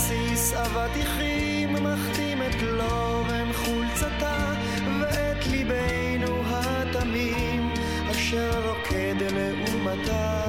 עסיס 0.09 0.55
אבטיחים 0.55 1.73
מחתים 1.73 2.43
את 2.43 2.63
לובן 2.63 3.53
חולצתה 3.53 4.53
ואת 5.01 5.47
ליבנו 5.47 6.43
התמים 6.47 7.71
אשר 8.11 8.69
רוקד 8.69 9.15
לעומתה. 9.21 10.45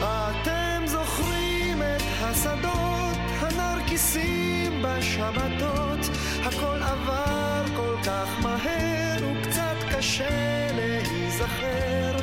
אתם 0.00 0.86
זוכרים 0.86 1.82
את 1.82 2.02
השדות 2.22 3.18
הנרקיסים 3.40 4.82
בשבתות 4.82 6.00
הכל 6.44 6.82
עבר 6.82 7.62
כל 7.76 7.94
כך 8.04 8.28
מהר 8.42 9.18
וקצת 9.22 9.76
קשה 9.90 10.68
להיזכר 10.76 12.16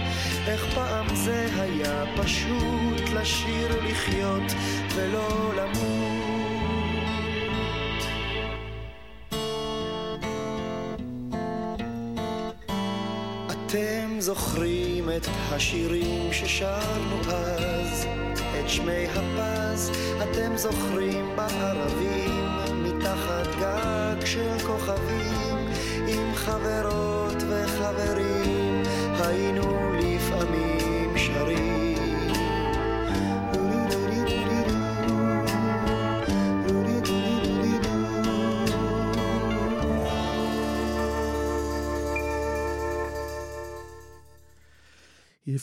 איך 0.48 0.66
פעם 0.76 1.16
זה 1.16 1.48
היה 1.60 2.04
פשוט 2.16 3.10
לשיר 3.14 3.68
לחיות 3.90 4.54
ולא 4.96 5.54
למות. 5.56 6.04
אתם 13.52 14.20
זוכרים 14.20 15.10
את 15.10 15.28
השירים 15.52 16.34
ששרנו 16.34 17.22
אז, 17.28 18.08
את 18.60 18.70
שמי 18.70 19.06
הפז, 19.16 19.92
אתם 20.24 20.58
זוכרים 20.58 21.36
בערבים, 21.36 22.48
מתחת 22.74 23.48
גג 23.60 24.26
של 24.26 24.60
כוכבים, 24.68 25.68
עם 26.08 26.36
חברות 26.36 27.44
וחברים, 27.50 28.84
היינו 29.20 29.93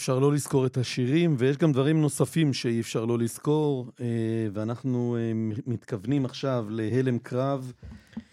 אפשר 0.01 0.19
לא 0.19 0.33
לזכור 0.33 0.67
את 0.67 0.77
השירים, 0.77 1.35
ויש 1.39 1.57
גם 1.57 1.73
דברים 1.73 2.01
נוספים 2.01 2.53
שאי 2.53 2.81
אפשר 2.81 3.05
לא 3.05 3.19
לזכור, 3.19 3.87
אה, 4.01 4.07
ואנחנו 4.53 5.17
אה, 5.17 5.33
מתכוונים 5.67 6.25
עכשיו 6.25 6.65
להלם 6.71 7.19
קרב 7.19 7.73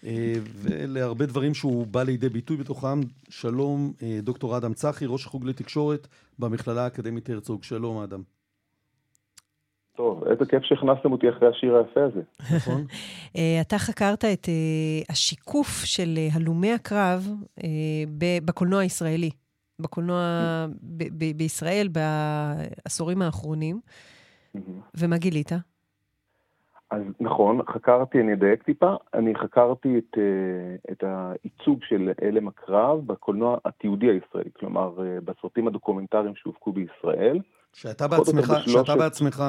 אה, 0.06 0.34
ולהרבה 0.62 1.26
דברים 1.26 1.54
שהוא 1.54 1.88
בא 1.88 2.04
לידי 2.04 2.30
ביטוי 2.30 2.58
בתוכם. 2.58 3.00
שלום, 3.30 3.94
דוקטור 4.24 4.58
אדם 4.58 4.74
צחי, 4.74 5.06
ראש 5.06 5.26
החוג 5.26 5.46
לתקשורת 5.46 6.08
במכללה 6.40 6.84
האקדמית 6.84 7.30
הרצוג. 7.30 7.64
שלום, 7.64 7.98
אדם. 7.98 8.22
טוב, 9.98 10.24
איזה 10.24 10.46
כיף 10.46 10.64
שהכנסתם 10.64 11.12
אותי 11.12 11.30
אחרי 11.30 11.48
השיר 11.50 11.76
היפה 11.76 12.04
הזה. 12.04 12.22
נכון. 12.56 12.86
אתה 13.62 13.78
חקרת 13.78 14.26
את 14.26 14.50
השיקוף 15.10 15.86
של 15.86 16.10
הלומי 16.34 16.74
הקרב 16.74 17.28
בקולנוע 18.46 18.82
הישראלי. 18.82 19.30
בקולנוע 19.80 20.22
ב- 20.82 21.04
ב- 21.18 21.38
בישראל 21.38 21.88
בעשורים 21.88 23.22
האחרונים. 23.22 23.80
ומה 24.98 25.18
גילית? 25.18 25.52
אז 26.92 27.02
נכון, 27.20 27.60
חקרתי, 27.70 28.22
אני 28.22 28.34
אדייק 28.34 28.64
טיפה, 28.64 28.96
אני 29.14 29.36
חקרתי 29.36 29.98
את, 29.98 30.18
אה, 30.18 30.92
את 30.92 31.04
הייצוג 31.04 31.80
של 31.84 32.12
הלם 32.22 32.48
הקרב 32.48 33.08
בקולנוע 33.08 33.58
התיעודי 33.66 34.06
הישראלי, 34.06 34.50
כלומר 34.60 34.94
אה, 35.00 35.18
בסרטים 35.24 35.68
הדוקומנטריים 35.68 36.34
שהופקו 36.36 36.72
בישראל. 36.72 37.40
שאתה 37.74 38.08
בעצמך, 38.08 38.54
שאתה 38.66 38.96
בעצמך 38.96 39.44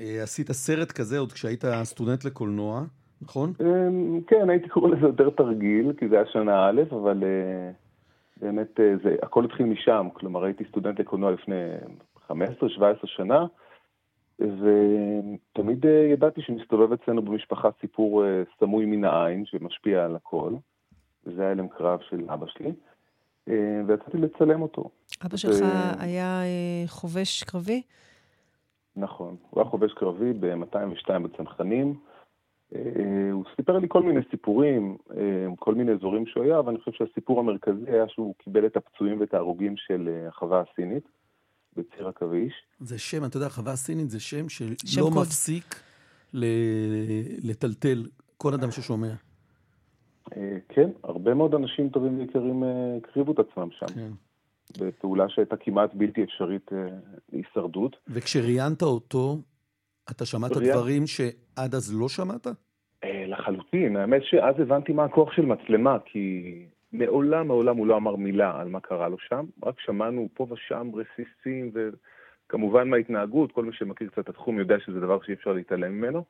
אה, 0.00 0.22
עשית 0.22 0.52
סרט 0.52 0.92
כזה 0.92 1.18
עוד 1.18 1.32
כשהיית 1.32 1.64
סטודנט 1.82 2.24
לקולנוע, 2.24 2.82
נכון? 3.22 3.52
כן, 4.26 4.50
הייתי 4.50 4.68
קורא 4.68 4.90
לזה 4.90 5.06
יותר 5.06 5.30
תרגיל, 5.30 5.92
כי 5.98 6.08
זה 6.08 6.16
היה 6.16 6.26
שנה 6.32 6.68
א', 6.68 6.82
אבל 6.90 7.22
באמת, 8.36 8.80
אה, 8.80 8.94
זה, 9.04 9.16
הכל 9.22 9.44
התחיל 9.44 9.66
משם, 9.66 10.08
כלומר 10.12 10.44
הייתי 10.44 10.64
סטודנט 10.68 11.00
לקולנוע 11.00 11.30
לפני 11.30 11.54
15-17 12.30 12.32
שנה, 13.04 13.46
ותמיד 14.38 15.86
אה, 15.86 16.08
ידעתי 16.12 16.42
שמסתובב 16.42 16.92
אצלנו 16.92 17.22
במשפחה 17.22 17.68
סיפור 17.80 18.24
אה, 18.24 18.42
סמוי 18.58 18.86
מן 18.86 19.04
העין 19.04 19.44
שמשפיע 19.46 20.04
על 20.04 20.16
הכל, 20.16 20.52
וזה 21.26 21.42
היה 21.42 21.50
הלם 21.50 21.68
קרב 21.68 22.00
של 22.00 22.30
אבא 22.30 22.46
שלי, 22.46 22.72
ויצאתי 23.86 24.16
לצלם 24.16 24.62
אותו. 24.62 24.90
אבא 25.26 25.36
שלך 25.36 25.60
ו... 25.60 26.02
היה 26.02 26.42
חובש 26.86 27.42
קרבי? 27.42 27.82
נכון, 28.96 29.36
הוא 29.50 29.60
היה 29.62 29.70
חובש 29.70 29.92
קרבי 29.92 30.32
ב-202 30.32 31.18
בצנחנים. 31.18 31.94
אה, 32.74 33.32
הוא 33.32 33.44
סיפר 33.56 33.78
לי 33.78 33.86
כל 33.90 34.02
מיני 34.02 34.20
סיפורים, 34.30 34.96
אה, 35.16 35.46
כל 35.58 35.74
מיני 35.74 35.92
אזורים 35.92 36.26
שהוא 36.26 36.44
היה, 36.44 36.58
אבל 36.58 36.68
אני 36.68 36.78
חושב 36.78 36.92
שהסיפור 36.92 37.40
המרכזי 37.40 37.90
היה 37.90 38.08
שהוא 38.08 38.34
קיבל 38.38 38.66
את 38.66 38.76
הפצועים 38.76 39.20
ואת 39.20 39.34
ההרוגים 39.34 39.74
של 39.76 40.08
אה, 40.08 40.28
החווה 40.28 40.62
הסינית 40.70 41.08
בציר 41.76 42.08
עכביש. 42.08 42.52
זה 42.80 42.98
שם, 42.98 43.24
אתה 43.24 43.36
יודע, 43.36 43.46
החווה 43.46 43.72
הסינית 43.72 44.10
זה 44.10 44.20
שם 44.20 44.48
שלא 44.48 45.10
מפסיק 45.10 45.82
לטלטל 47.44 48.06
כל 48.36 48.54
אדם 48.54 48.70
ששומע. 48.70 49.12
כן, 50.68 50.90
הרבה 51.04 51.34
מאוד 51.34 51.54
אנשים 51.54 51.88
טובים 51.88 52.18
ויקרים 52.18 52.62
הקריבו 52.98 53.32
את 53.32 53.38
עצמם 53.38 53.68
שם. 53.70 53.86
כן. 53.86 54.10
בפעולה 54.80 55.28
שהייתה 55.28 55.56
כמעט 55.56 55.90
בלתי 55.94 56.24
אפשרית 56.24 56.70
להישרדות. 57.32 57.96
וכשראיינת 58.08 58.82
אותו, 58.82 59.38
אתה 60.10 60.26
שמעת 60.26 60.52
דברים 60.52 61.06
שעד 61.06 61.74
אז 61.74 62.00
לא 62.00 62.08
שמעת? 62.08 62.46
אה, 63.04 63.24
לחלוטין. 63.26 63.96
האמת 63.96 64.22
שאז 64.24 64.54
הבנתי 64.60 64.92
מה 64.92 65.04
הכוח 65.04 65.32
של 65.32 65.46
מצלמה, 65.46 65.96
כי 66.04 66.66
מעולם 66.92 67.46
מעולם 67.46 67.76
הוא 67.76 67.86
לא 67.86 67.96
אמר 67.96 68.16
מילה 68.16 68.60
על 68.60 68.68
מה 68.68 68.80
קרה 68.80 69.08
לו 69.08 69.16
שם, 69.18 69.44
רק 69.62 69.80
שמענו 69.80 70.28
פה 70.34 70.46
ושם 70.50 70.90
רסיסים, 70.94 71.72
וכמובן 71.74 72.88
מההתנהגות, 72.88 73.52
כל 73.52 73.64
מי 73.64 73.72
שמכיר 73.72 74.08
קצת 74.08 74.18
את 74.18 74.28
התחום 74.28 74.58
יודע 74.58 74.76
שזה 74.80 75.00
דבר 75.00 75.18
שאי 75.22 75.34
אפשר 75.34 75.52
להתעלם 75.52 75.92
ממנו. 75.92 76.24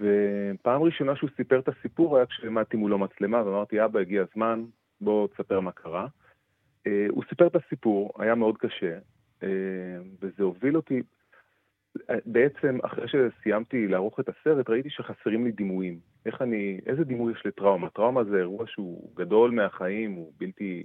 ופעם 0.00 0.82
ראשונה 0.82 1.16
שהוא 1.16 1.30
סיפר 1.36 1.58
את 1.58 1.68
הסיפור 1.68 2.16
היה 2.16 2.26
כשעמדתי 2.26 2.76
מולו 2.76 2.98
מצלמה, 2.98 3.42
ואמרתי, 3.46 3.84
אבא, 3.84 4.00
הגיע 4.00 4.24
הזמן, 4.30 4.64
בוא 5.00 5.28
תספר 5.28 5.60
מה 5.60 5.72
קרה. 5.72 6.06
אה, 6.86 7.06
הוא 7.08 7.24
סיפר 7.28 7.46
את 7.46 7.56
הסיפור, 7.56 8.12
היה 8.18 8.34
מאוד 8.34 8.58
קשה, 8.58 8.98
אה, 9.42 9.48
וזה 10.22 10.42
הוביל 10.42 10.76
אותי, 10.76 11.02
בעצם, 12.26 12.78
אחרי 12.82 13.06
שסיימתי 13.08 13.88
לערוך 13.88 14.20
את 14.20 14.28
הסרט, 14.28 14.70
ראיתי 14.70 14.90
שחסרים 14.90 15.44
לי 15.44 15.52
דימויים. 15.52 15.98
איך 16.26 16.42
אני, 16.42 16.80
איזה 16.86 17.04
דימוי 17.04 17.32
יש 17.32 17.46
לטראומה? 17.46 17.90
טראומה 17.90 18.24
זה 18.24 18.38
אירוע 18.38 18.66
שהוא 18.66 19.12
גדול 19.16 19.50
מהחיים, 19.50 20.12
הוא 20.12 20.32
בלתי, 20.36 20.84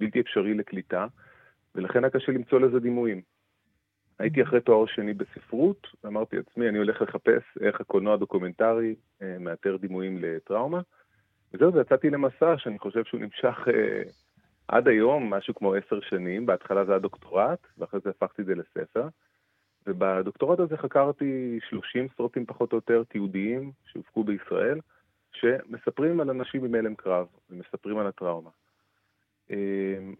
בלתי 0.00 0.20
אפשרי 0.20 0.54
לקליטה, 0.54 1.06
ולכן 1.74 2.04
היה 2.04 2.10
קשה 2.10 2.32
למצוא 2.32 2.60
לזה 2.60 2.80
דימויים. 2.80 3.22
הייתי 4.18 4.42
אחרי 4.42 4.60
תואר 4.60 4.86
שני 4.86 5.14
בספרות, 5.14 5.86
ואמרתי 6.04 6.36
לעצמי, 6.36 6.68
אני 6.68 6.78
הולך 6.78 7.02
לחפש 7.02 7.42
איך 7.60 7.80
הקולנוע 7.80 8.14
הדוקומנטרי 8.14 8.94
אה, 9.22 9.36
מאתר 9.40 9.76
דימויים 9.76 10.18
לטראומה. 10.20 10.80
וזהו, 11.54 11.74
ויצאתי 11.74 12.10
למסע 12.10 12.58
שאני 12.58 12.78
חושב 12.78 13.04
שהוא 13.04 13.20
נמשך 13.20 13.68
אה, 13.68 14.02
עד 14.68 14.88
היום, 14.88 15.34
משהו 15.34 15.54
כמו 15.54 15.74
עשר 15.74 16.00
שנים. 16.00 16.46
בהתחלה 16.46 16.84
זה 16.84 16.92
היה 16.92 16.98
דוקטורט, 16.98 17.66
ואחרי 17.78 18.00
זה 18.04 18.10
הפכתי 18.10 18.42
את 18.42 18.46
זה 18.46 18.54
לספר. 18.54 19.08
ובדוקטורט 19.88 20.60
הזה 20.60 20.76
חקרתי 20.76 21.58
30 21.68 22.06
סרטים 22.16 22.46
פחות 22.46 22.72
או 22.72 22.76
יותר 22.76 23.02
תיעודיים 23.04 23.72
שהופקו 23.84 24.24
בישראל, 24.24 24.80
שמספרים 25.32 26.20
על 26.20 26.30
אנשים 26.30 26.64
עם 26.64 26.74
הלם 26.74 26.94
קרב 26.94 27.26
ומספרים 27.50 27.98
על 27.98 28.06
הטראומה. 28.06 28.50
אמ, 29.50 30.14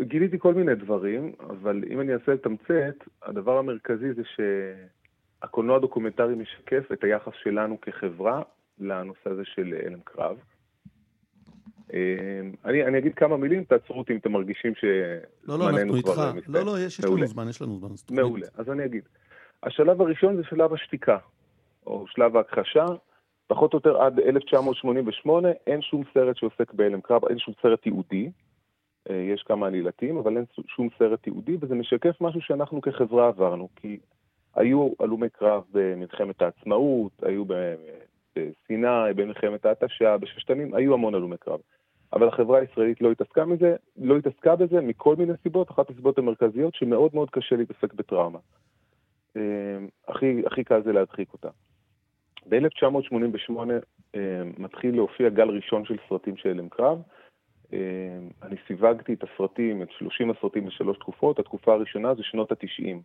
גיליתי 0.00 0.38
כל 0.38 0.54
מיני 0.54 0.74
דברים, 0.74 1.32
אבל 1.40 1.84
אם 1.90 2.00
אני 2.00 2.14
אנסה 2.14 2.34
לתמצת, 2.34 2.94
הדבר 3.22 3.58
המרכזי 3.58 4.12
זה 4.12 4.22
שהקולנוע 4.24 5.76
הדוקומנטרי 5.76 6.34
משקף 6.34 6.92
את 6.92 7.04
היחס 7.04 7.32
שלנו 7.42 7.80
כחברה 7.80 8.42
לנושא 8.78 9.30
הזה 9.30 9.44
של 9.44 9.74
הלם 9.86 10.00
קרב. 10.04 10.36
אמ, 11.94 12.52
אני, 12.64 12.84
אני 12.84 12.98
אגיד 12.98 13.14
כמה 13.14 13.36
מילים, 13.36 13.64
תעצרו 13.64 13.98
אותי 13.98 14.12
אם 14.12 14.18
אתם 14.18 14.32
מרגישים 14.32 14.72
שזמננו 14.74 15.58
לא, 15.64 15.72
לא, 15.72 15.78
אנחנו 15.78 15.96
איתך. 15.96 16.22
לא, 16.48 16.62
לא, 16.62 16.78
יש, 16.78 16.98
יש 16.98 17.04
לנו 17.04 17.26
זמן, 17.26 17.48
יש 17.48 17.62
לנו 17.62 17.78
זמן. 17.78 18.16
מעולה, 18.16 18.46
אז 18.54 18.70
אני 18.70 18.84
אגיד. 18.84 19.02
השלב 19.62 20.02
הראשון 20.02 20.36
זה 20.36 20.42
שלב 20.44 20.72
השתיקה, 20.72 21.18
או 21.86 22.04
שלב 22.08 22.36
ההכחשה. 22.36 22.86
פחות 23.46 23.72
או 23.72 23.78
יותר 23.78 24.02
עד 24.02 24.20
1988 24.20 25.48
אין 25.66 25.82
שום 25.82 26.02
סרט 26.14 26.36
שעוסק 26.36 26.72
בהלם 26.72 27.00
קרב, 27.00 27.24
אין 27.24 27.38
שום 27.38 27.54
סרט 27.62 27.82
תיעודי. 27.82 28.30
אה, 29.10 29.14
יש 29.16 29.42
כמה 29.42 29.66
עלילתים, 29.66 30.16
אבל 30.16 30.36
אין 30.36 30.44
שום 30.66 30.88
סרט 30.98 31.22
תיעודי, 31.22 31.56
וזה 31.60 31.74
משקף 31.74 32.20
משהו 32.20 32.40
שאנחנו 32.40 32.80
כחברה 32.80 33.28
עברנו, 33.28 33.68
כי 33.76 33.98
היו 34.54 34.92
הלומי 35.00 35.28
קרב 35.28 35.62
במלחמת 35.72 36.42
העצמאות, 36.42 37.12
היו 37.22 37.44
בסיני, 37.44 39.14
במלחמת 39.16 39.66
ההתשה, 39.66 40.16
בששתנים, 40.16 40.74
היו 40.74 40.94
המון 40.94 41.14
הלומי 41.14 41.36
קרב. 41.36 41.60
אבל 42.14 42.28
החברה 42.28 42.58
הישראלית 42.58 43.00
לא 43.00 43.12
התעסקה 43.12 43.44
מזה, 43.44 43.76
לא 43.96 44.16
התעסקה 44.16 44.56
בזה 44.56 44.80
מכל 44.80 45.16
מיני 45.16 45.32
סיבות, 45.42 45.70
אחת 45.70 45.90
הסיבות 45.90 46.18
המרכזיות 46.18 46.74
שמאוד 46.74 47.14
מאוד 47.14 47.30
קשה 47.30 47.56
להתעסק 47.56 47.94
בטראומה. 47.94 48.38
אה, 49.36 49.42
הכי, 50.08 50.42
הכי 50.46 50.64
קל 50.64 50.82
זה 50.82 50.92
להדחיק 50.92 51.32
אותה. 51.32 51.48
ב-1988 52.48 53.56
אה, 54.14 54.20
מתחיל 54.58 54.94
להופיע 54.94 55.28
גל 55.28 55.48
ראשון 55.48 55.84
של 55.84 55.96
סרטים 56.08 56.36
של 56.36 56.48
הלם 56.48 56.68
קרב. 56.68 57.02
אה, 57.72 57.78
אני 58.42 58.56
סיווגתי 58.66 59.14
את 59.14 59.24
הסרטים, 59.24 59.82
את 59.82 59.90
30 59.90 60.30
הסרטים 60.30 60.66
בשלוש 60.66 60.98
תקופות, 60.98 61.38
התקופה 61.38 61.72
הראשונה 61.72 62.14
זה 62.14 62.22
שנות 62.22 62.52
ה-90. 62.52 62.96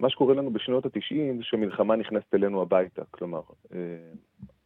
מה 0.00 0.10
שקורה 0.10 0.34
לנו 0.34 0.52
בשנות 0.52 0.86
ה-90 0.86 1.36
זה 1.36 1.42
שהמלחמה 1.42 1.96
נכנסת 1.96 2.34
אלינו 2.34 2.62
הביתה, 2.62 3.02
כלומר, 3.10 3.40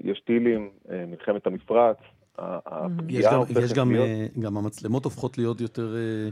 יש 0.00 0.20
טילים, 0.20 0.70
מלחמת 1.08 1.46
המפרץ, 1.46 1.96
יש 3.08 3.24
גם, 3.24 3.42
יש 3.62 3.72
גם, 3.72 3.92
להיות... 3.92 4.06
אה, 4.06 4.26
גם 4.40 4.56
המצלמות 4.56 5.04
הופכות 5.04 5.38
להיות 5.38 5.60
יותר... 5.60 5.94
אה, 5.96 6.28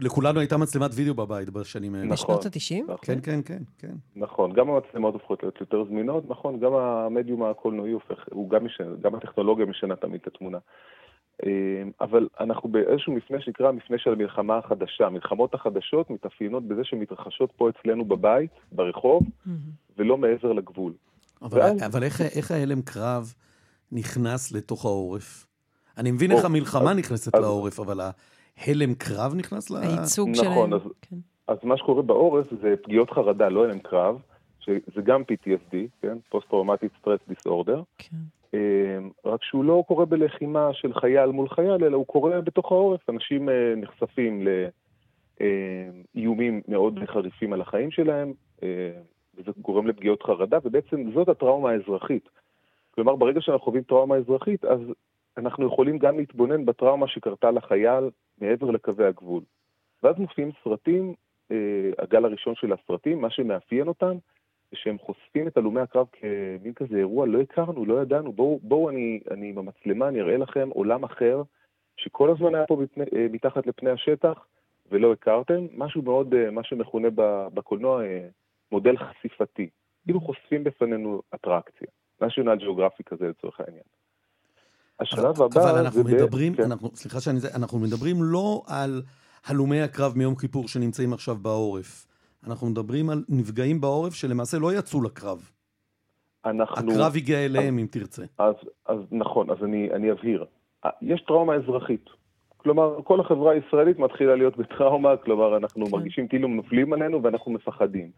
לכולנו 0.00 0.40
הייתה 0.40 0.56
מצלמת 0.56 0.90
וידאו 0.94 1.14
בבית 1.14 1.50
בשנים 1.50 1.94
האלה. 1.94 2.06
נכון. 2.06 2.36
בשנות 2.36 2.46
ה-90? 2.46 2.82
נכון. 2.82 2.96
כן, 3.02 3.18
כן, 3.22 3.40
כן, 3.44 3.62
כן. 3.78 3.94
נכון, 4.16 4.52
גם 4.52 4.70
המצלמות 4.70 5.14
הופכות 5.14 5.42
להיות 5.42 5.60
יותר 5.60 5.84
זמינות, 5.84 6.30
נכון, 6.30 6.60
גם 6.60 6.74
המדיום 6.74 7.42
הקולנועי 7.42 7.92
הופך, 7.92 8.24
הוא 8.30 8.50
גם 8.50 8.64
משנה, 8.64 8.86
גם 9.00 9.14
הטכנולוגיה 9.14 9.66
משנה 9.66 9.96
תמיד 9.96 10.20
את 10.22 10.26
התמונה. 10.26 10.58
אה, 11.46 11.82
אבל 12.00 12.28
אנחנו 12.40 12.68
באיזשהו 12.68 13.12
מפנה 13.12 13.40
שנקרא 13.40 13.68
המפנה 13.68 13.98
של 13.98 14.12
המלחמה 14.12 14.58
החדשה. 14.58 15.06
המלחמות 15.06 15.54
החדשות 15.54 16.10
מתאפיינות 16.10 16.68
בזה 16.68 16.84
שמתרחשות 16.84 17.52
פה 17.56 17.68
אצלנו 17.68 18.04
בבית, 18.04 18.50
ברחוב. 18.72 19.22
ולא 19.98 20.16
מעבר 20.16 20.52
לגבול. 20.52 20.92
אבל, 21.42 21.58
ואז... 21.60 21.86
אבל 21.86 22.02
איך, 22.02 22.20
איך 22.20 22.50
ההלם 22.50 22.82
קרב 22.82 23.34
נכנס 23.92 24.52
לתוך 24.52 24.84
העורף? 24.84 25.46
אני 25.98 26.10
מבין 26.10 26.32
או, 26.32 26.36
איך 26.36 26.44
המלחמה 26.44 26.90
אז, 26.90 26.96
נכנסת 26.96 27.34
אז, 27.34 27.42
לעורף, 27.42 27.80
אבל 27.80 28.00
ההלם 28.56 28.94
קרב 28.94 29.34
נכנס 29.34 29.70
ל... 29.70 29.76
הייצוג 29.76 30.28
נכון, 30.28 30.44
שלהם. 30.44 30.52
נכון, 30.52 30.72
אז, 30.72 30.80
כן. 31.02 31.16
אז 31.48 31.58
מה 31.62 31.76
שקורה 31.76 32.02
בעורף 32.02 32.46
זה 32.62 32.74
פגיעות 32.82 33.10
חרדה, 33.10 33.48
לא 33.48 33.64
הלם 33.64 33.78
קרב, 33.78 34.22
שזה 34.60 35.02
גם 35.04 35.22
PTSD, 35.22 35.76
כן? 36.02 36.18
Post-Traumatic 36.34 37.04
Stress 37.04 37.32
Disorder. 37.32 37.78
כן. 37.98 38.16
אמ, 38.54 39.10
רק 39.24 39.42
שהוא 39.42 39.64
לא 39.64 39.84
קורה 39.88 40.04
בלחימה 40.04 40.68
של 40.72 40.94
חייל 40.94 41.30
מול 41.30 41.48
חייל, 41.48 41.84
אלא 41.84 41.96
הוא 41.96 42.06
קורה 42.06 42.40
בתוך 42.40 42.72
העורף. 42.72 43.10
אנשים 43.10 43.48
אה, 43.48 43.74
נחשפים 43.76 44.46
לאיומים 46.14 46.60
מאוד 46.68 46.98
חריפים 47.06 47.52
על 47.52 47.60
החיים 47.60 47.90
שלהם, 47.90 48.32
אה, 48.62 48.68
וזה 49.34 49.50
גורם 49.60 49.86
לפגיעות 49.86 50.22
חרדה, 50.22 50.58
ובעצם 50.64 51.12
זאת 51.14 51.28
הטראומה 51.28 51.70
האזרחית. 51.70 52.28
כלומר, 52.94 53.16
ברגע 53.16 53.40
שאנחנו 53.40 53.64
חווים 53.64 53.82
טראומה 53.82 54.16
אזרחית, 54.16 54.64
אז 54.64 54.80
אנחנו 55.36 55.66
יכולים 55.66 55.98
גם 55.98 56.18
להתבונן 56.18 56.64
בטראומה 56.64 57.08
שקרתה 57.08 57.50
לחייל 57.50 58.10
מעבר 58.40 58.70
לקווי 58.70 59.06
הגבול. 59.06 59.42
ואז 60.02 60.18
מופיעים 60.18 60.50
סרטים, 60.64 61.14
אה, 61.50 61.90
הגל 61.98 62.24
הראשון 62.24 62.54
של 62.54 62.72
הסרטים, 62.72 63.20
מה 63.20 63.30
שמאפיין 63.30 63.88
אותם, 63.88 64.16
שהם 64.74 64.98
חושפים 64.98 65.46
את 65.46 65.56
הלומי 65.56 65.80
הקרב 65.80 66.06
כמין 66.12 66.74
כזה 66.74 66.96
אירוע, 66.96 67.26
לא 67.26 67.40
הכרנו, 67.40 67.84
לא 67.84 68.02
ידענו, 68.02 68.32
בואו, 68.32 68.60
בוא, 68.62 68.90
אני, 68.90 69.20
אני 69.30 69.48
עם 69.48 69.58
המצלמה, 69.58 70.08
אני 70.08 70.20
אראה 70.20 70.36
לכם 70.36 70.68
עולם 70.68 71.04
אחר, 71.04 71.42
שכל 71.96 72.30
הזמן 72.30 72.54
היה 72.54 72.66
פה 72.66 72.76
בפני, 72.76 73.04
אה, 73.16 73.26
מתחת 73.30 73.66
לפני 73.66 73.90
השטח, 73.90 74.46
ולא 74.90 75.12
הכרתם, 75.12 75.66
משהו 75.76 76.02
מאוד, 76.02 76.34
אה, 76.34 76.50
מה 76.50 76.64
שמכונה 76.64 77.08
בקולנוע 77.54 78.04
אה, 78.04 78.28
מודל 78.72 78.96
חשיפתי. 78.96 79.68
כאילו 80.04 80.20
חושפים 80.20 80.64
בפנינו 80.64 81.22
אטרקציה, 81.34 81.88
national 82.22 82.62
geographic 82.62 83.02
כזה 83.06 83.28
לצורך 83.28 83.60
העניין. 83.60 83.84
השלב 85.00 85.42
הבא... 85.42 85.70
אבל 85.70 85.78
אנחנו 85.78 86.04
מדברים, 86.04 86.54
כן. 86.54 86.62
אנחנו, 86.62 86.90
סליחה 86.94 87.20
שאני... 87.20 87.38
אנחנו 87.54 87.78
מדברים 87.78 88.16
לא 88.20 88.62
על 88.66 89.02
הלומי 89.46 89.80
הקרב 89.80 90.12
מיום 90.16 90.34
כיפור 90.34 90.68
שנמצאים 90.68 91.12
עכשיו 91.12 91.36
בעורף. 91.36 92.06
אנחנו 92.46 92.66
מדברים 92.66 93.10
על 93.10 93.24
נפגעים 93.28 93.80
בעורף 93.80 94.14
שלמעשה 94.14 94.58
לא 94.58 94.72
יצאו 94.72 95.02
לקרב. 95.02 95.50
אנחנו... 96.44 96.92
הקרב 96.92 97.12
הגיע 97.16 97.44
אליהם, 97.44 97.74
אז, 97.74 97.80
אם 97.80 97.86
תרצה. 97.90 98.22
אז, 98.38 98.54
אז 98.86 98.98
נכון, 99.12 99.50
אז 99.50 99.56
אני, 99.64 99.90
אני 99.92 100.12
אבהיר. 100.12 100.44
יש 101.02 101.20
טראומה 101.20 101.54
אזרחית. 101.54 102.04
כלומר, 102.56 102.98
כל 103.04 103.20
החברה 103.20 103.52
הישראלית 103.52 103.98
מתחילה 103.98 104.36
להיות 104.36 104.56
בטראומה, 104.56 105.16
כלומר, 105.16 105.56
אנחנו 105.56 105.86
כן. 105.86 105.92
מרגישים 105.92 106.28
כאילו 106.28 106.48
נופלים 106.48 106.92
עלינו 106.92 107.22
ואנחנו 107.22 107.52
מפחדים. 107.52 108.10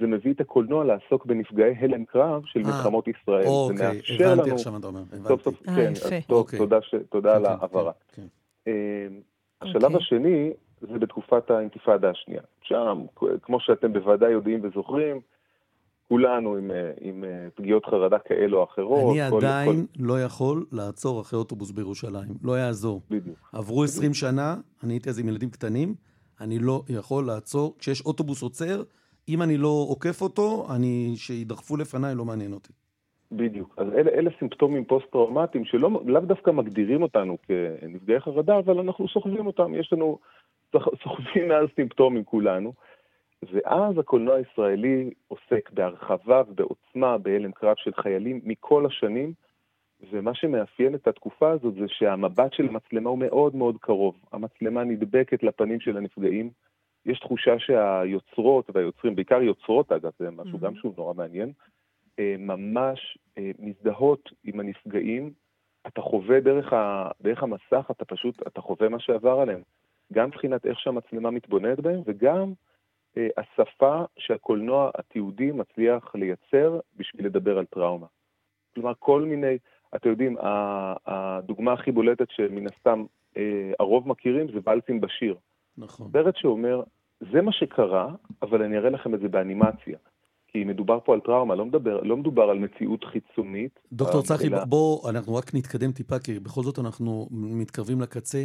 זה 0.00 0.06
מביא 0.06 0.32
את 0.32 0.40
הקולנוע 0.40 0.84
לעסוק 0.84 1.26
בנפגעי 1.26 1.74
הלם 1.78 2.04
קרב 2.04 2.42
של 2.44 2.60
아, 2.60 2.66
אה, 2.66 2.68
מלחמות 2.68 3.08
ישראל. 3.08 3.46
אוקיי, 3.46 3.76
זה 3.76 3.92
מאפשר 3.94 4.32
הבנתי 4.32 4.48
לנו... 4.48 4.54
עכשיו 4.54 4.72
מה 4.72 4.78
אתה 4.78 4.86
אומר, 4.86 5.00
הבנתי. 5.00 5.28
סוף 5.28 5.42
סוף, 5.42 5.62
아, 5.62 5.66
כן, 5.66 5.92
יפה. 5.96 6.16
אז 6.16 6.26
טוב, 6.26 6.38
אוקיי. 6.38 6.58
תודה, 6.58 6.82
ש... 6.82 6.94
תודה 7.08 7.30
כן, 7.30 7.36
על 7.36 7.44
כן, 7.44 7.50
ההבהרה. 7.50 7.92
כן, 8.12 8.22
כן. 8.64 8.72
השלב 9.60 9.84
אוקיי. 9.84 9.96
השני 9.96 10.50
זה 10.80 10.98
בתקופת 10.98 11.50
האינתיפאדה 11.50 12.10
השנייה. 12.10 12.42
שם, 12.62 13.04
כמו 13.42 13.60
שאתם 13.60 13.92
בוודאי 13.92 14.30
יודעים 14.30 14.60
וזוכרים, 14.62 15.20
כולנו 16.08 16.56
עם, 16.56 16.70
אה, 16.70 16.92
עם 17.00 17.24
אה, 17.24 17.48
פגיעות 17.54 17.86
חרדה 17.86 18.18
כאלו 18.18 18.58
או 18.58 18.64
אחרות. 18.64 19.16
אני 19.16 19.30
כל, 19.30 19.36
עדיין 19.36 19.86
כל... 19.86 20.04
לא 20.04 20.22
יכול 20.22 20.66
לעצור 20.72 21.20
אחרי 21.20 21.38
אוטובוס 21.38 21.70
בירושלים, 21.70 22.34
לא 22.42 22.58
יעזור. 22.58 23.00
בדיוק. 23.10 23.38
עברו 23.52 23.82
בדיוק. 23.82 23.96
20 23.96 24.14
שנה, 24.14 24.56
אני 24.84 24.92
הייתי 24.92 25.10
אז 25.10 25.18
עם 25.18 25.28
ילדים 25.28 25.50
קטנים, 25.50 25.94
אני 26.40 26.58
לא 26.58 26.82
יכול 26.88 27.26
לעצור. 27.26 27.74
כשיש 27.78 28.06
אוטובוס 28.06 28.42
עוצר, 28.42 28.82
אם 29.30 29.42
אני 29.42 29.56
לא 29.56 29.86
עוקף 29.88 30.22
אותו, 30.22 30.66
אני, 30.76 31.12
שידחפו 31.16 31.76
לפניי, 31.76 32.14
לא 32.14 32.24
מעניין 32.24 32.52
אותי. 32.52 32.72
בדיוק. 33.32 33.74
אז 33.76 33.86
אלה, 33.92 34.10
אלה 34.10 34.30
סימפטומים 34.38 34.84
פוסט-טראומטיים 34.84 35.64
שלא 35.64 35.90
לאו 36.06 36.20
דווקא 36.20 36.50
מגדירים 36.50 37.02
אותנו 37.02 37.36
כנפגעי 37.42 38.20
חרדה, 38.20 38.58
אבל 38.58 38.78
אנחנו 38.78 39.08
סוחבים 39.08 39.46
אותם. 39.46 39.74
יש 39.74 39.92
לנו 39.92 40.18
סוחבים 41.02 41.48
מעל 41.48 41.66
סימפטומים 41.76 42.24
כולנו. 42.24 42.72
ואז 43.52 43.98
הקולנוע 43.98 44.34
הישראלי 44.34 45.10
עוסק 45.28 45.70
בהרחבה 45.72 46.42
ובעוצמה 46.48 47.18
בהלם 47.18 47.52
קרב 47.52 47.74
של 47.76 47.90
חיילים 48.02 48.40
מכל 48.44 48.86
השנים, 48.86 49.32
ומה 50.12 50.34
שמאפיין 50.34 50.94
את 50.94 51.08
התקופה 51.08 51.50
הזאת 51.50 51.74
זה 51.74 51.84
שהמבט 51.88 52.52
של 52.52 52.68
המצלמה 52.68 53.10
הוא 53.10 53.18
מאוד 53.18 53.56
מאוד 53.56 53.76
קרוב. 53.80 54.14
המצלמה 54.32 54.84
נדבקת 54.84 55.42
לפנים 55.42 55.80
של 55.80 55.96
הנפגעים. 55.96 56.50
יש 57.06 57.18
תחושה 57.18 57.58
שהיוצרות 57.58 58.70
והיוצרים, 58.74 59.14
בעיקר 59.14 59.42
יוצרות 59.42 59.92
אגב, 59.92 60.10
זה 60.18 60.30
משהו 60.30 60.58
mm-hmm. 60.58 60.62
גם 60.62 60.74
שהוא 60.74 60.94
נורא 60.96 61.14
מעניין, 61.14 61.52
אה, 62.18 62.34
ממש 62.38 63.18
אה, 63.38 63.50
מזדהות 63.58 64.30
עם 64.44 64.60
הנפגעים. 64.60 65.32
אתה 65.86 66.00
חווה 66.00 66.40
דרך, 66.40 66.72
ה, 66.72 67.10
דרך 67.22 67.42
המסך, 67.42 67.90
אתה 67.90 68.04
פשוט, 68.04 68.46
אתה 68.46 68.60
חווה 68.60 68.88
מה 68.88 69.00
שעבר 69.00 69.40
עליהם. 69.40 69.62
גם 70.12 70.28
מבחינת 70.28 70.66
איך 70.66 70.80
שהמצלמה 70.80 71.30
מתבוננת 71.30 71.80
בהם, 71.80 72.02
וגם 72.06 72.52
אה, 73.16 73.28
השפה 73.36 74.04
שהקולנוע 74.18 74.90
התיעודי 74.94 75.50
מצליח 75.50 76.14
לייצר 76.14 76.80
בשביל 76.96 77.26
לדבר 77.26 77.58
על 77.58 77.66
טראומה. 77.66 78.06
כלומר, 78.74 78.92
כל 78.98 79.22
מיני, 79.22 79.58
אתם 79.96 80.10
יודעים, 80.10 80.36
הדוגמה 81.06 81.72
הכי 81.72 81.92
בולטת 81.92 82.30
שמן 82.30 82.66
הסתם 82.66 83.04
אה, 83.36 83.72
הרוב 83.78 84.08
מכירים 84.08 84.46
זה 84.52 84.58
ולסים 84.64 85.00
בשיר. 85.00 85.36
נכון. 85.78 86.10
סרט 86.12 86.36
שאומר, 86.36 86.82
זה 87.32 87.42
מה 87.42 87.52
שקרה, 87.52 88.08
אבל 88.42 88.62
אני 88.62 88.78
אראה 88.78 88.90
לכם 88.90 89.14
את 89.14 89.20
זה 89.20 89.28
באנימציה. 89.28 89.98
כי 90.52 90.64
מדובר 90.64 90.98
פה 91.04 91.14
על 91.14 91.20
טראומה, 91.20 91.54
לא, 91.54 91.66
מדבר, 91.66 92.00
לא 92.02 92.16
מדובר 92.16 92.42
על 92.42 92.58
מציאות 92.58 93.04
חיצונית. 93.04 93.80
דוקטור 93.92 94.22
צחי, 94.22 94.46
אלא... 94.46 94.64
בוא, 94.64 95.10
אנחנו 95.10 95.34
רק 95.34 95.54
נתקדם 95.54 95.92
טיפה, 95.92 96.18
כי 96.18 96.40
בכל 96.40 96.62
זאת 96.62 96.78
אנחנו 96.78 97.28
מתקרבים 97.30 98.00
לקצה. 98.00 98.44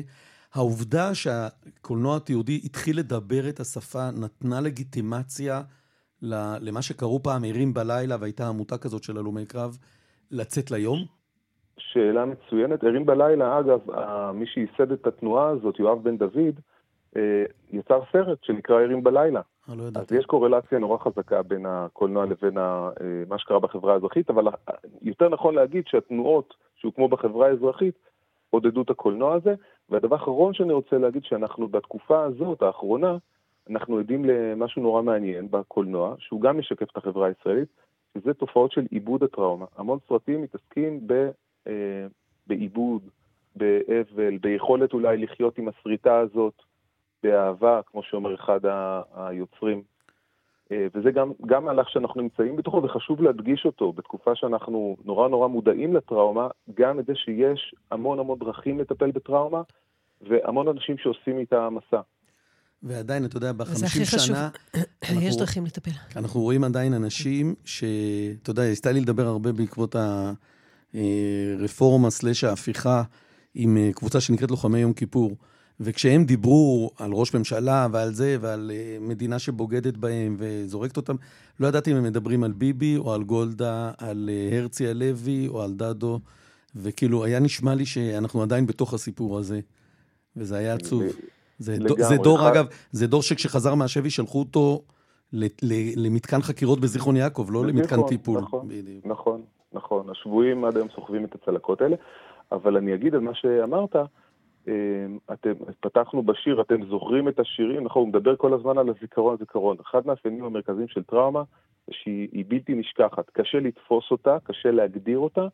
העובדה 0.53 1.13
שהקולנוע 1.13 2.17
התיעודי 2.17 2.61
התחיל 2.65 2.99
לדבר 2.99 3.49
את 3.49 3.59
השפה 3.59 4.09
נתנה 4.11 4.61
לגיטימציה 4.61 5.61
למה 6.61 6.81
שקראו 6.81 7.23
פעם 7.23 7.43
ערים 7.43 7.73
בלילה, 7.73 8.15
והייתה 8.19 8.47
עמותה 8.47 8.77
כזאת 8.77 9.03
של 9.03 9.17
הלומי 9.17 9.45
קרב, 9.45 9.77
לצאת 10.31 10.71
ליום? 10.71 10.99
שאלה 11.77 12.25
מצוינת. 12.25 12.83
ערים 12.83 13.05
בלילה, 13.05 13.59
אגב, 13.59 13.79
מי 14.33 14.45
שייסד 14.45 14.91
את 14.91 15.07
התנועה 15.07 15.49
הזאת, 15.49 15.79
יואב 15.79 16.03
בן 16.03 16.17
דוד, 16.17 16.35
אה, 16.37 16.74
יצר 17.71 18.01
סרט 18.11 18.43
שנקרא 18.43 18.81
ערים 18.81 19.03
בלילה. 19.03 19.41
אה, 19.69 19.75
לא 19.75 19.83
אז 19.95 20.11
יש 20.11 20.25
קורלציה 20.25 20.79
נורא 20.79 20.97
חזקה 20.97 21.43
בין 21.43 21.65
הקולנוע 21.65 22.25
לבין 22.25 22.57
אה, 22.57 22.89
מה 23.29 23.39
שקרה 23.39 23.59
בחברה 23.59 23.93
האזרחית, 23.93 24.29
אבל 24.29 24.47
יותר 25.01 25.29
נכון 25.29 25.55
להגיד 25.55 25.83
שהתנועות 25.87 26.53
שהוקמו 26.75 27.07
בחברה 27.07 27.47
האזרחית 27.47 27.95
עודדו 28.49 28.81
את 28.81 28.89
הקולנוע 28.89 29.33
הזה. 29.33 29.53
והדבר 29.89 30.15
האחרון 30.15 30.53
שאני 30.53 30.73
רוצה 30.73 30.97
להגיד, 30.97 31.23
שאנחנו 31.23 31.67
בתקופה 31.67 32.23
הזאת, 32.23 32.61
האחרונה, 32.61 33.17
אנחנו 33.69 33.99
עדים 33.99 34.25
למשהו 34.25 34.81
נורא 34.81 35.01
מעניין 35.01 35.47
בקולנוע, 35.51 36.15
שהוא 36.19 36.41
גם 36.41 36.57
משקף 36.57 36.91
את 36.91 36.97
החברה 36.97 37.27
הישראלית, 37.27 37.69
שזה 38.17 38.33
תופעות 38.33 38.71
של 38.71 38.85
עיבוד 38.91 39.23
הטראומה. 39.23 39.65
המון 39.77 39.99
סרטים 40.07 40.41
מתעסקים 40.41 41.07
ב, 41.07 41.29
אה, 41.67 42.07
בעיבוד, 42.47 43.01
באבל, 43.55 44.37
ביכולת 44.37 44.93
אולי 44.93 45.17
לחיות 45.17 45.57
עם 45.57 45.67
הסריטה 45.67 46.19
הזאת, 46.19 46.53
באהבה, 47.23 47.81
כמו 47.91 48.03
שאומר 48.03 48.35
אחד 48.35 48.59
היוצרים. 49.15 49.83
אה, 50.71 50.87
וזה 50.95 51.11
גם, 51.11 51.31
גם 51.45 51.65
מהלך 51.65 51.89
שאנחנו 51.89 52.21
נמצאים 52.21 52.55
בתוכו, 52.55 52.83
וחשוב 52.83 53.21
להדגיש 53.21 53.65
אותו 53.65 53.93
בתקופה 53.93 54.31
שאנחנו 54.35 54.97
נורא 55.05 55.27
נורא 55.27 55.47
מודעים 55.47 55.95
לטראומה, 55.95 56.47
גם 56.73 56.99
את 56.99 57.05
זה 57.05 57.13
שיש 57.15 57.75
המון 57.91 58.19
המון 58.19 58.39
דרכים 58.39 58.79
לטפל 58.79 59.11
בטראומה, 59.11 59.61
והמון 60.21 60.67
אנשים 60.67 60.97
שעושים 60.97 61.39
איתה 61.39 61.69
מסע. 61.69 62.01
ועדיין, 62.83 63.25
אתה 63.25 63.37
יודע, 63.37 63.51
בחמישים 63.53 64.05
שנה... 64.05 64.49
אנחנו, 65.03 65.21
יש 65.21 65.37
דרכים 65.37 65.65
לטפל. 65.65 65.91
אנחנו 66.15 66.41
רואים 66.41 66.63
עדיין 66.63 66.93
אנשים 66.93 67.55
ש... 67.65 67.83
אתה 68.43 68.51
יודע, 68.51 68.63
הסתה 68.63 68.91
לי 68.91 68.99
לדבר 68.99 69.25
הרבה 69.25 69.51
בעקבות 69.51 69.95
הרפורמה 70.93 72.09
סלש 72.09 72.43
ההפיכה 72.43 73.03
עם 73.55 73.77
אה, 73.77 73.89
קבוצה 73.93 74.21
שנקראת 74.21 74.51
לוחמי 74.51 74.79
יום 74.79 74.93
כיפור. 74.93 75.31
וכשהם 75.79 76.23
דיברו 76.23 76.91
על 76.99 77.11
ראש 77.13 77.33
ממשלה 77.33 77.87
ועל 77.91 78.11
זה 78.11 78.37
ועל 78.41 78.71
אה, 78.73 78.97
מדינה 79.01 79.39
שבוגדת 79.39 79.97
בהם 79.97 80.35
וזורקת 80.39 80.97
אותם, 80.97 81.15
לא 81.59 81.67
ידעתי 81.67 81.91
אם 81.91 81.95
הם 81.97 82.03
מדברים 82.03 82.43
על 82.43 82.51
ביבי 82.51 82.97
או 82.97 83.13
על 83.13 83.23
גולדה, 83.23 83.91
על 83.97 84.29
אה, 84.33 84.57
הרצי 84.57 84.87
הלוי 84.87 85.47
או 85.47 85.61
על 85.61 85.73
דדו, 85.73 86.19
וכאילו 86.75 87.25
היה 87.25 87.39
נשמע 87.39 87.75
לי 87.75 87.85
שאנחנו 87.85 88.41
עדיין 88.41 88.67
בתוך 88.67 88.93
הסיפור 88.93 89.37
הזה, 89.37 89.59
וזה 90.37 90.57
היה 90.57 90.73
עצוב. 90.73 91.03
זה, 91.59 91.77
לגמרי, 91.79 92.03
זה 92.03 92.17
דור, 92.17 92.39
אחד... 92.39 92.47
אגב, 92.47 92.67
זה 92.91 93.07
דור 93.07 93.21
שכשחזר 93.21 93.75
מהשבי 93.75 94.09
שלחו 94.09 94.39
אותו 94.39 94.81
למתקן 95.97 96.41
חקירות 96.41 96.79
בזיכרון 96.79 97.15
יעקב, 97.15 97.47
לא 97.49 97.65
למתקן 97.65 98.03
טיפול. 98.07 98.41
נכון, 98.41 98.67
נכון, 99.05 99.41
נכון. 99.73 100.09
השבויים 100.09 100.65
עד 100.65 100.77
היום 100.77 100.87
סוחבים 100.95 101.25
את 101.25 101.35
הצלקות 101.35 101.81
האלה. 101.81 101.95
אבל 102.51 102.77
אני 102.77 102.95
אגיד 102.95 103.13
על 103.15 103.19
מה 103.19 103.31
שאמרת, 103.33 103.95
אתם, 105.33 105.53
פתחנו 105.79 106.23
בשיר, 106.23 106.61
אתם 106.61 106.85
זוכרים 106.85 107.27
את 107.27 107.39
השירים, 107.39 107.83
נכון, 107.83 108.01
הוא 108.01 108.09
מדבר 108.09 108.35
כל 108.35 108.53
הזמן 108.53 108.77
על 108.77 108.89
הזיכרון, 108.89 109.33
הזיכרון. 109.33 109.77
אחד 109.81 110.07
מהאפיינים 110.07 110.43
המרכזיים 110.43 110.87
של 110.87 111.03
טראומה, 111.03 111.43
שהיא 111.91 112.45
בלתי 112.47 112.73
נשכחת. 112.73 113.29
קשה 113.29 113.59
לתפוס 113.59 114.11
אותה, 114.11 114.37
קשה 114.43 114.71
להגדיר 114.71 115.19
אותה, 115.19 115.47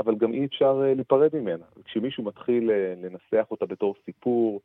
אבל 0.00 0.14
גם 0.14 0.32
אי 0.32 0.44
אפשר 0.44 0.82
להיפרד 0.96 1.30
ממנה. 1.36 1.64
כשמישהו 1.84 2.24
מתחיל 2.24 2.70
לנסח 2.96 3.46
אותה 3.50 3.66
בתור 3.66 3.94
סיפור, 4.04 4.60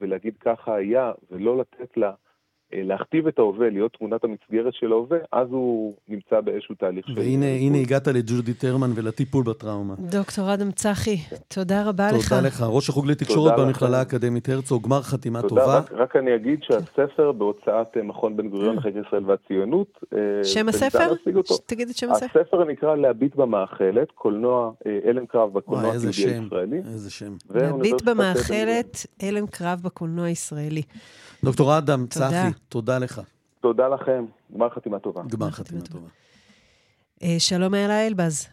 ולהגיד 0.00 0.36
ככה 0.40 0.74
היה, 0.74 1.12
ולא 1.30 1.58
לתת 1.58 1.96
לה 1.96 2.08
אה, 2.08 2.25
להכתיב 2.72 3.26
את 3.26 3.38
ההווה, 3.38 3.70
להיות 3.70 3.92
תמונת 3.98 4.24
המסגרת 4.24 4.74
של 4.74 4.92
ההווה, 4.92 5.18
אז 5.32 5.48
הוא 5.50 5.94
נמצא 6.08 6.40
באיזשהו 6.40 6.74
תהליך 6.74 7.06
של... 7.08 7.14
והנה 7.16 7.78
הגעת 7.78 8.08
לג'ודי 8.08 8.54
טרמן 8.54 8.90
ולטיפול 8.94 9.44
בטראומה. 9.44 9.94
דוקטור 9.98 10.54
אדם 10.54 10.70
צחי, 10.70 11.16
תודה 11.48 11.88
רבה 11.88 12.08
לך. 12.12 12.28
תודה 12.28 12.46
לך. 12.46 12.62
ראש 12.68 12.88
החוג 12.88 13.06
לתקשורת 13.06 13.52
במכללה 13.58 13.98
האקדמית 13.98 14.48
הרצוג, 14.48 14.82
גמר 14.82 15.02
חתימה 15.02 15.42
טובה. 15.42 15.82
תודה, 15.88 16.02
רק 16.02 16.16
אני 16.16 16.34
אגיד 16.34 16.62
שהספר 16.62 17.32
בהוצאת 17.32 17.96
אה, 17.96 18.02
מכון 18.02 18.36
בן 18.36 18.48
גוריון 18.48 18.76
לחקר 18.76 18.98
ישראל 19.08 19.24
והציונות... 19.24 19.98
אה, 20.14 20.44
שם 20.44 20.68
הספר? 20.68 21.14
תגיד 21.66 21.88
את 21.88 21.96
שם 21.96 22.10
הספר. 22.10 22.40
הספר 22.40 22.64
נקרא 22.64 22.96
להביט 22.96 23.36
במאכלת, 23.36 24.10
קולנוע 24.14 24.72
הלם 25.04 25.26
קרב 25.26 25.52
בקולנוע 25.52 25.92
הישראלי. 25.92 26.76
איזה 26.76 27.10
שם. 27.10 27.32
להביט 27.54 28.02
במאכלת, 28.02 29.06
הלם 29.22 29.46
קרב 29.46 29.80
בקולנוע 29.82 30.24
הישראלי. 30.24 30.82
דוקטור 31.46 31.78
אדם 31.78 32.06
צחי, 32.06 32.48
תודה 32.68 32.98
לך. 32.98 33.20
תודה 33.60 33.88
לכם, 33.88 34.24
גמר 34.54 34.68
חתימה 34.70 34.98
טובה. 34.98 35.22
גמר 35.28 35.50
חתימה 35.50 35.80
טובה. 35.80 36.08
אה, 37.22 37.36
שלום 37.38 37.74
אלה 37.74 38.06
אלבז. 38.06 38.46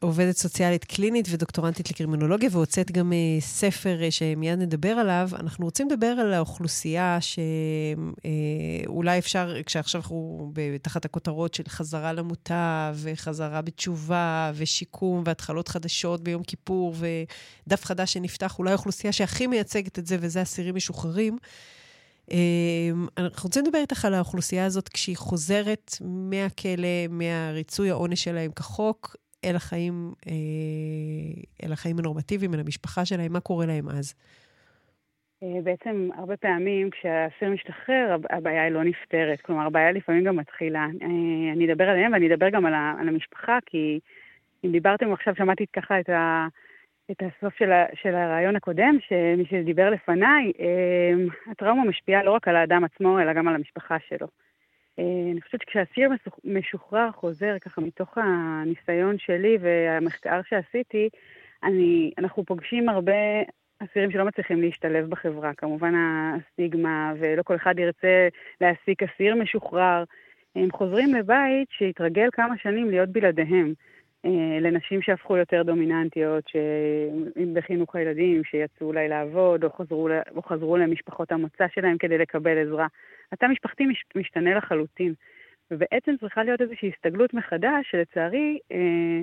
עובדת 0.00 0.36
סוציאלית 0.36 0.84
קלינית 0.84 1.26
ודוקטורנטית 1.30 1.90
לקרימינולוגיה, 1.90 2.48
והוצאת 2.52 2.92
גם 2.92 3.12
uh, 3.12 3.42
ספר 3.42 3.98
uh, 4.08 4.10
שמיד 4.10 4.58
נדבר 4.58 4.88
עליו. 4.88 5.28
אנחנו 5.40 5.64
רוצים 5.64 5.88
לדבר 5.90 6.06
על 6.06 6.34
האוכלוסייה 6.34 7.18
שאולי 7.20 9.16
uh, 9.16 9.18
אפשר, 9.18 9.54
כשעכשיו 9.66 10.00
אנחנו 10.00 10.52
תחת 10.82 11.04
הכותרות 11.04 11.54
של 11.54 11.62
חזרה 11.68 12.12
למוטב, 12.12 12.94
וחזרה 12.94 13.62
בתשובה, 13.62 14.52
ושיקום, 14.54 15.22
והתחלות 15.26 15.68
חדשות 15.68 16.22
ביום 16.22 16.42
כיפור, 16.42 16.94
ודף 17.66 17.84
חדש 17.84 18.12
שנפתח, 18.12 18.58
אולי 18.58 18.70
האוכלוסייה 18.70 19.12
שהכי 19.12 19.46
מייצגת 19.46 19.98
את 19.98 20.06
זה, 20.06 20.16
וזה 20.20 20.42
אסירים 20.42 20.74
משוחררים. 20.74 21.38
אנחנו 23.18 23.46
רוצים 23.46 23.64
לדבר 23.64 23.78
איתך 23.78 24.04
על 24.04 24.14
האוכלוסייה 24.14 24.66
הזאת 24.66 24.88
כשהיא 24.88 25.16
חוזרת 25.16 25.94
מהכלא, 26.00 27.06
מהריצוי 27.10 27.90
העונש 27.90 28.24
שלהם 28.24 28.50
כחוק, 28.50 29.16
אל 29.44 29.56
החיים, 29.56 30.12
אה, 30.26 31.66
אל 31.66 31.72
החיים 31.72 31.98
הנורמטיביים, 31.98 32.54
אל 32.54 32.60
המשפחה 32.60 33.04
שלהם, 33.04 33.32
מה 33.32 33.40
קורה 33.40 33.66
להם 33.66 33.88
אז? 33.88 34.14
אה, 35.42 35.62
בעצם 35.62 36.08
הרבה 36.14 36.36
פעמים 36.36 36.90
כשהאסיר 36.90 37.50
משתחרר, 37.50 38.16
הבעיה 38.30 38.62
היא 38.62 38.72
לא 38.72 38.84
נפתרת. 38.84 39.40
כלומר, 39.40 39.66
הבעיה 39.66 39.92
לפעמים 39.92 40.24
גם 40.24 40.36
מתחילה. 40.36 40.86
אה, 41.02 41.52
אני 41.52 41.72
אדבר 41.72 41.88
עליהם 41.88 42.12
ואני 42.12 42.34
אדבר 42.34 42.48
גם 42.48 42.66
על, 42.66 43.08
המשפחה, 43.08 43.58
כי 43.66 44.00
אם 44.64 44.72
דיברתם 44.72 45.12
עכשיו, 45.12 45.34
שמעתי 45.36 45.66
ככה 45.72 46.00
את, 46.00 46.08
ה, 46.08 46.46
את 47.10 47.22
הסוף 47.22 47.54
של, 47.58 47.72
ה, 47.72 47.84
של 48.02 48.14
הרעיון 48.14 48.56
הקודם, 48.56 48.98
שמי 49.08 49.44
שדיבר 49.50 49.90
לפניי, 49.90 50.52
הטראומה 51.50 51.84
משפיעה 51.84 52.22
לא 52.22 52.30
רק 52.30 52.48
על 52.48 52.56
האדם 52.56 52.84
עצמו, 52.84 53.20
אלא 53.20 53.32
גם 53.32 53.48
על 53.48 53.54
המשפחה 53.54 53.96
שלו. 54.08 54.26
אה, 54.98 55.04
אני 55.32 55.40
חושבת 55.40 55.60
שכשאסיר 55.60 56.10
משוחרר 56.44 57.10
חוזר, 57.12 57.58
ככה 57.60 57.80
מתוך 57.80 58.18
הניסיון 58.18 59.18
שלי 59.18 59.58
והמחקר 59.60 60.40
שעשיתי, 60.48 61.08
אני, 61.64 62.10
אנחנו 62.18 62.44
פוגשים 62.44 62.88
הרבה 62.88 63.12
אסירים 63.84 64.10
שלא 64.10 64.24
מצליחים 64.24 64.60
להשתלב 64.60 65.10
בחברה. 65.10 65.54
כמובן 65.54 65.94
הסטיגמה, 65.94 67.12
ולא 67.18 67.42
כל 67.42 67.56
אחד 67.56 67.78
ירצה 67.78 68.28
להעסיק 68.60 69.02
אסיר 69.02 69.34
משוחרר. 69.34 70.04
הם 70.56 70.68
חוזרים 70.72 71.14
לבית 71.14 71.68
שהתרגל 71.70 72.28
כמה 72.32 72.54
שנים 72.58 72.90
להיות 72.90 73.08
בלעדיהם. 73.08 73.74
אה, 74.24 74.60
לנשים 74.60 75.02
שהפכו 75.02 75.36
יותר 75.36 75.62
דומיננטיות, 75.62 76.44
אם 77.36 77.54
בחינוך 77.54 77.96
הילדים, 77.96 78.44
שיצאו 78.44 78.86
אולי 78.86 79.08
לעבוד, 79.08 79.64
או 79.64 79.70
חזרו, 79.70 80.08
או 80.36 80.42
חזרו 80.42 80.76
למשפחות 80.76 81.32
המוצא 81.32 81.64
שלהם 81.74 81.98
כדי 81.98 82.18
לקבל 82.18 82.66
עזרה. 82.66 82.86
התא 83.32 83.46
משפחתי 83.46 83.86
מש, 83.86 84.04
משתנה 84.16 84.54
לחלוטין. 84.54 85.14
ובעצם 85.70 86.14
צריכה 86.20 86.44
להיות 86.44 86.60
איזושהי 86.60 86.90
הסתגלות 86.96 87.34
מחדש, 87.34 87.90
שלצערי, 87.90 88.58
אה, 88.72 89.20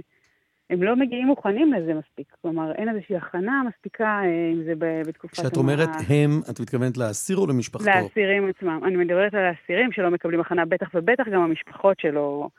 הם 0.70 0.84
לא 0.84 0.96
מגיעים 0.96 1.28
מוכנים 1.28 1.74
לזה 1.74 1.94
מספיק. 1.94 2.28
כלומר, 2.42 2.72
אין 2.72 2.90
איזושהי 2.90 3.16
הכנה 3.16 3.64
מספיקה, 3.70 4.22
אה, 4.24 4.52
אם 4.54 4.64
זה 4.64 4.74
בתקופת... 5.08 5.34
כשאת 5.34 5.58
אומרת 5.58 5.90
הם, 6.10 6.42
את 6.52 6.60
מתכוונת 6.60 6.98
לאסיר 6.98 7.38
או 7.38 7.48
למשפחתו? 7.48 7.90
לאסירים 7.90 8.50
עצמם. 8.50 8.80
אני 8.86 8.96
מדברת 8.96 9.34
על 9.34 9.46
האסירים 9.46 9.92
שלא 9.92 10.12
מקבלים 10.12 10.40
הכנה, 10.40 10.66
בטח 10.66 10.90
ובטח 10.94 11.24
גם 11.28 11.42
המשפחות 11.42 12.00
שלא... 12.00 12.50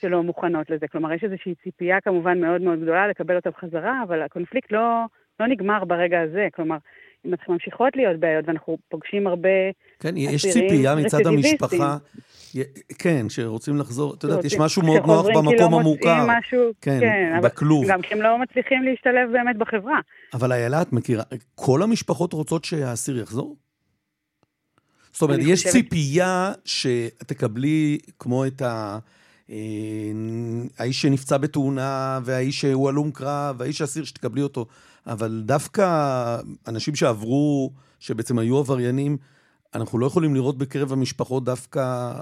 שלא 0.00 0.22
מוכנות 0.22 0.70
לזה. 0.70 0.88
כלומר, 0.88 1.12
יש 1.12 1.24
איזושהי 1.24 1.54
ציפייה 1.64 2.00
כמובן 2.00 2.40
מאוד 2.40 2.60
מאוד 2.60 2.82
גדולה 2.82 3.08
לקבל 3.08 3.36
אותה 3.36 3.50
בחזרה, 3.50 4.02
אבל 4.02 4.22
הקונפליקט 4.22 4.72
לא, 4.72 5.04
לא 5.40 5.46
נגמר 5.46 5.84
ברגע 5.84 6.20
הזה. 6.20 6.48
כלומר, 6.54 6.76
אם 7.26 7.32
אנחנו 7.32 7.52
ממשיכות 7.52 7.96
להיות 7.96 8.20
בעיות, 8.20 8.44
ואנחנו 8.48 8.78
פוגשים 8.88 9.26
הרבה 9.26 9.48
כן, 10.00 10.16
יש 10.16 10.46
ציפייה 10.46 10.94
מצד 10.94 11.26
המשפחה, 11.26 11.96
כן, 12.98 13.28
שרוצים 13.28 13.76
לחזור, 13.76 14.14
את 14.14 14.24
יודעת, 14.24 14.44
יש 14.44 14.58
משהו 14.58 14.82
מאוד 14.82 15.06
נוח 15.06 15.26
במקום 15.26 15.74
המוכר. 15.74 16.26
משהו, 16.28 16.70
כן, 16.80 17.00
כן 17.00 17.40
בכלוב. 17.42 17.84
גם 17.88 18.02
כי 18.02 18.14
הם 18.14 18.22
לא 18.22 18.38
מצליחים 18.38 18.82
להשתלב 18.82 19.32
באמת 19.32 19.56
בחברה. 19.56 20.00
אבל 20.34 20.52
איילה, 20.52 20.82
את 20.82 20.92
מכירה, 20.92 21.22
כל 21.54 21.82
המשפחות 21.82 22.32
רוצות 22.32 22.64
שהאסיר 22.64 23.18
יחזור? 23.18 23.56
זאת 25.12 25.22
אומרת, 25.22 25.40
יש. 25.42 25.66
ציפייה 25.66 26.52
שתקבלי 26.64 27.98
כמו 28.18 28.46
את 28.46 28.62
ה... 28.62 28.98
אה, 29.50 29.56
האיש 30.78 31.02
שנפצע 31.02 31.36
בתאונה, 31.36 32.20
והאיש 32.24 32.60
שהוא 32.60 32.88
הלום 32.88 33.10
קרב, 33.10 33.56
והאיש 33.58 33.80
האסיר 33.80 34.04
שתקבלי 34.04 34.42
אותו. 34.42 34.66
אבל 35.06 35.42
דווקא 35.46 36.38
אנשים 36.66 36.94
שעברו, 36.94 37.72
שבעצם 38.00 38.38
היו 38.38 38.58
עבריינים, 38.58 39.16
אנחנו 39.74 39.98
לא 39.98 40.06
יכולים 40.06 40.34
לראות 40.34 40.58
בקרב 40.58 40.92
המשפחות 40.92 41.44
דווקא, 41.44 42.12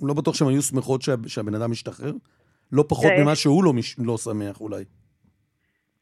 לא 0.00 0.14
בטוח 0.14 0.34
שהן 0.34 0.48
היו 0.48 0.62
שמחות 0.62 1.02
שה, 1.02 1.14
שהבן 1.26 1.54
אדם 1.54 1.70
משתחרר? 1.70 2.12
לא 2.72 2.84
פחות 2.88 3.12
ממה 3.20 3.34
שהוא 3.34 3.64
לא, 3.64 3.72
מש, 3.72 3.96
לא 3.98 4.18
שמח 4.18 4.60
אולי. 4.60 4.84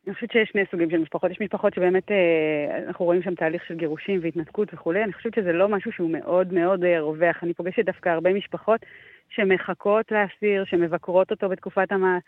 אני 0.06 0.14
חושבת 0.14 0.32
שיש 0.32 0.48
שני 0.52 0.62
סוגים 0.70 0.90
של 0.90 0.98
משפחות. 0.98 1.30
יש 1.30 1.40
משפחות 1.40 1.74
שבאמת 1.74 2.10
אה, 2.10 2.78
אנחנו 2.86 3.04
רואים 3.04 3.22
שם 3.22 3.34
תהליך 3.34 3.64
של 3.68 3.74
גירושים 3.74 4.20
והתנתקות 4.22 4.74
וכולי. 4.74 5.04
אני 5.04 5.12
חושבת 5.12 5.34
שזה 5.34 5.52
לא 5.52 5.68
משהו 5.68 5.92
שהוא 5.92 6.10
מאוד 6.10 6.52
מאוד 6.52 6.84
אה, 6.84 7.00
רווח. 7.00 7.36
אני 7.42 7.54
פוגשת 7.54 7.84
דווקא 7.84 8.08
הרבה 8.08 8.32
משפחות 8.32 8.80
שמחכות 9.28 10.12
לאסיר, 10.12 10.64
שמבקרות 10.64 11.30
אותו 11.30 11.48
בתקופת 11.48 11.92
המ... 11.92 12.18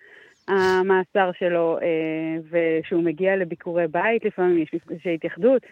המאסר 0.49 1.31
שלו, 1.39 1.79
אה, 1.83 1.87
ושהוא 2.51 3.03
מגיע 3.03 3.37
לביקורי 3.37 3.89
בית, 3.89 4.24
לפעמים 4.24 4.59
יש 4.59 4.70
מפגשי 4.74 5.14
התייחדות. 5.14 5.62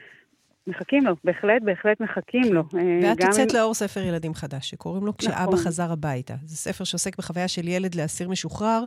מחכים 0.66 1.06
לו, 1.06 1.12
בהחלט, 1.24 1.62
בהחלט 1.62 2.00
מחכים 2.00 2.54
לו. 2.54 2.62
ואת 3.02 3.20
יוצאת 3.20 3.54
לאור 3.54 3.74
ספר 3.74 4.00
ילדים 4.00 4.34
חדש, 4.34 4.70
שקוראים 4.70 5.06
לו 5.06 5.16
כשאבא 5.16 5.42
נכון. 5.42 5.56
חזר 5.56 5.92
הביתה. 5.92 6.34
זה 6.44 6.56
ספר 6.56 6.84
שעוסק 6.84 7.18
בחוויה 7.18 7.48
של 7.48 7.68
ילד 7.68 7.94
לאסיר 7.94 8.28
משוחרר, 8.28 8.84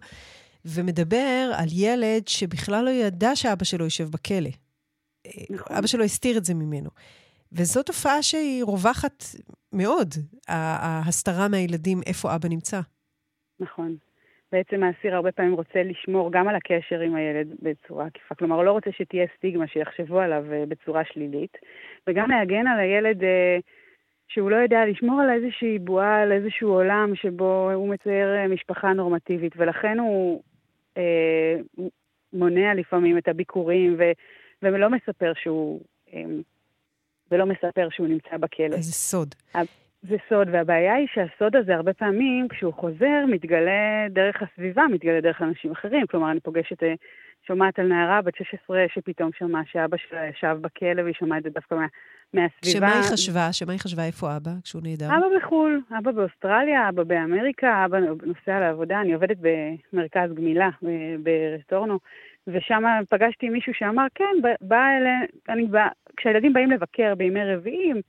ומדבר 0.66 1.52
על 1.58 1.68
ילד 1.72 2.28
שבכלל 2.28 2.86
לא 2.86 2.90
ידע 2.90 3.36
שאבא 3.36 3.64
שלו 3.64 3.86
יושב 3.86 4.04
בכלא. 4.04 4.50
נכון. 5.50 5.78
אבא 5.78 5.88
שלו 5.88 6.04
הסתיר 6.04 6.38
את 6.38 6.46
זה 6.46 6.54
ממנו. 6.54 6.90
וזו 7.52 7.84
תופעה 7.84 8.22
שהיא 8.22 8.64
רווחת 8.64 9.24
מאוד, 9.74 10.10
ההסתרה 10.48 11.48
מהילדים 11.48 11.98
איפה 12.08 12.36
אבא 12.36 12.50
נמצא. 12.50 12.80
נכון. 13.60 13.96
בעצם 14.52 14.84
האסיר 14.84 15.16
הרבה 15.16 15.32
פעמים 15.32 15.54
רוצה 15.54 15.84
לשמור 15.84 16.32
גם 16.32 16.48
על 16.48 16.56
הקשר 16.56 17.00
עם 17.00 17.16
הילד 17.16 17.48
בצורה 17.62 18.06
עקיפה. 18.06 18.36
כלומר, 18.36 18.56
הוא 18.56 18.64
לא 18.64 18.72
רוצה 18.72 18.90
שתהיה 18.92 19.26
סטיגמה 19.38 19.68
שיחשבו 19.68 20.20
עליו 20.20 20.46
אה, 20.52 20.64
בצורה 20.68 21.02
שלילית, 21.06 21.58
וגם 22.08 22.30
להגן 22.30 22.68
על 22.68 22.80
הילד 22.80 23.24
אה, 23.24 23.58
שהוא 24.28 24.52
לא 24.52 24.56
יודע 24.56 24.86
לשמור 24.86 25.22
על 25.22 25.30
איזושהי 25.30 25.80
בועה, 25.80 26.22
על 26.22 26.32
איזשהו 26.32 26.70
עולם 26.70 27.16
שבו 27.16 27.72
הוא 27.74 27.90
מצייר 27.90 28.36
אה, 28.36 28.48
משפחה 28.48 28.94
נורמטיבית, 28.94 29.54
ולכן 29.58 30.00
הוא 30.00 30.42
אה, 31.00 31.86
מונע 32.34 32.74
לפעמים 32.74 33.18
את 33.18 33.28
הביקורים, 33.28 33.96
ו, 34.00 34.04
ולא 34.62 34.90
מספר 34.90 35.32
שהוא... 35.36 35.82
אה, 36.14 36.24
ולא 37.32 37.46
מספר 37.46 37.88
שהוא 37.92 38.08
נמצא 38.08 38.38
בכלא. 38.38 38.76
איזה 38.76 38.92
סוד. 38.92 39.36
זה 40.02 40.16
סוד, 40.30 40.48
והבעיה 40.52 40.94
היא 40.94 41.08
שהסוד 41.14 41.56
הזה 41.56 41.76
הרבה 41.76 41.94
פעמים, 41.94 42.48
כשהוא 42.48 42.74
חוזר, 42.74 43.26
מתגלה 43.28 44.08
דרך 44.10 44.42
הסביבה, 44.42 44.84
מתגלה 44.92 45.22
דרך 45.22 45.42
אנשים 45.42 45.72
אחרים. 45.72 46.08
כלומר, 46.08 46.32
אני 46.32 46.40
פוגשת, 46.40 46.84
אה, 46.84 46.94
שומעת 47.48 47.80
על 47.80 47.88
נערה 47.88 48.22
בת 48.22 48.36
16 48.36 48.86
שפתאום 48.94 49.30
שמעה 49.38 49.62
שאבא 49.72 49.98
שלה 49.98 50.28
ישב 50.28 50.58
בכלא, 50.62 51.02
והיא 51.02 51.14
שומעת 51.14 51.38
את 51.38 51.44
זה 51.44 51.50
דווקא 51.50 51.76
מה, 51.76 51.86
מהסביבה. 52.34 52.88
שמה 52.88 52.94
היא 52.94 53.12
חשבה? 53.12 53.54
שמה 53.54 53.72
היא 53.72 53.80
חשבה 53.80 54.06
איפה 54.06 54.38
אבא, 54.38 54.52
כשהוא 54.64 54.82
נהדר? 54.84 55.06
אבא 55.06 55.28
בחו"ל, 55.38 55.82
אבא 55.98 56.12
באוסטרליה, 56.12 56.90
אבא 56.90 57.04
באמריקה, 57.04 57.86
אבא 57.86 57.98
נוסע 58.00 58.60
לעבודה. 58.60 59.02
אני 59.02 59.14
עובדת 59.14 59.38
במרכז 59.94 60.34
גמילה 60.34 60.70
ברטורנו, 61.24 62.00
ושם 62.48 62.84
פגשתי 63.10 63.50
מישהו 63.50 63.74
שאמר, 63.74 64.06
כן, 64.16 64.36
בא 64.62 64.88
אלה, 64.98 65.20
אני 65.50 65.66
בא, 65.66 65.88
כשהילדים 66.18 66.54
באים 66.54 66.72
לבקר 66.72 67.16
בימי 67.16 67.56
רביעים, 67.56 68.02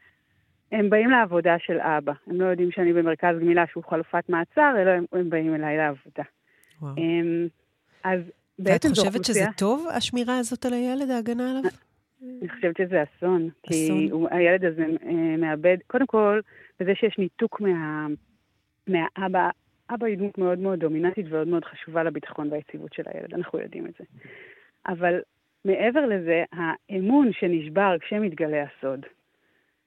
הם 0.72 0.90
באים 0.90 1.10
לעבודה 1.10 1.56
של 1.58 1.80
אבא. 1.80 2.12
הם 2.26 2.40
לא 2.40 2.46
יודעים 2.46 2.70
שאני 2.70 2.92
במרכז 2.92 3.36
גמילה 3.40 3.64
שהוא 3.72 3.84
חלופת 3.84 4.28
מעצר, 4.28 4.74
אלא 4.82 4.90
הם, 4.90 5.04
הם 5.12 5.30
באים 5.30 5.54
אליי 5.54 5.76
לעבודה. 5.76 6.22
וואו. 6.82 6.94
אמ, 6.96 7.46
אז. 8.04 8.20
ואת 8.58 8.86
חושבת 8.86 9.24
שזה 9.24 9.44
טוב, 9.56 9.86
השמירה 9.92 10.38
הזאת 10.38 10.66
על 10.66 10.72
הילד, 10.72 11.10
ההגנה 11.10 11.50
עליו? 11.50 11.70
אני 12.22 12.48
חושבת 12.48 12.76
שזה 12.76 13.02
אסון. 13.02 13.36
אסון. 13.36 13.50
כי 13.62 14.08
הוא, 14.10 14.28
הילד 14.30 14.64
הזה 14.64 14.84
אה, 15.06 15.36
מאבד, 15.38 15.76
קודם 15.86 16.06
כל, 16.06 16.40
בזה 16.80 16.92
שיש 16.94 17.18
ניתוק 17.18 17.60
מה, 17.60 18.06
מהאבא. 18.86 19.50
אבא 19.94 20.06
היא 20.06 20.18
דמות 20.18 20.38
מאוד 20.38 20.58
מאוד 20.58 20.78
דומיננטית 20.78 21.26
ומאוד 21.28 21.48
מאוד 21.48 21.64
חשובה 21.64 22.02
לביטחון 22.02 22.52
והיציבות 22.52 22.92
של 22.92 23.02
הילד, 23.06 23.34
אנחנו 23.34 23.58
יודעים 23.58 23.86
את 23.86 23.92
זה. 23.98 24.04
אבל 24.86 25.20
מעבר 25.64 26.06
לזה, 26.06 26.44
האמון 26.52 27.30
שנשבר 27.32 27.96
כשמתגלה 28.00 28.64
הסוד, 28.64 29.06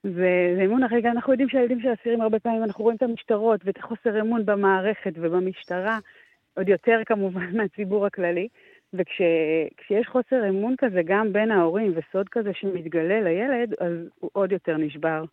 זה, 0.04 0.62
אמון 0.64 0.82
אחרי, 0.82 1.10
אנחנו 1.10 1.32
יודעים 1.32 1.48
שהילדים 1.48 1.80
של 1.80 1.88
אסירים 1.92 2.20
הרבה 2.20 2.38
פעמים, 2.38 2.64
אנחנו 2.64 2.84
רואים 2.84 2.96
את 2.96 3.02
המשטרות 3.02 3.60
ואת 3.64 3.78
החוסר 3.78 4.20
אמון 4.20 4.46
במערכת 4.46 5.12
ובמשטרה, 5.16 5.98
עוד 6.56 6.68
יותר 6.68 7.00
כמובן 7.06 7.50
מהציבור 7.56 8.06
הכללי, 8.06 8.48
וכשיש 8.94 10.06
חוסר 10.06 10.48
אמון 10.48 10.74
כזה 10.78 11.00
גם 11.04 11.32
בין 11.32 11.50
ההורים 11.50 11.92
וסוד 11.96 12.28
כזה 12.28 12.50
שמתגלה 12.54 13.20
לילד, 13.20 13.74
אז 13.80 13.92
הוא 14.20 14.30
עוד 14.32 14.52
יותר 14.52 14.76
נשבר. 14.76 15.24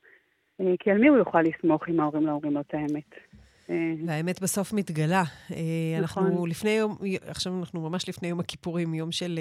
אה, 0.61 0.73
כי 0.79 0.91
על 0.91 0.97
מי 0.97 1.07
הוא 1.07 1.17
יוכל 1.17 1.41
לסמוך 1.41 1.89
אם 1.89 1.99
ההורים 1.99 2.25
לא 2.27 2.31
אומרים 2.31 2.53
לו 2.53 2.61
את 2.61 2.73
האמת? 2.73 3.09
אה, 3.69 3.93
והאמת 4.07 4.41
בסוף 4.41 4.73
מתגלה. 4.73 5.23
אה, 5.51 6.01
נכון. 6.01 6.23
אנחנו 6.23 6.45
לפני 6.45 6.69
יום, 6.69 6.97
עכשיו 7.27 7.59
אנחנו 7.59 7.89
ממש 7.89 8.09
לפני 8.09 8.27
יום 8.27 8.39
הכיפורים, 8.39 8.93
יום 8.93 9.11
של 9.11 9.39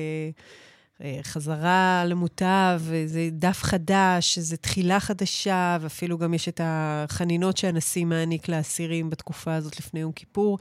חזרה 1.22 2.04
למוטב, 2.06 2.78
זה 3.06 3.20
דף 3.32 3.62
חדש, 3.62 4.38
זה 4.38 4.56
תחילה 4.56 5.00
חדשה, 5.00 5.76
ואפילו 5.80 6.18
גם 6.18 6.34
יש 6.34 6.48
את 6.48 6.60
החנינות 6.64 7.56
שהנשיא 7.56 8.04
מעניק 8.04 8.48
לאסירים 8.48 9.10
בתקופה 9.10 9.54
הזאת 9.54 9.78
לפני 9.78 10.00
יום 10.00 10.12
כיפור. 10.12 10.58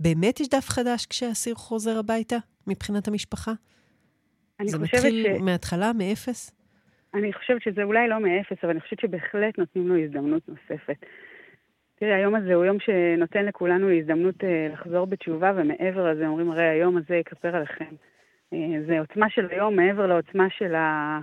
באמת 0.00 0.40
יש 0.40 0.48
דף 0.48 0.68
חדש 0.68 1.06
כשהאסיר 1.06 1.54
חוזר 1.54 1.98
הביתה, 1.98 2.36
מבחינת 2.66 3.08
המשפחה? 3.08 3.52
אני 4.60 4.68
זה 4.68 4.78
מתחיל 4.78 5.26
ש... 5.36 5.40
מההתחלה, 5.40 5.92
מאפס? 5.92 6.52
אני 7.14 7.32
חושבת 7.32 7.62
שזה 7.62 7.82
אולי 7.82 8.08
לא 8.08 8.20
מאפס, 8.20 8.56
אבל 8.62 8.70
אני 8.70 8.80
חושבת 8.80 9.00
שבהחלט 9.00 9.58
נותנים 9.58 9.88
לו 9.88 10.04
הזדמנות 10.04 10.42
נוספת. 10.48 10.96
תראי, 11.98 12.14
היום 12.14 12.34
הזה 12.34 12.54
הוא 12.54 12.64
יום 12.64 12.76
שנותן 12.80 13.44
לכולנו 13.44 13.90
הזדמנות 13.98 14.34
uh, 14.34 14.72
לחזור 14.72 15.06
בתשובה, 15.06 15.52
ומעבר 15.56 16.12
לזה 16.12 16.26
אומרים, 16.26 16.50
הרי 16.50 16.68
היום 16.68 16.96
הזה 16.96 17.16
יכפר 17.16 17.56
עליכם. 17.56 17.94
Uh, 18.54 18.86
זה 18.86 19.00
עוצמה 19.00 19.30
של 19.30 19.46
היום 19.50 19.76
מעבר 19.76 20.06
לעוצמה 20.06 20.50
של, 20.50 20.74
ה, 20.74 21.18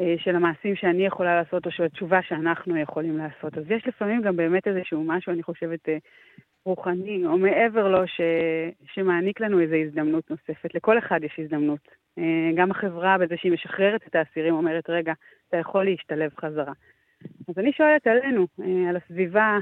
uh, 0.00 0.02
של 0.18 0.36
המעשים 0.36 0.76
שאני 0.76 1.06
יכולה 1.06 1.42
לעשות, 1.42 1.66
או 1.66 1.70
של 1.70 1.82
התשובה 1.82 2.22
שאנחנו 2.22 2.76
יכולים 2.76 3.18
לעשות. 3.18 3.58
אז 3.58 3.64
יש 3.70 3.86
לפעמים 3.86 4.22
גם 4.22 4.36
באמת 4.36 4.68
איזשהו 4.68 5.04
משהו, 5.04 5.32
אני 5.32 5.42
חושבת, 5.42 5.88
uh, 5.88 5.92
רוחני, 6.66 7.26
או 7.26 7.38
מעבר 7.38 7.88
לו, 7.88 8.06
ש, 8.06 8.20
שמעניק 8.94 9.40
לנו 9.40 9.60
איזו 9.60 9.74
הזדמנות 9.74 10.30
נוספת. 10.30 10.74
לכל 10.74 10.98
אחד 10.98 11.24
יש 11.24 11.38
הזדמנות. 11.38 11.88
אה, 12.18 12.50
גם 12.54 12.70
החברה, 12.70 13.18
בזה 13.18 13.34
שהיא 13.36 13.52
משחררת 13.52 14.06
את 14.06 14.14
האסירים, 14.14 14.54
אומרת, 14.54 14.90
רגע, 14.90 15.12
אתה 15.48 15.56
יכול 15.56 15.84
להשתלב 15.84 16.30
חזרה. 16.40 16.72
אז 17.48 17.58
אני 17.58 17.72
שואלת 17.72 18.06
עלינו, 18.06 18.46
אה, 18.60 18.88
על 18.88 18.96
הסביבה, 18.96 19.58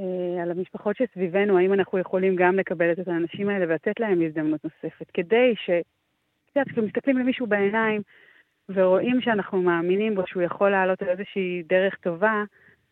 אה, 0.00 0.42
על 0.42 0.50
המשפחות 0.50 0.96
שסביבנו, 0.96 1.58
האם 1.58 1.72
אנחנו 1.72 1.98
יכולים 1.98 2.36
גם 2.36 2.56
לקבל 2.56 2.92
את 2.92 3.08
האנשים 3.08 3.48
האלה 3.48 3.64
ולתת 3.68 4.00
להם 4.00 4.22
הזדמנות 4.22 4.64
נוספת, 4.64 5.10
כדי 5.14 5.54
ש... 5.56 5.70
יודעת, 6.56 6.72
כשמסתכלים 6.72 7.18
למישהו 7.18 7.46
בעיניים 7.46 8.02
ורואים 8.68 9.20
שאנחנו 9.20 9.62
מאמינים 9.62 10.14
בו 10.14 10.22
שהוא 10.26 10.42
יכול 10.42 10.70
לעלות 10.70 11.02
על 11.02 11.08
איזושהי 11.08 11.62
דרך 11.68 11.94
טובה, 11.96 12.44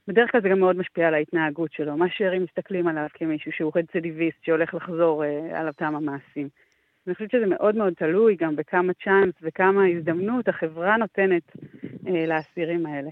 בדרך 0.09 0.33
כלל 0.33 0.41
זה 0.41 0.49
גם 0.49 0.61
מאוד 0.61 0.77
משפיע 0.77 1.09
על 1.09 1.15
ההתנהגות 1.15 1.73
שלו. 1.73 1.97
מה 1.97 2.07
שארים 2.11 2.43
מסתכלים 2.43 2.89
עליו 2.89 3.07
כמישהו 3.15 3.53
שהוא 3.53 3.73
רצידיביסט 3.75 4.45
שהולך 4.45 4.75
לחזור 4.75 5.25
אה, 5.25 5.61
על 5.61 5.69
אותם 5.69 5.97
המעשים. 5.97 6.49
אני 7.07 7.15
חושבת 7.15 7.31
שזה 7.31 7.47
מאוד 7.47 7.77
מאוד 7.77 7.93
תלוי 7.93 8.37
גם 8.37 8.57
בכמה 8.57 8.93
צ'אנס 9.05 9.35
וכמה 9.43 9.87
הזדמנות 9.87 10.49
החברה 10.49 10.97
נותנת 10.97 11.43
אה, 12.09 12.27
לאסירים 12.27 12.87
האלה. 12.87 13.11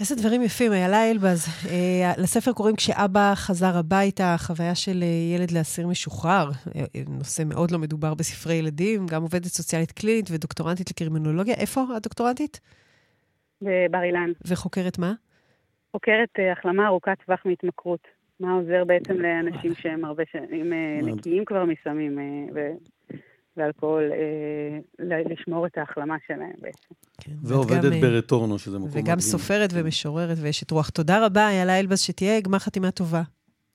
איזה 0.00 0.14
דברים 0.16 0.42
יפים, 0.42 0.72
איילה 0.72 1.10
אלבז. 1.10 1.46
אה, 1.70 2.12
לספר 2.18 2.52
קוראים 2.52 2.76
כשאבא 2.76 3.32
חזר 3.34 3.76
הביתה, 3.78 4.34
חוויה 4.38 4.74
של 4.74 5.02
אה, 5.02 5.36
ילד 5.36 5.50
לאסיר 5.50 5.86
משוחרר. 5.86 6.50
אה, 6.76 6.84
נושא 7.08 7.42
מאוד 7.46 7.70
לא 7.70 7.78
מדובר 7.78 8.14
בספרי 8.14 8.54
ילדים, 8.54 9.06
גם 9.06 9.22
עובדת 9.22 9.44
סוציאלית 9.44 9.92
קלינית 9.92 10.26
ודוקטורנטית 10.30 10.90
לקרימינולוגיה. 10.90 11.54
איפה 11.54 11.84
הדוקטורנטית? 11.96 12.60
בבר 13.62 14.02
אילן. 14.02 14.32
וחוקרת 14.46 14.98
מה? 14.98 15.12
חוקרת 15.92 16.28
אה, 16.38 16.52
החלמה 16.52 16.86
ארוכת 16.86 17.16
טווח 17.26 17.40
מהתמכרות. 17.44 18.08
מה 18.40 18.52
עוזר 18.52 18.84
בעצם 18.84 19.14
לאנשים 19.14 19.74
שהם 19.74 20.04
הרבה 20.04 20.22
שנים 20.32 20.72
אה, 20.72 20.98
נקיים 21.02 21.44
כבר 21.44 21.64
מסמים 21.64 22.18
אה, 23.58 23.64
ואלכוהול, 23.64 24.12
לשמור 24.98 25.66
את 25.66 25.78
ההחלמה 25.78 26.16
שלהם 26.26 26.52
בעצם. 26.60 26.94
כן, 27.20 27.32
ועובדת 27.42 28.00
ברטורנו, 28.00 28.58
שזה 28.58 28.78
מקום 28.78 28.88
מדהים. 28.88 29.04
וגם 29.04 29.20
סופרת 29.20 29.70
ומשוררת 29.72 30.36
ואשת 30.40 30.70
רוח. 30.70 30.90
תודה 30.90 31.26
רבה, 31.26 31.48
איילה 31.48 31.78
אלבז, 31.80 32.00
שתהיה 32.00 32.40
גמר 32.40 32.58
חתימה 32.58 32.90
טובה. 32.90 33.22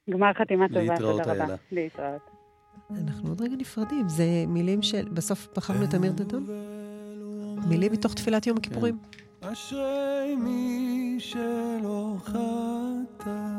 גמר 0.10 0.34
חתימה 0.34 0.68
טובה, 0.68 0.98
תודה 0.98 1.34
רבה. 1.34 1.56
להתראות. 1.72 2.22
אנחנו 2.90 3.30
עוד 3.30 3.42
רגע 3.42 3.56
נפרדים. 3.56 4.10
זה 4.10 4.26
מילים 4.48 4.82
של... 4.82 5.10
בסוף 5.14 5.48
בחרנו 5.56 5.84
את 5.84 5.96
אמיר 5.96 6.12
דדון? 6.12 6.46
מילים 7.70 7.92
מתוך 7.92 8.14
תפילת 8.14 8.48
יום 8.48 8.58
הכיפורים. 8.58 8.98
כן. 9.12 9.28
אשרי 9.42 10.36
מי 10.36 11.16
שלא 11.20 12.16
חטא, 12.24 13.50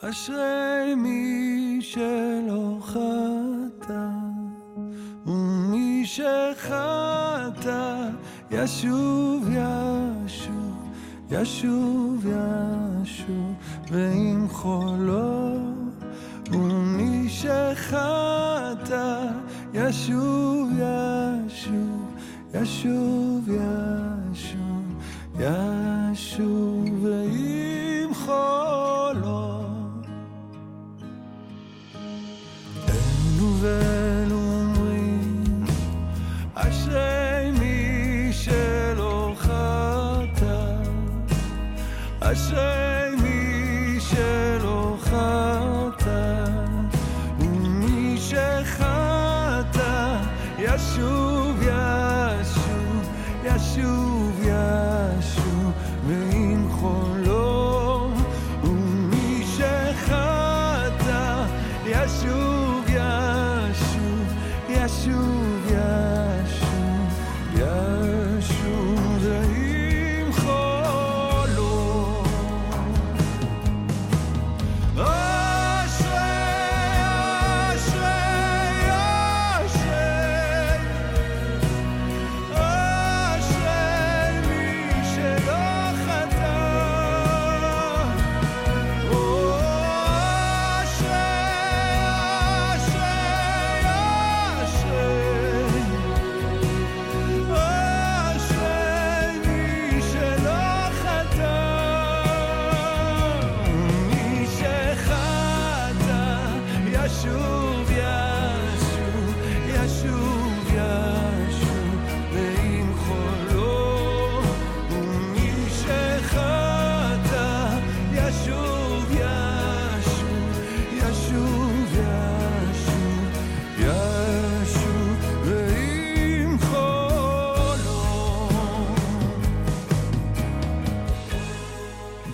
אשרי 0.00 0.94
מי 0.96 1.78
שלא 1.80 2.78
חטא, 2.80 4.08
ומי 5.26 6.06
שחטא 6.06 8.08
ישוב 8.50 9.48
ישוב, 9.50 10.90
ישוב 11.30 12.26
ישוב, 12.26 13.54
ועם 13.90 14.48
חולו, 14.48 15.56
ומי 16.50 17.28
שחטא 17.28 19.26
ישוב 19.74 20.70
ישוב, 20.78 22.14
ישוב 22.54 23.48
ישוב. 23.48 24.05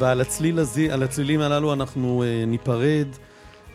ועל 0.02 0.20
הצליל 0.20 0.58
הזה, 0.58 0.86
על 0.90 1.02
הצלילים 1.02 1.40
הללו 1.40 1.72
אנחנו 1.72 2.22
uh, 2.22 2.46
ניפרד, 2.46 3.06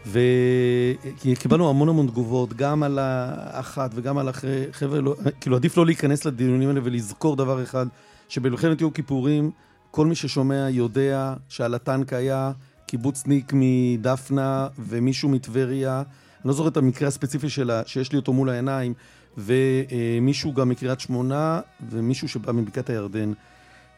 וקיבלנו 0.05 1.69
המון 1.69 1.89
המון 1.89 2.07
תגובות, 2.07 2.53
גם 2.53 2.83
על 2.83 2.99
האחת 3.01 3.91
וגם 3.95 4.17
על 4.17 4.29
אחרי, 4.29 4.65
חבר'ה, 4.71 5.01
לא, 5.01 5.15
כאילו 5.41 5.55
עדיף 5.55 5.77
לא 5.77 5.85
להיכנס 5.85 6.25
לדיונים 6.25 6.69
האלה 6.69 6.79
ולזכור 6.83 7.35
דבר 7.35 7.63
אחד, 7.63 7.87
שבמלחמת 8.29 8.81
יום 8.81 8.91
כיפורים, 8.91 9.51
כל 9.91 10.05
מי 10.05 10.15
ששומע 10.15 10.67
יודע 10.69 11.33
שעל 11.49 11.73
הטנק 11.73 12.13
היה 12.13 12.51
קיבוצניק 12.85 13.51
מדפנה 13.55 14.67
ומישהו 14.79 15.29
מטבריה, 15.29 15.97
אני 15.97 16.47
לא 16.47 16.53
זוכר 16.53 16.69
את 16.69 16.77
המקרה 16.77 17.07
הספציפי 17.07 17.49
שלה, 17.49 17.81
שיש 17.85 18.11
לי 18.11 18.17
אותו 18.17 18.33
מול 18.33 18.49
העיניים, 18.49 18.93
ומישהו 19.37 20.53
גם 20.53 20.69
מקריית 20.69 20.99
שמונה, 20.99 21.59
ומישהו 21.89 22.27
שבא 22.27 22.51
מבקעת 22.51 22.89
הירדן. 22.89 23.33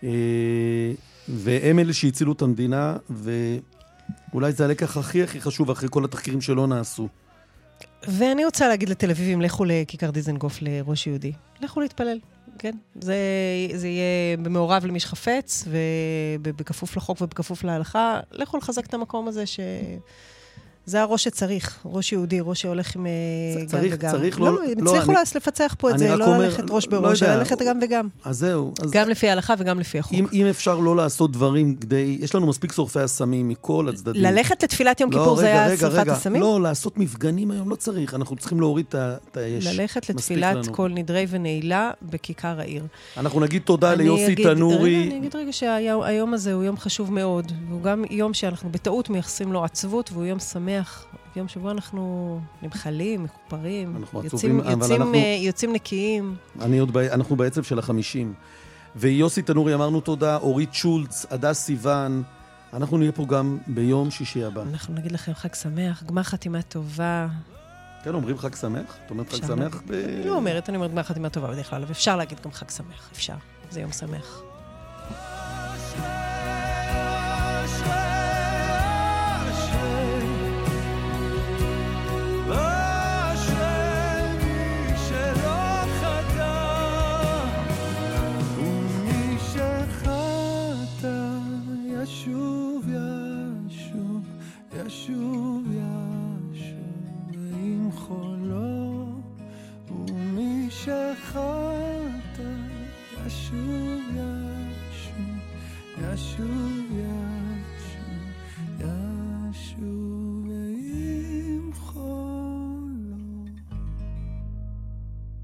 אה, 0.04 0.92
והם 1.28 1.80
אלה 1.80 1.94
שהצילו 1.94 2.34
את 2.34 2.42
המדינה, 2.42 2.98
ואולי 3.10 4.52
זה 4.52 4.66
הלקח 4.66 4.98
הכי 4.98 5.24
הכי 5.24 5.42
חשוב 5.42 5.72
אחרי 5.72 5.90
כל 5.92 6.06
התחקירים 6.06 6.42
שלא 6.42 6.68
נעשו. 6.68 7.08
ואני 8.08 8.46
רוצה 8.46 8.68
להגיד 8.68 8.90
לתל 8.90 9.10
אביבים, 9.12 9.42
לכו 9.42 9.66
לכיכר 9.66 10.10
דיזנגוף 10.10 10.62
לראש 10.62 11.08
יהודי. 11.08 11.32
לכו 11.62 11.82
להתפלל, 11.82 12.20
כן? 12.60 12.76
זה, 13.02 13.16
זה 13.76 13.88
יהיה 13.88 14.38
במעורב 14.38 14.86
למי 14.86 15.00
שחפץ, 15.00 15.66
ובכפוף 16.42 16.98
לחוק 16.98 17.22
ובכפוף 17.22 17.64
להלכה. 17.64 18.20
לכו 18.32 18.58
לחזק 18.58 18.86
את 18.86 18.94
המקום 18.94 19.28
הזה 19.28 19.46
ש... 19.46 19.60
זה 20.90 21.02
הראש 21.02 21.24
שצריך, 21.24 21.80
ראש 21.86 22.12
יהודי, 22.12 22.40
ראש 22.42 22.62
שהולך 22.62 22.96
עם 22.96 23.06
אה, 23.06 23.12
גם 23.72 23.80
וגם. 23.92 24.12
צריך, 24.12 24.40
לא... 24.40 24.46
לא... 24.46 24.64
הם 24.64 24.88
הצליחו 24.88 25.12
לא, 25.12 25.20
לפצח 25.36 25.76
פה 25.78 25.92
את 25.92 26.00
זה, 26.00 26.16
לא 26.16 26.26
אומר, 26.26 26.40
ללכת 26.40 26.64
ראש 26.70 26.88
לא 26.88 27.00
בראש, 27.00 27.24
אלא 27.24 27.36
ללכת 27.36 27.62
גם 27.62 27.80
וגם. 27.82 28.08
אז 28.26 28.38
זהו. 28.38 28.74
אז... 28.84 28.92
גם 28.92 29.10
לפי 29.10 29.30
ההלכה 29.30 29.54
וגם 29.58 29.80
לפי 29.80 30.00
החוק. 30.00 30.14
אם, 30.14 30.26
אם 30.34 30.46
אפשר 30.46 30.80
לא 30.80 30.96
לעשות 30.96 31.32
דברים 31.32 31.76
כדי... 31.76 32.18
יש 32.22 32.36
לנו 32.36 32.48
מספיק 32.48 32.72
שורפי 32.72 33.06
אסמים 33.06 33.50
מכל 33.50 33.90
הצדדים. 33.90 34.22
ללכת 34.24 34.64
לתפילת 34.64 35.00
יום 35.00 35.12
לא, 35.12 35.18
כיפור 35.18 35.36
זה 35.36 35.46
היה 35.46 35.78
שרפת 35.78 36.08
הסמים? 36.08 36.42
לא, 36.42 36.62
לעשות 36.62 36.98
מפגנים 36.98 37.52
היום 37.52 37.70
לא 37.70 37.76
צריך, 37.76 38.14
אנחנו 38.14 38.36
צריכים 38.36 38.60
להוריד 38.60 38.86
את 38.90 39.38
האש. 39.38 39.68
ללכת 39.68 40.10
לתפילת 40.10 40.68
כל 40.72 40.92
נדרי 40.94 41.26
ונעילה 41.30 41.92
בכיכר 42.02 42.60
העיר. 42.60 42.84
אנחנו 43.18 43.40
נגיד 43.40 43.62
תודה 43.62 43.94
ליוסי 43.94 44.36
תנורי. 44.36 45.08
אני 45.08 45.18
אגיד 45.18 45.36
רגע 45.36 45.54
שהיום 45.54 46.34
הזה 46.34 46.54
הוא 46.54 46.64
יום 46.64 46.78
חשוב 46.78 47.14
מאוד, 47.14 47.52
והוא 47.70 47.82
גם 47.82 48.04
יום 48.10 48.34
שאנחנו 48.34 48.70
בטעות 48.70 49.10
מייחסים 49.10 49.54
לו 49.54 49.64
עצבות, 49.64 50.10
והוא 50.14 50.26
יום 50.26 50.40
שמח. 50.40 50.79
יום 51.36 51.48
שבו 51.48 51.72
אנחנו 51.72 52.42
נמחלים, 52.62 53.24
מכופרים, 53.24 53.96
אנחנו 53.98 54.24
יוצאים, 54.24 54.60
עצובים, 54.60 54.80
יוצאים, 54.80 55.02
אנחנו, 55.02 55.14
אה, 55.14 55.38
יוצאים 55.40 55.74
נקיים. 55.74 56.36
אני 56.62 56.80
עוד, 56.80 56.98
אנחנו 56.98 57.36
בעצב 57.36 57.64
של 57.64 57.80
החמישים. 57.80 58.34
ויוסי 58.96 59.42
תנורי 59.42 59.74
אמרנו 59.74 60.02
תודה, 60.02 60.38
אורית 60.38 60.74
שולץ, 60.74 61.26
הדס 61.32 61.64
סיוון. 61.64 62.24
אנחנו 62.74 62.98
נהיה 62.98 63.12
פה 63.12 63.26
גם 63.26 63.58
ביום 63.68 64.12
שישי 64.12 64.44
הבא. 64.44 64.62
אנחנו 64.62 64.94
נגיד 64.94 65.12
לכם 65.12 65.34
חג 65.34 65.54
שמח, 65.54 66.04
גמר 66.04 66.24
חתימה 66.24 66.62
טובה. 66.62 67.28
כן, 68.04 68.14
אומרים 68.14 68.38
חג 68.38 68.56
שמח? 68.56 68.98
את 69.06 69.12
אומרת 69.12 69.34
חג 69.34 69.48
שמח? 69.48 69.82
ב... 69.88 69.92
אני 69.92 70.28
לא 70.28 70.36
אומרת, 70.36 70.70
אני 70.70 70.78
אומרת 70.78 70.92
גמר 70.92 71.04
חתימה 71.04 71.30
טובה 71.30 71.48
בדרך 71.48 71.70
כלל, 71.70 71.82
אבל 71.82 71.92
אפשר 71.92 72.16
להגיד 72.16 72.40
גם 72.44 72.52
חג 72.52 72.70
שמח, 72.70 73.10
אפשר. 73.14 73.36
זה 73.72 73.82
יום 73.82 73.92
שמח. 73.92 74.42